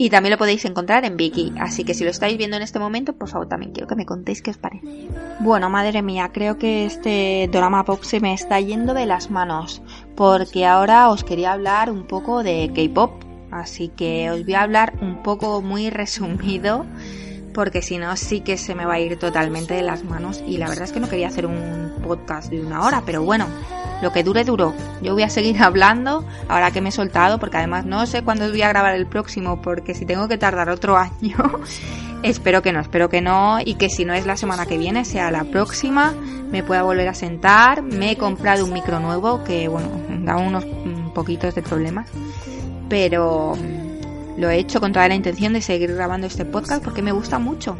Y 0.00 0.10
también 0.10 0.30
lo 0.30 0.38
podéis 0.38 0.64
encontrar 0.64 1.04
en 1.04 1.16
Viki, 1.16 1.52
así 1.58 1.82
que 1.82 1.92
si 1.92 2.04
lo 2.04 2.10
estáis 2.10 2.38
viendo 2.38 2.56
en 2.56 2.62
este 2.62 2.78
momento, 2.78 3.14
por 3.14 3.28
favor 3.28 3.48
también 3.48 3.72
quiero 3.72 3.88
que 3.88 3.96
me 3.96 4.06
contéis 4.06 4.42
qué 4.42 4.52
os 4.52 4.56
parece. 4.56 5.08
Bueno, 5.40 5.68
madre 5.70 6.02
mía, 6.02 6.30
creo 6.32 6.56
que 6.56 6.86
este 6.86 7.48
drama 7.50 7.84
pop 7.84 8.04
se 8.04 8.20
me 8.20 8.32
está 8.32 8.60
yendo 8.60 8.94
de 8.94 9.06
las 9.06 9.28
manos, 9.28 9.82
porque 10.14 10.66
ahora 10.66 11.10
os 11.10 11.24
quería 11.24 11.52
hablar 11.52 11.90
un 11.90 12.06
poco 12.06 12.44
de 12.44 12.70
K-pop, 12.72 13.10
así 13.50 13.88
que 13.88 14.30
os 14.30 14.44
voy 14.44 14.54
a 14.54 14.62
hablar 14.62 14.94
un 15.02 15.24
poco 15.24 15.62
muy 15.62 15.90
resumido 15.90 16.86
porque 17.52 17.82
si 17.82 17.98
no 17.98 18.14
sí 18.14 18.40
que 18.42 18.56
se 18.56 18.76
me 18.76 18.84
va 18.84 18.94
a 18.94 19.00
ir 19.00 19.18
totalmente 19.18 19.74
de 19.74 19.82
las 19.82 20.04
manos 20.04 20.44
y 20.46 20.58
la 20.58 20.68
verdad 20.68 20.84
es 20.84 20.92
que 20.92 21.00
no 21.00 21.08
quería 21.08 21.26
hacer 21.26 21.44
un 21.44 21.92
podcast 22.06 22.50
de 22.50 22.60
una 22.60 22.82
hora, 22.84 23.02
pero 23.04 23.24
bueno, 23.24 23.46
lo 24.02 24.12
que 24.12 24.22
dure 24.22 24.44
duró. 24.44 24.74
Yo 25.02 25.14
voy 25.14 25.22
a 25.22 25.30
seguir 25.30 25.62
hablando 25.62 26.24
ahora 26.48 26.70
que 26.70 26.80
me 26.80 26.90
he 26.90 26.92
soltado 26.92 27.38
porque 27.38 27.56
además 27.56 27.84
no 27.84 28.06
sé 28.06 28.22
cuándo 28.22 28.48
voy 28.48 28.62
a 28.62 28.68
grabar 28.68 28.94
el 28.94 29.06
próximo 29.06 29.60
porque 29.62 29.94
si 29.94 30.06
tengo 30.06 30.28
que 30.28 30.38
tardar 30.38 30.70
otro 30.70 30.96
año, 30.96 31.36
espero 32.22 32.62
que 32.62 32.72
no, 32.72 32.80
espero 32.80 33.08
que 33.08 33.20
no 33.20 33.58
y 33.64 33.74
que 33.74 33.88
si 33.88 34.04
no 34.04 34.14
es 34.14 34.26
la 34.26 34.36
semana 34.36 34.66
que 34.66 34.78
viene 34.78 35.04
sea 35.04 35.30
la 35.30 35.44
próxima, 35.44 36.14
me 36.50 36.62
pueda 36.62 36.82
volver 36.82 37.08
a 37.08 37.14
sentar, 37.14 37.82
me 37.82 38.12
he 38.12 38.16
comprado 38.16 38.64
un 38.64 38.72
micro 38.72 39.00
nuevo 39.00 39.44
que 39.44 39.68
bueno, 39.68 39.88
da 40.24 40.36
unos 40.36 40.64
poquitos 41.14 41.54
de 41.54 41.62
problemas, 41.62 42.08
pero 42.88 43.54
lo 44.38 44.48
he 44.48 44.56
hecho 44.56 44.80
con 44.80 44.92
toda 44.92 45.08
la 45.08 45.14
intención 45.14 45.52
de 45.52 45.60
seguir 45.60 45.94
grabando 45.94 46.26
este 46.26 46.44
podcast 46.44 46.82
porque 46.82 47.02
me 47.02 47.12
gusta 47.12 47.38
mucho. 47.38 47.76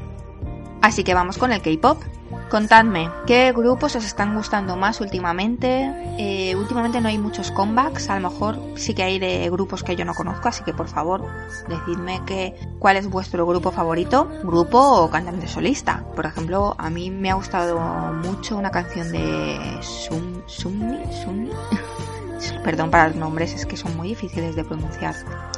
Así 0.82 1.04
que 1.04 1.14
vamos 1.14 1.38
con 1.38 1.52
el 1.52 1.62
K-Pop. 1.62 2.02
Contadme, 2.50 3.10
¿qué 3.26 3.52
grupos 3.52 3.94
os 3.96 4.06
están 4.06 4.34
gustando 4.34 4.74
más 4.74 5.02
últimamente? 5.02 5.92
Eh, 6.18 6.56
últimamente 6.56 6.98
no 6.98 7.08
hay 7.08 7.18
muchos 7.18 7.50
comebacks, 7.50 8.08
a 8.08 8.18
lo 8.18 8.30
mejor 8.30 8.58
sí 8.74 8.94
que 8.94 9.02
hay 9.02 9.18
de 9.18 9.50
grupos 9.50 9.82
que 9.82 9.96
yo 9.96 10.06
no 10.06 10.14
conozco, 10.14 10.48
así 10.48 10.64
que 10.64 10.72
por 10.72 10.88
favor, 10.88 11.26
decidme 11.68 12.22
que, 12.24 12.54
cuál 12.78 12.96
es 12.96 13.06
vuestro 13.06 13.46
grupo 13.46 13.70
favorito, 13.70 14.30
grupo 14.44 14.78
o 14.78 15.10
cantante 15.10 15.46
solista. 15.46 16.06
Por 16.16 16.24
ejemplo, 16.24 16.74
a 16.78 16.88
mí 16.88 17.10
me 17.10 17.30
ha 17.30 17.34
gustado 17.34 17.78
mucho 18.14 18.56
una 18.56 18.70
canción 18.70 19.12
de 19.12 19.78
Sunni, 19.82 20.42
Sunni. 20.46 21.50
Perdón 22.64 22.90
para 22.90 23.08
los 23.08 23.16
nombres, 23.16 23.52
es 23.52 23.66
que 23.66 23.76
son 23.76 23.94
muy 23.94 24.08
difíciles 24.08 24.56
de 24.56 24.64
pronunciar. 24.64 25.14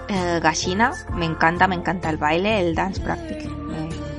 Eh, 0.08 0.40
Gashina, 0.42 0.92
me 1.14 1.24
encanta, 1.24 1.68
me 1.68 1.76
encanta 1.76 2.10
el 2.10 2.16
baile, 2.16 2.60
el 2.60 2.74
dance 2.74 3.00
practice, 3.00 3.48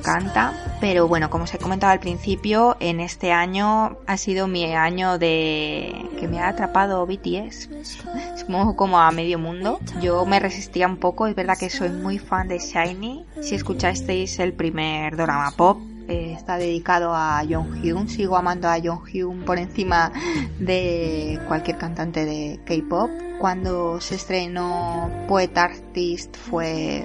encanta. 0.02 0.52
Pero 0.80 1.06
bueno, 1.06 1.30
como 1.30 1.44
os 1.44 1.54
he 1.54 1.58
comentado 1.58 1.92
al 1.92 2.00
principio, 2.00 2.76
en 2.80 3.00
este 3.00 3.32
año 3.32 3.98
ha 4.06 4.16
sido 4.16 4.48
mi 4.48 4.64
año 4.74 5.18
de 5.18 6.10
que 6.18 6.26
me 6.26 6.40
ha 6.40 6.48
atrapado 6.48 7.06
BTS. 7.06 7.68
Supongo 8.36 8.74
como 8.74 8.98
a 8.98 9.10
medio 9.12 9.38
mundo. 9.38 9.78
Yo 10.00 10.26
me 10.26 10.40
resistía 10.40 10.86
un 10.88 10.96
poco, 10.96 11.28
es 11.28 11.36
verdad 11.36 11.56
que 11.58 11.70
soy 11.70 11.90
muy 11.90 12.18
fan 12.18 12.48
de 12.48 12.58
Shiny. 12.58 13.24
Si 13.40 13.54
escuchasteis 13.54 14.38
el 14.40 14.52
primer 14.52 15.16
drama 15.16 15.52
pop, 15.56 15.78
eh, 16.08 16.34
está 16.36 16.58
dedicado 16.58 17.14
a 17.14 17.42
Jonghyun. 17.48 18.08
Sigo 18.08 18.36
amando 18.36 18.68
a 18.68 18.78
Jonghyun 18.82 19.44
por 19.44 19.58
encima 19.58 20.12
de 20.58 21.38
cualquier 21.46 21.78
cantante 21.78 22.24
de 22.24 22.60
K-pop. 22.64 23.10
Cuando 23.38 24.00
se 24.00 24.16
estrenó 24.16 25.10
Poet 25.28 25.56
Artist 25.56 26.36
fue 26.36 27.04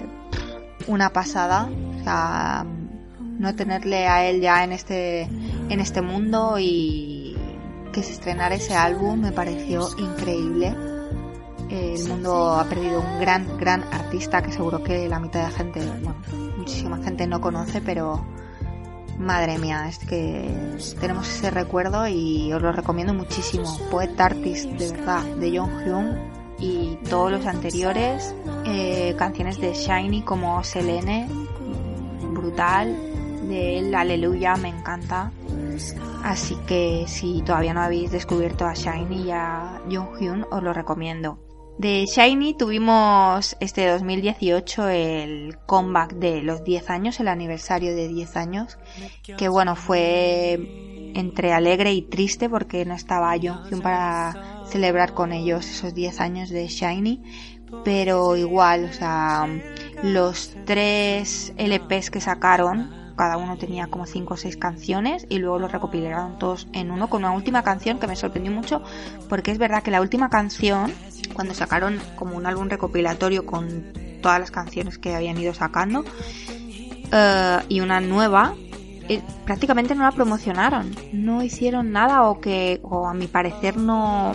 una 0.88 1.10
pasada. 1.12 1.70
No 3.38 3.56
tenerle 3.56 4.08
a 4.08 4.26
él 4.26 4.42
ya 4.42 4.64
en 4.64 4.72
este, 4.72 5.22
en 5.22 5.80
este 5.80 6.02
mundo 6.02 6.58
y 6.60 7.36
que 7.92 8.04
se 8.04 8.14
estrenara 8.14 8.56
ese 8.56 8.76
álbum 8.76 9.22
me 9.22 9.32
pareció 9.32 9.90
increíble. 9.98 10.76
El 11.70 12.08
mundo 12.08 12.54
ha 12.54 12.64
perdido 12.66 13.02
un 13.02 13.20
gran, 13.20 13.58
gran 13.58 13.84
artista 13.92 14.42
que 14.42 14.52
seguro 14.52 14.84
que 14.84 15.08
la 15.10 15.20
mitad 15.20 15.42
de 15.42 15.46
la 15.48 15.52
gente, 15.52 15.86
bueno, 15.86 16.16
muchísima 16.58 16.98
gente 17.04 17.28
no 17.28 17.42
conoce, 17.42 17.82
pero 17.82 18.26
madre 19.18 19.58
mía, 19.58 19.88
es 19.90 19.98
que 20.00 20.50
tenemos 21.00 21.28
ese 21.28 21.52
recuerdo 21.52 22.08
y 22.08 22.54
os 22.54 22.62
lo 22.62 22.72
recomiendo 22.72 23.14
muchísimo. 23.14 23.66
Poet 23.92 24.20
Artist, 24.20 24.70
de 24.72 24.92
verdad, 24.92 25.24
de 25.24 25.58
Jong 25.58 25.84
Hyun 25.84 26.18
y 26.60 26.98
todos 27.10 27.32
los 27.32 27.46
anteriores, 27.46 28.34
eh, 28.66 29.16
canciones 29.18 29.60
de 29.60 29.74
Shiny 29.74 30.22
como 30.22 30.64
Selene, 30.64 31.28
brutal, 32.32 32.96
de 33.48 33.80
él, 33.80 33.96
Aleluya, 33.96 34.56
me 34.56 34.70
encanta. 34.70 35.32
Así 36.24 36.56
que 36.68 37.06
si 37.08 37.42
todavía 37.42 37.74
no 37.74 37.82
habéis 37.82 38.12
descubierto 38.12 38.66
a 38.66 38.74
Shiny 38.74 39.28
y 39.28 39.32
a 39.32 39.82
Jung 39.90 40.46
os 40.52 40.64
lo 40.64 40.74
recomiendo. 40.74 41.40
De 41.78 42.06
Shiny 42.08 42.56
tuvimos 42.56 43.56
este 43.60 43.88
2018 43.88 44.90
el 44.90 45.58
comeback 45.68 46.14
de 46.16 46.42
los 46.42 46.64
10 46.64 46.90
años, 46.90 47.20
el 47.20 47.28
aniversario 47.28 47.96
de 47.96 48.08
10 48.08 48.36
años, 48.36 48.80
que 49.38 49.48
bueno, 49.48 49.76
fue 49.76 51.12
entre 51.14 51.54
alegre 51.54 51.94
y 51.94 52.02
triste 52.02 52.50
porque 52.50 52.84
no 52.84 52.96
estaba 52.96 53.32
Junghyun 53.34 53.82
para 53.82 54.66
celebrar 54.68 55.14
con 55.14 55.32
ellos 55.32 55.70
esos 55.70 55.94
10 55.94 56.20
años 56.20 56.50
de 56.50 56.68
Shiny, 56.68 57.22
pero 57.84 58.36
igual, 58.36 58.86
o 58.86 58.94
sea, 58.94 59.48
los 60.02 60.56
tres 60.66 61.54
LPs 61.58 62.10
que 62.10 62.22
sacaron 62.22 63.07
cada 63.18 63.36
uno 63.36 63.58
tenía 63.58 63.88
como 63.88 64.06
5 64.06 64.34
o 64.34 64.38
6 64.38 64.56
canciones 64.56 65.26
y 65.28 65.40
luego 65.40 65.60
los 65.60 65.72
recopilaron 65.72 66.40
todos 66.40 66.68
en 66.72 66.92
uno 66.92 67.10
con 67.10 67.26
una 67.26 67.34
última 67.34 67.64
canción 67.64 68.00
que 68.00 68.08
me 68.08 68.16
sorprendió 68.16 68.52
mucho 68.52 68.82
porque 69.28 69.52
es 69.52 69.58
verdad 69.58 69.84
que 69.84 69.92
la 69.92 70.00
última 70.00 70.30
canción, 70.30 70.94
cuando 71.34 71.54
sacaron 71.54 72.00
como 72.16 72.38
un 72.38 72.46
álbum 72.46 72.70
recopilatorio 72.70 73.46
con 73.46 73.84
todas 74.22 74.40
las 74.40 74.52
canciones 74.52 74.98
que 74.98 75.16
habían 75.16 75.38
ido 75.38 75.54
sacando 75.54 76.06
eh, 77.12 77.60
y 77.68 77.82
una 77.82 78.00
nueva, 78.00 78.56
eh, 79.10 79.22
prácticamente 79.46 79.96
no 79.96 80.04
la 80.04 80.12
promocionaron, 80.12 80.96
no 81.14 81.42
hicieron 81.42 81.92
nada 81.92 82.24
o 82.24 82.40
que, 82.40 82.80
o 82.84 83.08
a 83.08 83.14
mi 83.14 83.28
parecer 83.28 83.78
no, 83.78 84.34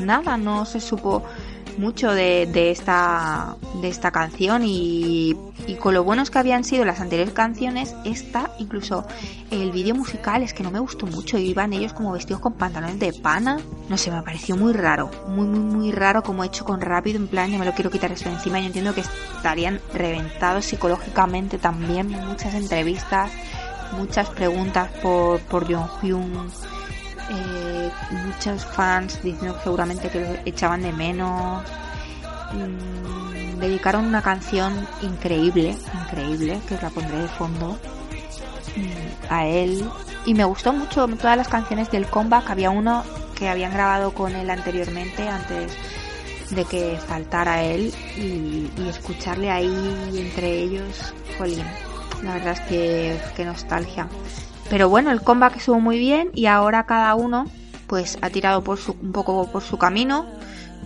nada, 0.00 0.36
no 0.36 0.64
se 0.64 0.80
supo 0.80 1.22
mucho 1.78 2.12
de, 2.12 2.46
de, 2.46 2.70
esta, 2.70 3.56
de 3.80 3.88
esta 3.88 4.10
canción 4.10 4.62
y, 4.64 5.36
y, 5.66 5.74
con 5.76 5.94
lo 5.94 6.04
buenos 6.04 6.30
que 6.30 6.38
habían 6.38 6.64
sido 6.64 6.84
las 6.84 7.00
anteriores 7.00 7.34
canciones, 7.34 7.94
esta, 8.04 8.50
incluso 8.58 9.06
el 9.50 9.72
vídeo 9.72 9.94
musical 9.94 10.42
es 10.42 10.52
que 10.54 10.62
no 10.62 10.70
me 10.70 10.78
gustó 10.78 11.06
mucho, 11.06 11.38
iban 11.38 11.72
ellos 11.72 11.92
como 11.92 12.12
vestidos 12.12 12.40
con 12.40 12.54
pantalones 12.54 12.98
de 12.98 13.12
pana, 13.12 13.58
no 13.88 13.96
sé, 13.96 14.10
me 14.10 14.22
pareció 14.22 14.56
muy 14.56 14.72
raro, 14.72 15.10
muy, 15.28 15.46
muy, 15.46 15.60
muy 15.60 15.92
raro 15.92 16.22
como 16.22 16.44
hecho 16.44 16.64
con 16.64 16.80
rápido, 16.80 17.18
en 17.18 17.28
plan, 17.28 17.50
yo 17.50 17.58
me 17.58 17.64
lo 17.64 17.72
quiero 17.72 17.90
quitar 17.90 18.12
esto 18.12 18.28
encima, 18.28 18.58
yo 18.60 18.66
entiendo 18.66 18.94
que 18.94 19.02
estarían 19.02 19.80
reventados 19.92 20.64
psicológicamente 20.64 21.58
también, 21.58 22.08
muchas 22.08 22.54
entrevistas, 22.54 23.30
muchas 23.96 24.28
preguntas 24.30 24.90
por, 25.02 25.40
por 25.40 25.66
Hyun 25.66 26.50
eh, 27.30 27.90
muchos 28.10 28.64
fans 28.64 29.20
diciendo 29.22 29.58
seguramente 29.62 30.08
que 30.08 30.20
lo 30.20 30.26
echaban 30.44 30.82
de 30.82 30.92
menos. 30.92 31.64
Mm, 32.52 33.58
dedicaron 33.58 34.06
una 34.06 34.22
canción 34.22 34.86
increíble, 35.02 35.76
increíble, 36.04 36.60
que 36.68 36.74
os 36.74 36.82
la 36.82 36.90
pondré 36.90 37.18
de 37.18 37.28
fondo, 37.28 37.78
mm, 38.76 39.32
a 39.32 39.46
él. 39.46 39.88
Y 40.24 40.34
me 40.34 40.44
gustó 40.44 40.72
mucho 40.72 41.06
todas 41.08 41.36
las 41.36 41.48
canciones 41.48 41.90
del 41.90 42.06
comeback. 42.06 42.50
Había 42.50 42.70
uno 42.70 43.04
que 43.34 43.48
habían 43.48 43.72
grabado 43.72 44.12
con 44.12 44.34
él 44.34 44.48
anteriormente, 44.50 45.28
antes 45.28 45.72
de 46.50 46.64
que 46.64 46.98
faltara 47.06 47.62
él, 47.62 47.92
y, 48.16 48.70
escucharle 48.88 49.50
ahí 49.50 50.14
entre 50.14 50.62
ellos, 50.62 51.14
jolín. 51.38 51.64
La 52.22 52.34
verdad 52.34 52.52
es 52.52 52.60
que, 52.60 53.20
que 53.36 53.44
nostalgia. 53.44 54.08
Pero 54.68 54.88
bueno, 54.88 55.10
el 55.10 55.22
comeback 55.22 55.56
estuvo 55.56 55.80
muy 55.80 55.98
bien 55.98 56.30
y 56.34 56.46
ahora 56.46 56.86
cada 56.86 57.14
uno 57.14 57.46
pues 57.86 58.18
ha 58.20 58.30
tirado 58.30 58.62
por 58.64 58.78
su, 58.78 58.96
un 59.00 59.12
poco 59.12 59.50
por 59.50 59.62
su 59.62 59.78
camino. 59.78 60.26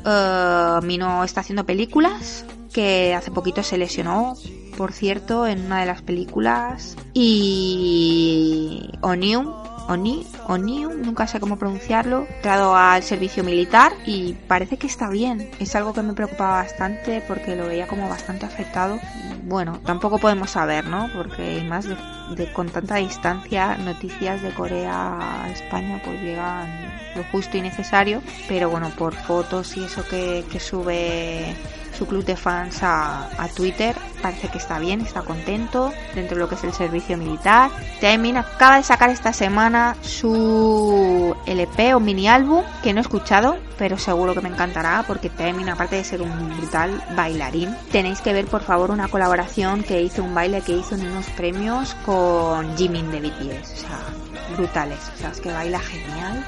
Uh, 0.04 0.84
Mino 0.84 1.24
está 1.24 1.40
haciendo 1.40 1.64
películas, 1.64 2.44
que 2.72 3.14
hace 3.14 3.30
poquito 3.30 3.62
se 3.62 3.78
lesionó, 3.78 4.34
por 4.76 4.92
cierto, 4.92 5.46
en 5.46 5.66
una 5.66 5.80
de 5.80 5.86
las 5.86 6.02
películas. 6.02 6.96
Y 7.14 8.90
Onium 9.02 9.52
Oni, 9.88 10.26
Onium, 10.46 11.02
nunca 11.02 11.26
sé 11.26 11.40
cómo 11.40 11.56
pronunciarlo, 11.56 12.26
entrado 12.36 12.76
al 12.76 13.02
servicio 13.02 13.42
militar 13.42 13.92
y 14.06 14.34
parece 14.46 14.76
que 14.76 14.86
está 14.86 15.08
bien. 15.08 15.50
Es 15.58 15.74
algo 15.74 15.92
que 15.92 16.02
me 16.02 16.12
preocupaba 16.12 16.62
bastante 16.62 17.22
porque 17.26 17.56
lo 17.56 17.66
veía 17.66 17.86
como 17.86 18.08
bastante 18.08 18.46
afectado. 18.46 18.98
Bueno, 19.42 19.80
tampoco 19.84 20.18
podemos 20.18 20.50
saber, 20.50 20.84
¿no? 20.86 21.08
Porque 21.14 21.62
más 21.68 21.86
de, 21.88 22.52
con 22.52 22.68
tanta 22.68 22.96
distancia, 22.96 23.76
noticias 23.78 24.42
de 24.42 24.50
Corea 24.50 25.44
a 25.44 25.50
España 25.50 26.00
pues 26.04 26.20
llegan 26.20 26.68
lo 27.16 27.24
justo 27.24 27.56
y 27.56 27.62
necesario, 27.62 28.22
pero 28.48 28.70
bueno, 28.70 28.90
por 28.96 29.14
fotos 29.14 29.76
y 29.76 29.84
eso 29.84 30.04
que 30.06 30.44
sube 30.60 31.56
su 32.00 32.06
club 32.06 32.24
de 32.24 32.34
fans 32.34 32.78
a, 32.82 33.28
Twitter. 33.54 33.94
Parece 34.22 34.48
que 34.48 34.56
está 34.56 34.78
bien, 34.78 35.02
está 35.02 35.20
contento 35.20 35.92
dentro 36.14 36.36
de 36.36 36.40
lo 36.40 36.48
que 36.48 36.54
es 36.54 36.64
el 36.64 36.72
servicio 36.72 37.18
militar. 37.18 37.70
Taemin 38.00 38.38
acaba 38.38 38.76
de 38.76 38.84
sacar 38.84 39.10
esta 39.10 39.34
semana 39.34 39.96
su 40.00 41.36
LP 41.44 41.94
o 41.94 42.00
mini 42.00 42.26
álbum 42.26 42.64
que 42.82 42.94
no 42.94 43.00
he 43.00 43.02
escuchado, 43.02 43.58
pero 43.76 43.98
seguro 43.98 44.32
que 44.32 44.40
me 44.40 44.48
encantará 44.48 45.04
porque 45.06 45.28
Taemin, 45.28 45.68
aparte 45.68 45.96
de 45.96 46.04
ser 46.04 46.22
un 46.22 46.56
brutal 46.56 47.02
bailarín, 47.14 47.76
tenéis 47.92 48.22
que 48.22 48.32
ver 48.32 48.46
por 48.46 48.62
favor 48.62 48.90
una 48.90 49.08
colaboración 49.08 49.82
que 49.82 50.00
hizo, 50.00 50.24
un 50.24 50.34
baile 50.34 50.62
que 50.62 50.72
hizo 50.72 50.94
en 50.94 51.06
unos 51.06 51.26
premios 51.36 51.94
con 52.06 52.78
Jimin 52.78 53.10
de 53.10 53.20
BTS. 53.20 53.72
O 53.72 53.76
sea, 53.76 54.56
brutales. 54.56 54.98
O 55.16 55.18
sea, 55.18 55.30
es 55.30 55.40
que 55.40 55.52
baila 55.52 55.80
genial. 55.80 56.46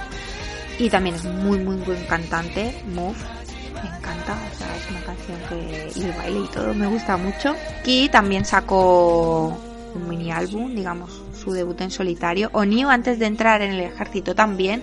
Y 0.78 0.88
también 0.88 1.16
es 1.16 1.24
muy, 1.24 1.58
muy 1.58 1.76
buen 1.76 2.02
cantante, 2.06 2.74
Move 2.94 3.41
me 3.82 3.88
encanta, 3.96 4.36
o 4.52 4.56
sea, 4.56 4.76
es 4.76 4.90
una 4.90 5.00
canción 5.02 5.38
que 5.48 6.00
y 6.00 6.04
el 6.04 6.12
baile 6.12 6.40
y 6.40 6.48
todo 6.48 6.74
me 6.74 6.86
gusta 6.86 7.16
mucho. 7.16 7.54
Ki 7.84 8.08
también 8.10 8.44
sacó 8.44 9.56
un 9.94 10.08
mini 10.08 10.30
álbum, 10.30 10.74
digamos, 10.74 11.10
su 11.42 11.52
debut 11.52 11.80
en 11.80 11.90
solitario. 11.90 12.50
Onio 12.52 12.90
antes 12.90 13.18
de 13.18 13.26
entrar 13.26 13.62
en 13.62 13.72
el 13.72 13.80
ejército 13.80 14.34
también. 14.34 14.82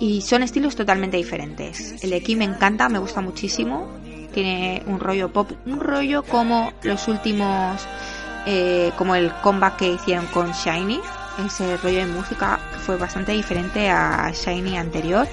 Y 0.00 0.20
son 0.20 0.44
estilos 0.44 0.76
totalmente 0.76 1.16
diferentes. 1.16 2.02
El 2.04 2.10
de 2.10 2.22
Ki 2.22 2.36
me 2.36 2.44
encanta, 2.44 2.88
me 2.88 3.00
gusta 3.00 3.20
muchísimo. 3.20 3.88
Tiene 4.32 4.84
un 4.86 5.00
rollo 5.00 5.32
pop, 5.32 5.50
un 5.66 5.80
rollo 5.80 6.22
como 6.22 6.72
los 6.82 7.08
últimos, 7.08 7.84
eh, 8.46 8.92
como 8.96 9.16
el 9.16 9.32
comeback 9.42 9.76
que 9.76 9.92
hicieron 9.92 10.26
con 10.26 10.52
Shiny. 10.52 11.00
Ese 11.44 11.76
rollo 11.78 11.98
de 11.98 12.06
música 12.06 12.60
fue 12.86 12.96
bastante 12.96 13.32
diferente 13.32 13.90
a 13.90 14.30
Shiny 14.30 14.76
anterior. 14.76 15.26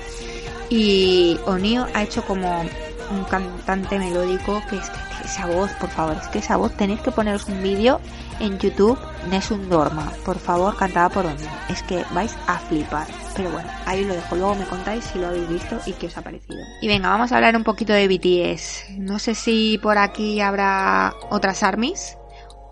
Y 0.70 1.38
Onio 1.46 1.88
ha 1.94 2.02
hecho 2.02 2.26
como 2.26 2.66
un 3.12 3.24
cantante 3.26 4.00
melódico 4.00 4.62
que 4.70 4.78
es 4.78 4.90
que 4.90 5.26
esa 5.26 5.48
voz, 5.48 5.72
por 5.74 5.90
favor, 5.90 6.16
es 6.22 6.28
que 6.28 6.40
esa 6.40 6.58
voz 6.58 6.76
tenéis 6.78 7.02
que 7.02 7.12
poneros 7.12 7.46
un 7.46 7.62
vídeo 7.62 8.00
en 8.40 8.60
YouTube 8.60 8.98
Nessun 9.30 9.70
Dorma, 9.70 10.12
por 10.24 10.38
favor, 10.38 10.76
cantada 10.76 11.10
por 11.10 11.26
Oni. 11.26 11.44
Es 11.70 11.82
que 11.84 12.04
vais 12.14 12.36
a 12.48 12.60
flipar. 12.60 13.08
Pero 13.36 13.50
bueno, 13.50 13.68
ahí 13.86 14.06
lo 14.06 14.14
dejo. 14.14 14.36
Luego 14.36 14.56
me 14.56 14.66
contáis 14.66 15.04
si 15.04 15.20
lo 15.20 15.28
habéis 15.28 15.50
visto 15.50 15.80
y 15.86 15.94
qué 15.94 16.08
os 16.08 16.18
ha 16.18 16.22
parecido. 16.22 16.60
Y 16.82 16.88
venga, 16.88 17.10
vamos 17.10 17.32
a 17.32 17.36
hablar 17.36 17.56
un 17.56 17.64
poquito 17.64 17.92
de 17.92 18.08
BTS. 18.08 18.98
No 18.98 19.20
sé 19.20 19.36
si 19.36 19.80
por 19.82 19.98
aquí 19.98 20.40
habrá 20.42 21.14
otras 21.30 21.64
armies 21.64 22.18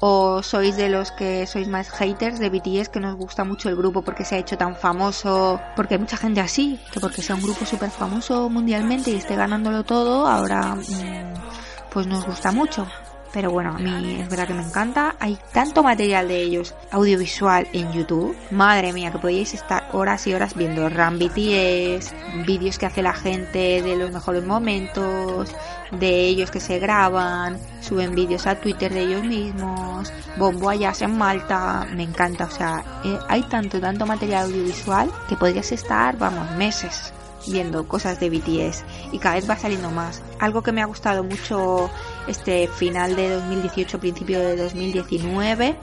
o 0.05 0.43
sois 0.43 0.75
de 0.75 0.89
los 0.89 1.11
que 1.11 1.47
sois 1.47 1.69
más 1.69 1.89
haters 1.89 2.37
de 2.37 2.49
BTS 2.49 2.89
que 2.89 2.99
nos 2.99 3.15
gusta 3.15 3.45
mucho 3.45 3.69
el 3.69 3.77
grupo 3.77 4.01
porque 4.01 4.25
se 4.25 4.35
ha 4.35 4.37
hecho 4.37 4.57
tan 4.57 4.75
famoso, 4.75 5.61
porque 5.77 5.93
hay 5.93 6.01
mucha 6.01 6.17
gente 6.17 6.41
así, 6.41 6.77
que 6.91 6.99
porque 6.99 7.21
sea 7.21 7.37
un 7.37 7.41
grupo 7.41 7.65
súper 7.65 7.89
famoso 7.89 8.49
mundialmente 8.49 9.11
y 9.11 9.15
esté 9.15 9.37
ganándolo 9.37 9.85
todo, 9.85 10.27
ahora 10.27 10.75
mm, 10.75 11.89
pues 11.89 12.05
nos 12.05 12.25
gusta 12.25 12.51
mucho. 12.51 12.85
Pero 13.33 13.49
bueno, 13.49 13.71
a 13.71 13.79
mí 13.79 14.19
es 14.21 14.29
verdad 14.29 14.47
que 14.47 14.53
me 14.53 14.61
encanta. 14.61 15.15
Hay 15.19 15.39
tanto 15.51 15.81
material 15.81 16.27
de 16.27 16.39
ellos 16.39 16.75
audiovisual 16.91 17.67
en 17.73 17.91
YouTube. 17.91 18.37
Madre 18.51 18.93
mía, 18.93 19.11
que 19.11 19.17
podéis 19.17 19.55
estar 19.55 19.89
horas 19.91 20.27
y 20.27 20.35
horas 20.35 20.53
viendo 20.55 20.87
Ram 20.87 21.17
BTS, 21.17 22.13
vídeos 22.45 22.77
que 22.77 22.85
hace 22.85 23.01
la 23.01 23.13
gente 23.13 23.81
de 23.81 23.95
los 23.95 24.11
mejores 24.11 24.45
momentos, 24.45 25.49
de 25.89 26.27
ellos 26.27 26.51
que 26.51 26.59
se 26.59 26.77
graban, 26.77 27.57
suben 27.81 28.13
vídeos 28.13 28.45
a 28.45 28.55
Twitter 28.55 28.93
de 28.93 29.01
ellos 29.01 29.23
mismos, 29.23 30.13
Bombo 30.37 30.69
allá 30.69 30.93
en 30.99 31.17
Malta, 31.17 31.87
me 31.95 32.03
encanta, 32.03 32.45
o 32.45 32.51
sea, 32.51 32.83
eh, 33.03 33.17
hay 33.29 33.41
tanto, 33.43 33.79
tanto 33.79 34.05
material 34.05 34.45
audiovisual 34.45 35.11
que 35.27 35.35
podrías 35.35 35.71
estar, 35.71 36.17
vamos, 36.17 36.51
meses 36.51 37.13
viendo 37.47 37.87
cosas 37.87 38.19
de 38.19 38.29
BTS 38.29 38.83
y 39.11 39.19
cada 39.19 39.35
vez 39.35 39.49
va 39.49 39.57
saliendo 39.57 39.89
más. 39.91 40.21
Algo 40.39 40.61
que 40.61 40.71
me 40.71 40.81
ha 40.81 40.85
gustado 40.85 41.23
mucho 41.23 41.89
este 42.27 42.67
final 42.67 43.15
de 43.15 43.29
2018, 43.29 43.99
principio 43.99 44.39
de 44.39 44.55
2019 44.55 45.75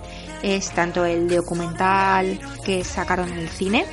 es 0.42 0.70
tanto 0.70 1.04
el 1.04 1.28
documental 1.28 2.40
que 2.64 2.84
sacaron 2.84 3.28
en 3.30 3.38
el 3.38 3.48
cine, 3.48 3.84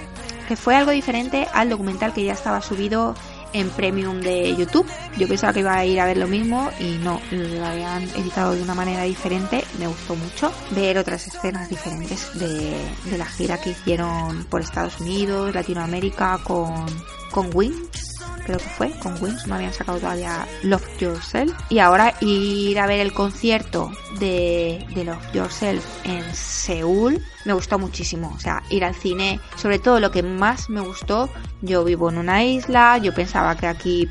que 0.47 0.55
fue 0.55 0.75
algo 0.75 0.91
diferente 0.91 1.47
al 1.53 1.69
documental 1.69 2.13
que 2.13 2.23
ya 2.23 2.33
estaba 2.33 2.61
subido 2.61 3.15
en 3.53 3.69
premium 3.69 4.19
de 4.21 4.55
YouTube. 4.55 4.85
Yo 5.17 5.27
pensaba 5.27 5.53
que 5.53 5.61
iba 5.61 5.73
a 5.73 5.85
ir 5.85 5.99
a 5.99 6.05
ver 6.05 6.17
lo 6.17 6.27
mismo 6.27 6.69
y 6.79 6.97
no, 6.97 7.19
lo 7.31 7.65
habían 7.65 8.03
editado 8.03 8.53
de 8.53 8.61
una 8.61 8.73
manera 8.73 9.03
diferente. 9.03 9.63
Me 9.79 9.87
gustó 9.87 10.15
mucho 10.15 10.51
ver 10.71 10.97
otras 10.97 11.27
escenas 11.27 11.69
diferentes 11.69 12.37
de, 12.39 12.77
de 13.05 13.17
la 13.17 13.25
gira 13.25 13.59
que 13.59 13.71
hicieron 13.71 14.45
por 14.45 14.61
Estados 14.61 14.99
Unidos, 14.99 15.53
Latinoamérica 15.53 16.39
con 16.43 16.85
con 17.31 17.49
Wings, 17.53 18.19
creo 18.45 18.57
que 18.57 18.69
fue, 18.69 18.91
con 18.99 19.21
Wings, 19.21 19.45
no 19.47 19.55
habían 19.55 19.73
sacado 19.73 19.99
todavía 19.99 20.47
Love 20.63 20.97
Yourself. 20.99 21.53
Y 21.69 21.79
ahora 21.79 22.15
ir 22.21 22.79
a 22.79 22.87
ver 22.87 22.99
el 22.99 23.13
concierto 23.13 23.91
de, 24.19 24.85
de 24.95 25.03
Love 25.03 25.33
Yourself 25.33 25.85
en 26.05 26.23
Seúl 26.33 27.21
me 27.45 27.53
gustó 27.53 27.79
muchísimo. 27.79 28.31
O 28.35 28.39
sea, 28.39 28.63
ir 28.69 28.83
al 28.83 28.95
cine, 28.95 29.39
sobre 29.55 29.79
todo 29.79 29.99
lo 29.99 30.11
que 30.11 30.23
más 30.23 30.69
me 30.69 30.81
gustó, 30.81 31.29
yo 31.61 31.83
vivo 31.83 32.09
en 32.09 32.17
una 32.17 32.43
isla, 32.43 32.97
yo 32.97 33.13
pensaba 33.13 33.55
que 33.55 33.67
aquí 33.67 34.09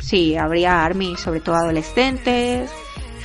sí, 0.00 0.36
habría 0.36 0.84
army, 0.84 1.16
sobre 1.16 1.40
todo 1.40 1.56
adolescentes, 1.56 2.70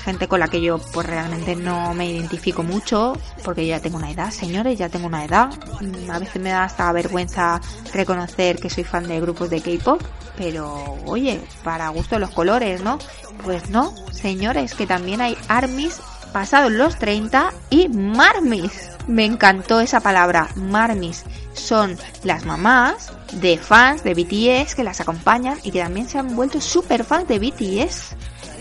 gente 0.02 0.28
con 0.28 0.40
la 0.40 0.48
que 0.48 0.62
yo 0.62 0.80
pues 0.94 1.08
realmente 1.08 1.56
no 1.56 1.94
me 1.94 2.10
identifico 2.10 2.64
mucho 2.64 3.14
porque 3.44 3.66
ya 3.66 3.80
tengo 3.80 3.98
una 3.98 4.12
edad, 4.12 4.32
señores, 4.32 4.78
ya 4.78 4.90
tengo 4.90 5.08
una 5.08 5.24
edad. 5.26 5.50
Mm, 5.80 6.10
a 6.10 6.20
veces 6.20 6.42
me 6.42 6.50
da 6.50 6.64
hasta 6.64 6.92
vergüenza 6.92 7.62
reconocer 7.94 8.58
que 8.60 8.70
soy 8.70 8.84
fan 8.84 9.08
de 9.08 9.20
grupos 9.22 9.50
de 9.50 9.62
K-pop, 9.62 10.02
pero 10.38 10.98
oye, 11.06 11.42
para 11.64 11.90
gusto 11.90 12.20
los 12.20 12.32
colores, 12.32 12.82
¿no? 12.82 13.00
Pues 13.44 13.70
no, 13.70 13.94
señores, 14.12 14.74
que 14.74 14.88
también 14.88 15.22
hay 15.22 15.38
armies 15.48 16.02
pasados 16.32 16.72
los 16.72 16.98
30 16.98 17.52
y 17.70 17.90
marmis. 17.90 18.90
Me 19.08 19.26
encantó 19.26 19.82
esa 19.82 20.00
palabra, 20.00 20.50
marmis. 20.56 21.24
Son 21.54 21.98
las 22.24 22.46
mamás 22.46 23.12
de 23.34 23.58
fans 23.58 24.04
de 24.04 24.14
BTS 24.14 24.76
que 24.76 24.84
las 24.84 25.02
acompañan 25.02 25.58
y 25.64 25.72
que 25.72 25.82
también 25.82 26.08
se 26.08 26.18
han 26.18 26.36
vuelto 26.36 26.62
super 26.62 27.04
fans 27.04 27.28
de 27.28 27.40
BTS. 27.40 28.16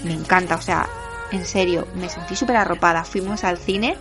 Me 0.05 0.15
encanta, 0.15 0.57
o 0.57 0.63
sea, 0.63 0.89
en 1.33 1.45
serio, 1.45 1.87
me 1.95 2.09
sentí 2.09 2.37
súper 2.37 2.57
arropada. 2.57 3.05
Fuimos 3.05 3.45
al 3.45 3.59
cine 3.59 3.97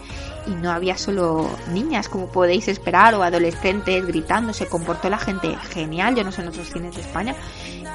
y 0.48 0.52
no 0.52 0.72
había 0.72 0.98
solo 0.98 1.50
niñas, 1.72 2.10
como 2.10 2.28
podéis 2.28 2.68
esperar, 2.68 3.14
o 3.16 3.24
adolescentes 3.24 4.06
gritando. 4.06 4.54
Se 4.54 4.68
comportó 4.68 5.10
la 5.10 5.18
gente 5.18 5.56
genial. 5.72 6.16
Yo 6.16 6.24
no 6.24 6.32
sé 6.32 6.42
en 6.42 6.48
otros 6.48 6.70
cines 6.70 6.96
de 6.96 7.02
España. 7.02 7.36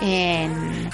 En 0.01 0.91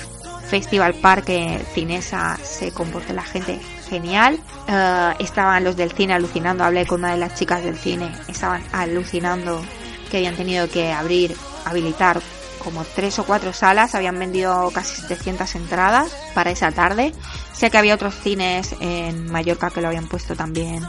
Festival 0.49 0.95
Park 0.95 1.31
Cinesa 1.75 2.37
se 2.43 2.73
comportó 2.73 3.13
la 3.13 3.23
gente 3.23 3.61
genial. 3.89 4.41
Eh, 4.69 5.15
estaban 5.19 5.65
los 5.65 5.77
del 5.77 5.93
cine 5.93 6.15
alucinando. 6.15 6.65
Hablé 6.65 6.87
con 6.87 7.01
una 7.01 7.13
de 7.13 7.19
las 7.19 7.35
chicas 7.35 7.63
del 7.63 7.77
cine. 7.77 8.11
Estaban 8.29 8.63
alucinando 8.73 9.63
que 10.11 10.17
habían 10.19 10.35
tenido 10.35 10.69
que 10.69 10.93
abrir, 10.93 11.37
habilitar 11.65 12.21
como 12.63 12.85
tres 12.85 13.19
o 13.19 13.25
cuatro 13.25 13.53
salas, 13.53 13.95
habían 13.95 14.19
vendido 14.19 14.71
casi 14.73 15.01
700 15.01 15.55
entradas 15.57 16.15
para 16.35 16.51
esa 16.51 16.73
tarde. 16.73 17.13
Sé 17.53 17.71
que 17.71 17.79
había 17.79 17.95
otros 17.95 18.15
cines 18.15 18.75
en 18.81 19.31
Mallorca 19.31 19.71
que 19.71 19.81
lo 19.81 19.89
habían 19.89 20.07
puesto 20.07 20.37
también 20.37 20.85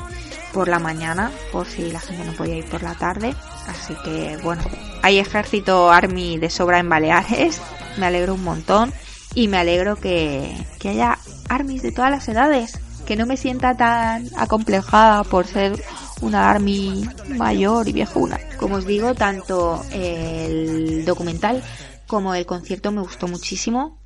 por 0.54 0.68
la 0.68 0.80
mañana, 0.80 1.32
por 1.52 1.68
si 1.68 1.92
la 1.92 2.00
gente 2.00 2.26
no 2.26 2.34
podía 2.34 2.58
ir 2.58 2.66
por 2.66 2.84
la 2.84 2.96
tarde. 2.96 3.36
Así 3.68 3.96
que 4.04 4.38
bueno, 4.44 4.64
hay 5.02 5.20
ejército 5.20 5.92
army 5.92 6.38
de 6.38 6.50
sobra 6.50 6.80
en 6.80 6.90
Baleares, 6.90 7.62
me 7.98 8.06
alegro 8.06 8.36
un 8.36 8.44
montón 8.44 8.94
y 9.34 9.48
me 9.48 9.58
alegro 9.58 9.96
que, 9.96 10.54
que 10.80 10.90
haya 10.90 11.18
armies 11.50 11.82
de 11.82 11.92
todas 11.92 12.12
las 12.12 12.28
edades, 12.28 12.80
que 13.06 13.16
no 13.16 13.26
me 13.26 13.38
sienta 13.38 13.76
tan 13.76 14.30
acomplejada 14.38 15.24
por 15.24 15.48
ser 15.48 15.82
una 16.22 16.52
army 16.52 17.08
mayor 17.28 17.88
y 17.88 17.94
viejuna. 17.94 18.40
Como 18.58 18.76
os 18.76 18.86
digo, 18.86 19.14
tanto 19.14 19.84
el 19.92 21.04
documental 21.06 21.62
como 22.08 22.36
el 22.36 22.46
concierto 22.46 22.92
me 22.92 23.02
gustó 23.02 23.28
muchísimo. 23.28 23.98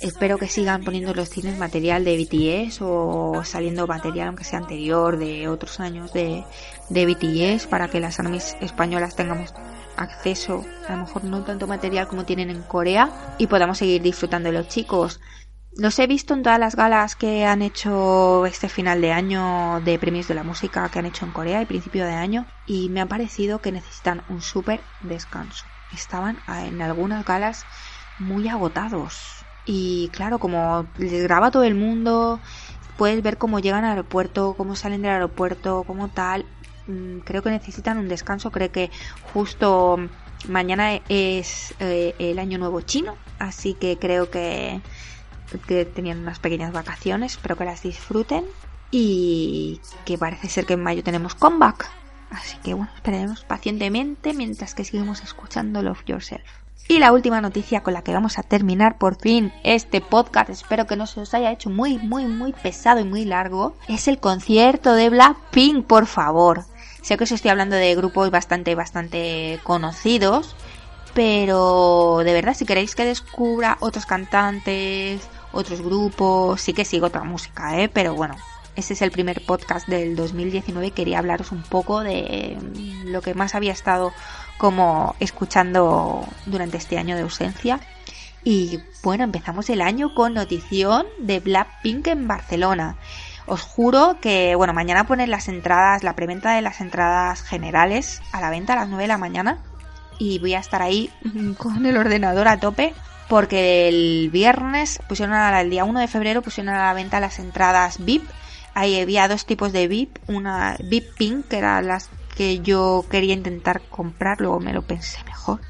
Espero 0.00 0.38
que 0.38 0.46
sigan 0.46 0.84
poniendo 0.84 1.12
los 1.12 1.28
cines 1.28 1.58
material 1.58 2.04
de 2.04 2.16
BTS 2.16 2.78
o 2.82 3.42
saliendo 3.44 3.86
material, 3.88 4.28
aunque 4.28 4.44
sea 4.44 4.60
anterior, 4.60 5.18
de 5.18 5.48
otros 5.48 5.80
años 5.80 6.12
de, 6.12 6.44
de 6.88 7.06
BTS, 7.06 7.66
para 7.66 7.88
que 7.88 7.98
las 7.98 8.20
armies 8.20 8.56
españolas 8.60 9.16
tengamos 9.16 9.54
acceso, 9.96 10.64
a 10.86 10.92
lo 10.92 10.98
mejor 10.98 11.24
no 11.24 11.42
tanto 11.42 11.66
material 11.66 12.06
como 12.06 12.24
tienen 12.24 12.50
en 12.50 12.62
Corea, 12.62 13.34
y 13.38 13.48
podamos 13.48 13.78
seguir 13.78 14.00
disfrutando 14.00 14.50
de 14.50 14.58
los 14.58 14.68
chicos. 14.68 15.20
Los 15.78 15.96
he 16.00 16.08
visto 16.08 16.34
en 16.34 16.42
todas 16.42 16.58
las 16.58 16.74
galas 16.74 17.14
que 17.14 17.44
han 17.44 17.62
hecho 17.62 18.44
este 18.46 18.68
final 18.68 19.00
de 19.00 19.12
año 19.12 19.80
de 19.84 19.96
premios 19.96 20.26
de 20.26 20.34
la 20.34 20.42
música 20.42 20.88
que 20.88 20.98
han 20.98 21.06
hecho 21.06 21.24
en 21.24 21.30
Corea 21.30 21.62
y 21.62 21.66
principio 21.66 22.04
de 22.04 22.14
año 22.14 22.46
y 22.66 22.88
me 22.88 23.00
ha 23.00 23.06
parecido 23.06 23.60
que 23.60 23.70
necesitan 23.70 24.24
un 24.28 24.42
súper 24.42 24.80
descanso. 25.02 25.64
Estaban 25.94 26.38
en 26.48 26.82
algunas 26.82 27.24
galas 27.24 27.64
muy 28.18 28.48
agotados 28.48 29.44
y 29.66 30.08
claro, 30.08 30.40
como 30.40 30.88
les 30.98 31.22
graba 31.22 31.52
todo 31.52 31.62
el 31.62 31.76
mundo, 31.76 32.40
puedes 32.96 33.22
ver 33.22 33.38
cómo 33.38 33.60
llegan 33.60 33.84
al 33.84 33.90
aeropuerto, 33.90 34.54
cómo 34.56 34.74
salen 34.74 35.02
del 35.02 35.12
aeropuerto, 35.12 35.84
cómo 35.86 36.08
tal. 36.08 36.44
Mm, 36.88 37.20
creo 37.20 37.40
que 37.44 37.50
necesitan 37.50 37.98
un 37.98 38.08
descanso, 38.08 38.50
creo 38.50 38.72
que 38.72 38.90
justo 39.32 39.96
mañana 40.48 40.94
es 41.08 41.72
eh, 41.78 42.16
el 42.18 42.40
año 42.40 42.58
nuevo 42.58 42.80
chino, 42.80 43.16
así 43.38 43.74
que 43.74 43.96
creo 43.96 44.28
que 44.28 44.80
que 45.66 45.84
tenían 45.84 46.18
unas 46.18 46.38
pequeñas 46.38 46.72
vacaciones, 46.72 47.32
espero 47.32 47.56
que 47.56 47.64
las 47.64 47.82
disfruten 47.82 48.44
y 48.90 49.80
que 50.04 50.18
parece 50.18 50.48
ser 50.48 50.66
que 50.66 50.74
en 50.74 50.82
mayo 50.82 51.02
tenemos 51.02 51.34
comeback. 51.34 51.90
Así 52.30 52.58
que 52.58 52.74
bueno, 52.74 52.90
esperaremos 52.94 53.44
pacientemente 53.44 54.34
mientras 54.34 54.74
que 54.74 54.84
seguimos 54.84 55.22
escuchando 55.22 55.82
Love 55.82 56.04
Yourself. 56.06 56.42
Y 56.90 57.00
la 57.00 57.12
última 57.12 57.42
noticia 57.42 57.82
con 57.82 57.92
la 57.92 58.02
que 58.02 58.14
vamos 58.14 58.38
a 58.38 58.42
terminar 58.42 58.96
por 58.96 59.16
fin 59.16 59.52
este 59.62 60.00
podcast, 60.00 60.48
espero 60.48 60.86
que 60.86 60.96
no 60.96 61.06
se 61.06 61.20
os 61.20 61.34
haya 61.34 61.52
hecho 61.52 61.68
muy, 61.68 61.98
muy, 61.98 62.24
muy 62.24 62.54
pesado 62.54 63.00
y 63.00 63.04
muy 63.04 63.26
largo, 63.26 63.74
es 63.88 64.08
el 64.08 64.18
concierto 64.18 64.94
de 64.94 65.10
Blackpink, 65.10 65.84
por 65.86 66.06
favor. 66.06 66.64
Sé 67.02 67.18
que 67.18 67.24
os 67.24 67.32
estoy 67.32 67.50
hablando 67.50 67.76
de 67.76 67.94
grupos 67.94 68.30
bastante, 68.30 68.74
bastante 68.74 69.60
conocidos, 69.64 70.56
pero 71.12 72.22
de 72.24 72.32
verdad, 72.32 72.54
si 72.54 72.64
queréis 72.64 72.94
que 72.94 73.04
descubra 73.04 73.76
otros 73.80 74.06
cantantes, 74.06 75.20
otros 75.52 75.80
grupos, 75.80 76.60
sí 76.60 76.72
que 76.72 76.84
sigo 76.84 77.06
otra 77.06 77.24
música, 77.24 77.80
¿eh? 77.80 77.88
pero 77.88 78.14
bueno, 78.14 78.36
este 78.78 78.94
es 78.94 79.02
el 79.02 79.10
primer 79.10 79.44
podcast 79.44 79.88
del 79.88 80.14
2019. 80.14 80.92
Quería 80.92 81.18
hablaros 81.18 81.50
un 81.50 81.62
poco 81.62 82.00
de 82.04 82.56
lo 83.06 83.22
que 83.22 83.34
más 83.34 83.56
había 83.56 83.72
estado 83.72 84.12
como 84.56 85.16
escuchando 85.18 86.24
durante 86.46 86.76
este 86.76 86.96
año 86.96 87.16
de 87.16 87.22
ausencia. 87.22 87.80
Y 88.44 88.78
bueno, 89.02 89.24
empezamos 89.24 89.68
el 89.68 89.80
año 89.80 90.14
con 90.14 90.34
notición 90.34 91.06
de 91.18 91.40
Blackpink 91.40 92.06
en 92.06 92.28
Barcelona. 92.28 92.96
Os 93.46 93.62
juro 93.62 94.18
que, 94.20 94.54
bueno, 94.54 94.74
mañana 94.74 95.08
ponen 95.08 95.30
las 95.30 95.48
entradas, 95.48 96.04
la 96.04 96.14
preventa 96.14 96.54
de 96.54 96.62
las 96.62 96.80
entradas 96.80 97.42
generales 97.42 98.22
a 98.30 98.40
la 98.40 98.50
venta 98.50 98.74
a 98.74 98.76
las 98.76 98.88
9 98.88 99.02
de 99.02 99.08
la 99.08 99.18
mañana. 99.18 99.58
Y 100.20 100.38
voy 100.38 100.54
a 100.54 100.60
estar 100.60 100.82
ahí 100.82 101.10
con 101.58 101.84
el 101.84 101.96
ordenador 101.96 102.46
a 102.46 102.60
tope 102.60 102.94
porque 103.28 103.88
el 103.88 104.30
viernes 104.30 105.00
pusieron 105.08 105.34
a, 105.34 105.60
el 105.60 105.70
día 105.70 105.84
1 105.84 106.00
de 106.00 106.08
febrero 106.08 106.42
pusieron 106.42 106.74
a 106.74 106.86
la 106.86 106.94
venta 106.94 107.20
las 107.20 107.38
entradas 107.38 108.04
VIP. 108.04 108.28
Ahí 108.74 109.00
había 109.00 109.28
dos 109.28 109.44
tipos 109.44 109.72
de 109.72 109.88
VIP, 109.88 110.16
una 110.28 110.76
VIP 110.82 111.14
Pink, 111.16 111.48
que 111.48 111.58
eran 111.58 111.86
las 111.88 112.10
que 112.36 112.60
yo 112.60 113.04
quería 113.10 113.34
intentar 113.34 113.82
comprar, 113.82 114.40
luego 114.40 114.60
me 114.60 114.72
lo 114.72 114.82
pensé 114.82 115.22
mejor. 115.24 115.60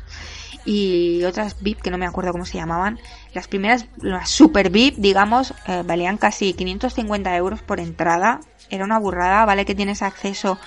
Y 0.65 1.25
otras 1.25 1.63
VIP 1.63 1.81
que 1.81 1.91
no 1.91 1.97
me 1.97 2.07
acuerdo 2.07 2.33
cómo 2.33 2.45
se 2.45 2.59
llamaban. 2.59 3.01
Las 3.33 3.49
primeras, 3.49 3.87
las 3.97 4.29
super 4.29 4.69
VIP, 4.69 4.97
digamos, 4.97 5.55
eh, 5.67 5.83
valían 5.85 6.19
casi 6.19 6.53
550 6.53 7.35
euros 7.37 7.63
por 7.63 7.81
entrada. 7.81 8.41
Era 8.69 8.85
una 8.85 8.99
burrada, 8.99 9.47
vale 9.47 9.65
que 9.65 9.75
tienes 9.75 10.03
acceso 10.03 10.59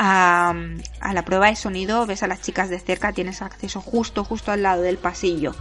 a 0.00 0.54
la 1.12 1.24
prueba 1.24 1.48
de 1.48 1.56
sonido, 1.56 2.06
ves 2.06 2.22
a 2.22 2.28
las 2.28 2.40
chicas 2.40 2.68
de 2.68 2.78
cerca, 2.78 3.12
tienes 3.12 3.42
acceso 3.42 3.80
justo, 3.80 4.22
justo 4.22 4.52
al 4.52 4.62
lado 4.62 4.82
del 4.82 4.96
pasillo 4.96 5.56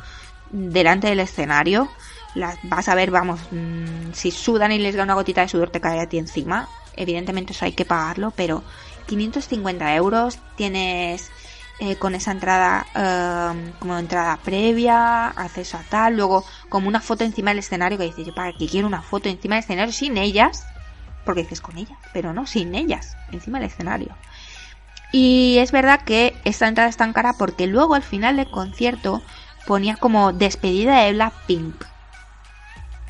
delante 0.51 1.07
del 1.07 1.19
escenario. 1.19 1.89
Las 2.35 2.57
vas 2.63 2.87
a 2.89 2.95
ver, 2.95 3.11
vamos, 3.11 3.39
mm, 3.51 4.13
si 4.13 4.31
sudan 4.31 4.71
y 4.71 4.79
les 4.79 4.95
da 4.95 5.03
una 5.03 5.15
gotita 5.15 5.41
de 5.41 5.47
sudor 5.47 5.69
te 5.69 5.81
cae 5.81 5.99
a 5.99 6.09
ti 6.09 6.17
encima. 6.17 6.67
Evidentemente 6.95 7.53
eso 7.53 7.65
hay 7.65 7.73
que 7.73 7.85
pagarlo, 7.85 8.31
pero 8.35 8.63
550 9.07 9.95
euros 9.95 10.39
tienes 10.55 11.31
eh, 11.79 11.95
con 11.95 12.15
esa 12.15 12.31
entrada 12.31 12.87
em, 12.95 13.71
como 13.73 13.97
entrada 13.97 14.37
previa, 14.37 15.27
acceso 15.27 15.77
a 15.77 15.83
tal, 15.83 16.15
luego 16.15 16.43
como 16.69 16.87
una 16.87 17.01
foto 17.01 17.23
encima 17.23 17.51
del 17.51 17.59
escenario 17.59 17.99
que 17.99 18.05
dices, 18.05 18.25
yo 18.25 18.33
para 18.33 18.51
que 18.53 18.67
quiero 18.67 18.87
una 18.87 19.03
foto 19.03 19.29
encima 19.29 19.55
del 19.55 19.63
escenario 19.63 19.93
sin 19.93 20.17
ellas, 20.17 20.65
porque 21.23 21.43
dices 21.43 21.61
con 21.61 21.77
ellas, 21.77 21.97
pero 22.13 22.33
no, 22.33 22.47
sin 22.47 22.73
ellas, 22.73 23.15
encima 23.31 23.59
del 23.59 23.67
escenario. 23.67 24.15
Y 25.11 25.57
es 25.59 25.71
verdad 25.71 26.01
que 26.01 26.35
esta 26.45 26.67
entrada 26.67 26.89
es 26.89 26.97
tan 26.97 27.13
cara 27.13 27.33
porque 27.33 27.67
luego 27.67 27.93
al 27.93 28.03
final 28.03 28.37
del 28.37 28.49
concierto 28.49 29.21
ponía 29.67 29.97
como 29.97 30.31
despedida 30.31 31.03
de 31.03 31.13
Blackpink. 31.13 31.83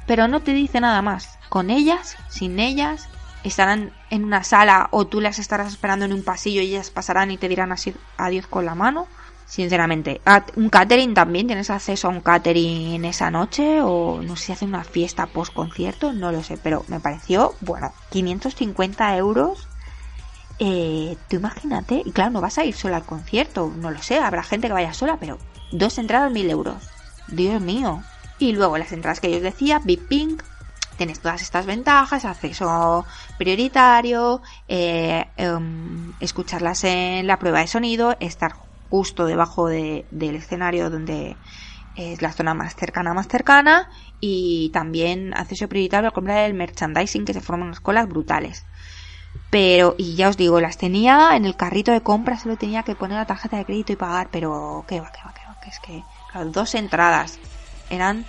Pero 0.08 0.28
no 0.28 0.42
te 0.42 0.54
dice 0.54 0.82
nada 0.82 1.02
más. 1.02 1.38
Con 1.50 1.70
ellas, 1.70 2.18
sin 2.28 2.60
ellas, 2.60 3.08
estarán 3.44 3.94
en 4.10 4.26
una 4.26 4.44
sala 4.44 4.90
o 4.92 5.06
tú 5.06 5.22
las 5.22 5.40
estarás 5.40 5.68
esperando 5.68 6.06
en 6.06 6.14
un 6.14 6.24
pasillo 6.24 6.62
y 6.62 6.72
ellas 6.72 6.90
pasarán 6.90 7.32
y 7.32 7.38
te 7.38 7.48
dirán 7.48 7.72
así 7.72 7.94
adiós 8.18 8.48
con 8.48 8.66
la 8.66 8.76
mano. 8.76 9.08
Sinceramente, 9.46 10.20
un 10.58 10.70
catering 10.70 11.14
también, 11.14 11.48
¿tienes 11.48 11.70
acceso 11.70 12.08
a 12.08 12.12
un 12.12 12.20
catering 12.20 13.06
esa 13.06 13.32
noche? 13.32 13.82
O 13.82 14.22
no 14.22 14.36
sé 14.36 14.56
si 14.56 14.66
una 14.66 14.84
fiesta 14.84 15.28
post 15.28 15.54
concierto, 15.54 16.12
no 16.12 16.34
lo 16.34 16.44
sé, 16.44 16.58
pero 16.58 16.84
me 16.90 17.00
pareció, 17.00 17.56
bueno, 17.62 17.94
550 18.10 19.16
euros. 19.16 19.70
Eh, 20.60 21.16
tú 21.30 21.38
imagínate, 21.38 22.02
y 22.04 22.12
claro, 22.12 22.32
no 22.32 22.42
vas 22.42 22.58
a 22.58 22.66
ir 22.66 22.76
sola 22.76 22.98
al 22.98 23.06
concierto, 23.06 23.72
no 23.74 23.92
lo 23.92 24.02
sé, 24.02 24.18
habrá 24.18 24.44
gente 24.44 24.68
que 24.68 24.74
vaya 24.74 24.94
sola, 24.94 25.18
pero 25.18 25.38
Dos 25.72 25.98
entradas, 25.98 26.32
mil 26.32 26.50
euros. 26.50 26.90
Dios 27.28 27.62
mío. 27.62 28.04
Y 28.40 28.54
luego 28.54 28.78
las 28.78 28.92
entradas 28.92 29.20
que 29.20 29.30
yo 29.30 29.38
os 29.38 29.44
decía, 29.44 29.80
VIP 29.84 30.08
Pink, 30.08 30.44
tienes 30.98 31.20
todas 31.20 31.42
estas 31.42 31.66
ventajas, 31.66 32.26
acceso 32.26 33.06
prioritario, 33.38 34.42
eh, 34.68 35.26
em, 35.38 36.14
escucharlas 36.20 36.84
en 36.84 37.28
la 37.28 37.38
prueba 37.40 37.60
de 37.60 37.68
sonido, 37.68 38.16
estar 38.20 38.54
justo 38.90 39.26
debajo 39.26 39.68
del 39.68 40.36
escenario 40.36 40.90
donde 40.90 41.36
es 41.96 42.22
la 42.22 42.32
zona 42.32 42.54
más 42.54 42.76
cercana, 42.76 43.14
más 43.14 43.28
cercana, 43.28 43.90
y 44.20 44.70
también 44.72 45.34
acceso 45.36 45.68
prioritario 45.68 46.10
a 46.10 46.14
comprar 46.14 46.46
el 46.46 46.54
merchandising 46.54 47.26
que 47.26 47.34
se 47.34 47.42
forman 47.42 47.68
unas 47.68 47.80
colas 47.80 48.08
brutales. 48.08 48.66
Pero, 49.50 49.96
y 49.98 50.16
ya 50.16 50.30
os 50.30 50.38
digo, 50.38 50.62
las 50.62 50.78
tenía 50.78 51.36
en 51.36 51.46
el 51.46 51.56
carrito 51.56 51.92
de 51.92 52.02
compra, 52.02 52.38
solo 52.38 52.56
tenía 52.56 52.84
que 52.84 52.96
poner 52.96 53.18
la 53.18 53.26
tarjeta 53.26 53.58
de 53.58 53.66
crédito 53.66 53.94
y 53.94 53.96
pagar, 53.96 54.30
pero 54.32 54.86
qué 54.88 55.00
va, 55.02 55.12
qué 55.12 55.20
va 55.26 55.34
es 55.68 55.80
que, 55.80 56.04
dos 56.52 56.76
entradas 56.76 57.40
eran 57.90 58.26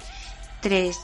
tres, 0.61 1.01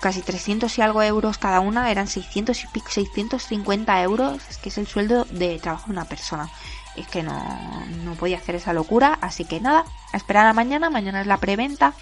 casi 0.00 0.22
300 0.22 0.76
y 0.76 0.82
algo 0.82 1.02
euros 1.02 1.38
cada 1.38 1.60
una, 1.60 1.90
eran 1.90 2.08
600 2.08 2.64
y 2.64 2.66
pico, 2.68 2.90
650 2.90 4.02
euros, 4.02 4.40
es 4.50 4.58
que 4.58 4.68
es 4.68 4.78
el 4.78 4.86
sueldo 4.86 5.24
de 5.30 5.58
trabajo 5.58 5.86
de 5.86 5.92
una 5.92 6.04
persona. 6.04 6.50
Es 6.96 7.06
que 7.06 7.22
no, 7.22 7.86
no 8.04 8.14
podía 8.14 8.38
hacer 8.38 8.56
esa 8.56 8.72
locura, 8.72 9.18
así 9.20 9.44
que 9.44 9.60
nada, 9.60 9.84
a 10.12 10.16
esperar 10.16 10.46
a 10.46 10.52
mañana, 10.52 10.90
mañana 10.90 11.20
es 11.20 11.26
la 11.26 11.36
preventa 11.36 11.94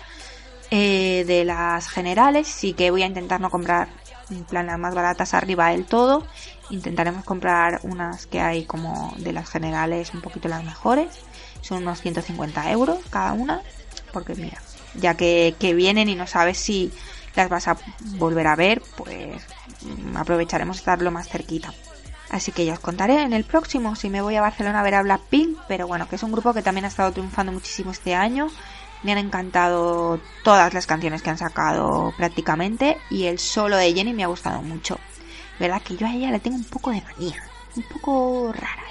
eh, 0.70 1.24
de 1.26 1.44
las 1.44 1.88
generales, 1.88 2.48
sí 2.48 2.72
que 2.72 2.90
voy 2.90 3.02
a 3.02 3.06
intentar 3.06 3.40
no 3.40 3.50
comprar 3.50 3.88
en 4.30 4.44
plan 4.44 4.66
las 4.66 4.78
más 4.78 4.94
baratas 4.94 5.34
arriba 5.34 5.68
del 5.68 5.84
todo, 5.84 6.26
intentaremos 6.70 7.24
comprar 7.24 7.80
unas 7.84 8.26
que 8.26 8.40
hay 8.40 8.64
como 8.64 9.14
de 9.18 9.32
las 9.32 9.48
generales 9.48 10.12
un 10.14 10.22
poquito 10.22 10.48
las 10.48 10.64
mejores, 10.64 11.20
son 11.66 11.82
unos 11.82 12.00
150 12.00 12.70
euros 12.70 12.98
cada 13.10 13.32
una 13.32 13.62
porque 14.12 14.34
mira, 14.34 14.58
ya 14.94 15.14
que, 15.14 15.54
vienen 15.74 16.08
y 16.08 16.14
no 16.14 16.26
sabes 16.26 16.58
si 16.58 16.90
las 17.34 17.50
vas 17.50 17.68
a 17.68 17.76
volver 18.16 18.46
a 18.46 18.56
ver, 18.56 18.82
pues 18.96 19.42
aprovecharemos 20.14 20.78
estarlo 20.78 21.10
más 21.10 21.28
cerquita. 21.28 21.74
Así 22.30 22.50
que 22.50 22.64
ya 22.64 22.72
os 22.72 22.80
contaré 22.80 23.22
en 23.22 23.32
el 23.32 23.44
próximo 23.44 23.94
si 23.94 24.08
me 24.08 24.22
voy 24.22 24.36
a 24.36 24.40
Barcelona 24.40 24.80
a 24.80 24.82
ver 24.82 24.94
a 24.94 25.02
Blackpink, 25.02 25.58
pero 25.68 25.86
bueno, 25.86 26.08
que 26.08 26.16
es 26.16 26.22
un 26.22 26.32
grupo 26.32 26.54
que 26.54 26.62
también 26.62 26.86
ha 26.86 26.88
estado 26.88 27.12
triunfando 27.12 27.52
muchísimo 27.52 27.90
este 27.90 28.14
año. 28.14 28.48
Me 29.02 29.12
han 29.12 29.18
encantado 29.18 30.18
todas 30.42 30.72
las 30.72 30.86
canciones 30.86 31.22
que 31.22 31.30
han 31.30 31.38
sacado 31.38 32.14
prácticamente 32.16 32.96
y 33.10 33.26
el 33.26 33.38
solo 33.38 33.76
de 33.76 33.92
Jenny 33.92 34.14
me 34.14 34.24
ha 34.24 34.28
gustado 34.28 34.62
mucho. 34.62 34.98
Verdad 35.60 35.82
que 35.82 35.96
yo 35.96 36.06
a 36.06 36.14
ella 36.14 36.30
le 36.30 36.40
tengo 36.40 36.56
un 36.56 36.64
poco 36.64 36.90
de 36.90 37.02
manía, 37.02 37.42
un 37.76 37.82
poco 37.82 38.52
rara 38.52 38.86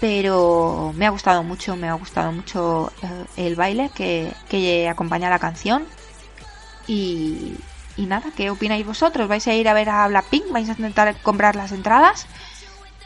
pero 0.00 0.92
me 0.96 1.06
ha 1.06 1.10
gustado 1.10 1.42
mucho, 1.42 1.76
me 1.76 1.88
ha 1.88 1.94
gustado 1.94 2.32
mucho 2.32 2.92
eh, 3.02 3.24
el 3.36 3.56
baile 3.56 3.90
que, 3.94 4.32
que 4.48 4.88
acompaña 4.88 5.30
la 5.30 5.38
canción. 5.38 5.84
Y, 6.86 7.56
y 7.96 8.06
nada, 8.06 8.30
¿qué 8.36 8.50
opináis 8.50 8.86
vosotros? 8.86 9.28
¿Vais 9.28 9.46
a 9.48 9.54
ir 9.54 9.68
a 9.68 9.74
ver 9.74 9.90
a 9.90 10.06
Blackpink? 10.08 10.50
¿Vais 10.52 10.68
a 10.68 10.72
intentar 10.72 11.14
comprar 11.20 11.56
las 11.56 11.72
entradas? 11.72 12.26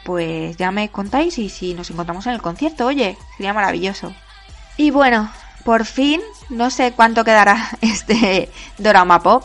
Pues 0.04 0.56
ya 0.56 0.70
me 0.70 0.90
contáis 0.90 1.38
y 1.38 1.48
si 1.48 1.74
nos 1.74 1.90
encontramos 1.90 2.26
en 2.26 2.32
el 2.32 2.42
concierto, 2.42 2.86
oye, 2.86 3.16
sería 3.36 3.54
maravilloso. 3.54 4.12
Y 4.76 4.90
bueno, 4.90 5.30
por 5.64 5.84
fin, 5.84 6.20
no 6.50 6.70
sé 6.70 6.92
cuánto 6.92 7.24
quedará 7.24 7.70
este 7.80 8.50
drama 8.78 9.22
pop. 9.22 9.44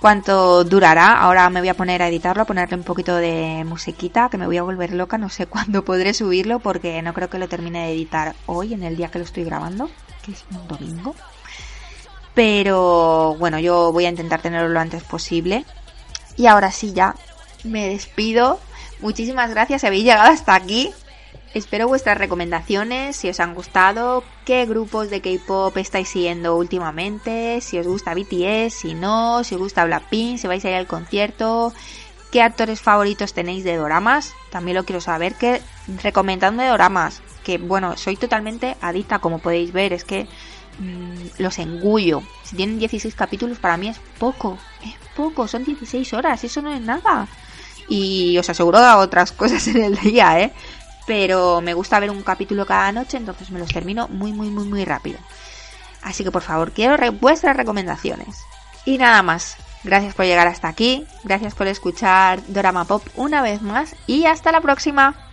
Cuánto 0.00 0.64
durará. 0.64 1.20
Ahora 1.20 1.50
me 1.50 1.60
voy 1.60 1.68
a 1.68 1.74
poner 1.74 2.02
a 2.02 2.08
editarlo, 2.08 2.42
a 2.42 2.46
ponerle 2.46 2.76
un 2.76 2.84
poquito 2.84 3.16
de 3.16 3.64
musiquita, 3.66 4.28
que 4.28 4.38
me 4.38 4.46
voy 4.46 4.56
a 4.56 4.62
volver 4.62 4.92
loca. 4.92 5.18
No 5.18 5.28
sé 5.28 5.46
cuándo 5.48 5.84
podré 5.84 6.14
subirlo 6.14 6.60
porque 6.60 7.00
no 7.02 7.14
creo 7.14 7.30
que 7.30 7.38
lo 7.38 7.48
termine 7.48 7.86
de 7.86 7.92
editar 7.92 8.34
hoy, 8.46 8.74
en 8.74 8.82
el 8.82 8.96
día 8.96 9.10
que 9.10 9.18
lo 9.18 9.24
estoy 9.24 9.44
grabando, 9.44 9.90
que 10.24 10.32
es 10.32 10.44
un 10.50 10.66
domingo. 10.68 11.14
Pero 12.34 13.34
bueno, 13.38 13.58
yo 13.58 13.92
voy 13.92 14.06
a 14.06 14.10
intentar 14.10 14.40
tenerlo 14.40 14.68
lo 14.68 14.80
antes 14.80 15.02
posible. 15.02 15.64
Y 16.36 16.46
ahora 16.46 16.70
sí, 16.70 16.92
ya 16.92 17.16
me 17.64 17.88
despido. 17.88 18.60
Muchísimas 19.00 19.50
gracias 19.50 19.80
si 19.80 19.86
habéis 19.86 20.04
llegado 20.04 20.30
hasta 20.30 20.54
aquí. 20.54 20.92
Espero 21.54 21.88
vuestras 21.88 22.18
recomendaciones, 22.18 23.16
si 23.16 23.30
os 23.30 23.40
han 23.40 23.54
gustado, 23.54 24.22
qué 24.44 24.66
grupos 24.66 25.08
de 25.08 25.22
K-pop 25.22 25.74
estáis 25.78 26.10
siguiendo 26.10 26.56
últimamente, 26.56 27.60
si 27.62 27.78
os 27.78 27.86
gusta 27.86 28.14
BTS, 28.14 28.74
si 28.74 28.94
no, 28.94 29.42
si 29.44 29.54
os 29.54 29.60
gusta 29.60 29.86
Blackpink, 29.86 30.38
si 30.38 30.46
vais 30.46 30.64
a 30.64 30.70
ir 30.70 30.74
al 30.76 30.86
concierto, 30.86 31.72
qué 32.30 32.42
actores 32.42 32.82
favoritos 32.82 33.32
tenéis 33.32 33.64
de 33.64 33.76
doramas, 33.76 34.34
también 34.50 34.76
lo 34.76 34.84
quiero 34.84 35.00
saber, 35.00 35.34
que 35.34 35.62
recomendadme 36.02 36.66
doramas, 36.66 37.22
que 37.44 37.56
bueno, 37.56 37.96
soy 37.96 38.16
totalmente 38.16 38.76
adicta, 38.82 39.18
como 39.18 39.38
podéis 39.38 39.72
ver, 39.72 39.94
es 39.94 40.04
que 40.04 40.26
mm, 40.78 41.42
los 41.42 41.58
engullo. 41.58 42.22
Si 42.44 42.56
tienen 42.56 42.78
16 42.78 43.14
capítulos 43.14 43.58
para 43.58 43.78
mí 43.78 43.88
es 43.88 43.98
poco, 44.18 44.58
es 44.84 44.94
poco, 45.16 45.48
son 45.48 45.64
16 45.64 46.12
horas, 46.12 46.44
eso 46.44 46.60
no 46.60 46.72
es 46.74 46.80
nada. 46.82 47.26
Y 47.88 48.36
os 48.36 48.50
aseguro 48.50 48.78
otras 48.98 49.32
cosas 49.32 49.66
en 49.68 49.82
el 49.82 49.96
día, 49.96 50.40
¿eh? 50.40 50.52
Pero 51.08 51.62
me 51.62 51.72
gusta 51.72 51.98
ver 51.98 52.10
un 52.10 52.22
capítulo 52.22 52.66
cada 52.66 52.92
noche, 52.92 53.16
entonces 53.16 53.50
me 53.50 53.58
los 53.58 53.72
termino 53.72 54.08
muy, 54.08 54.30
muy, 54.30 54.50
muy, 54.50 54.64
muy 54.68 54.84
rápido. 54.84 55.18
Así 56.02 56.22
que 56.22 56.30
por 56.30 56.42
favor, 56.42 56.70
quiero 56.72 56.96
vuestras 57.12 57.56
recomendaciones. 57.56 58.44
Y 58.84 58.98
nada 58.98 59.22
más. 59.22 59.56
Gracias 59.84 60.14
por 60.14 60.26
llegar 60.26 60.48
hasta 60.48 60.68
aquí, 60.68 61.06
gracias 61.22 61.54
por 61.54 61.68
escuchar 61.68 62.40
Dorama 62.48 62.84
Pop 62.84 63.02
una 63.14 63.42
vez 63.42 63.62
más 63.62 63.94
y 64.08 64.26
hasta 64.26 64.50
la 64.50 64.60
próxima. 64.60 65.27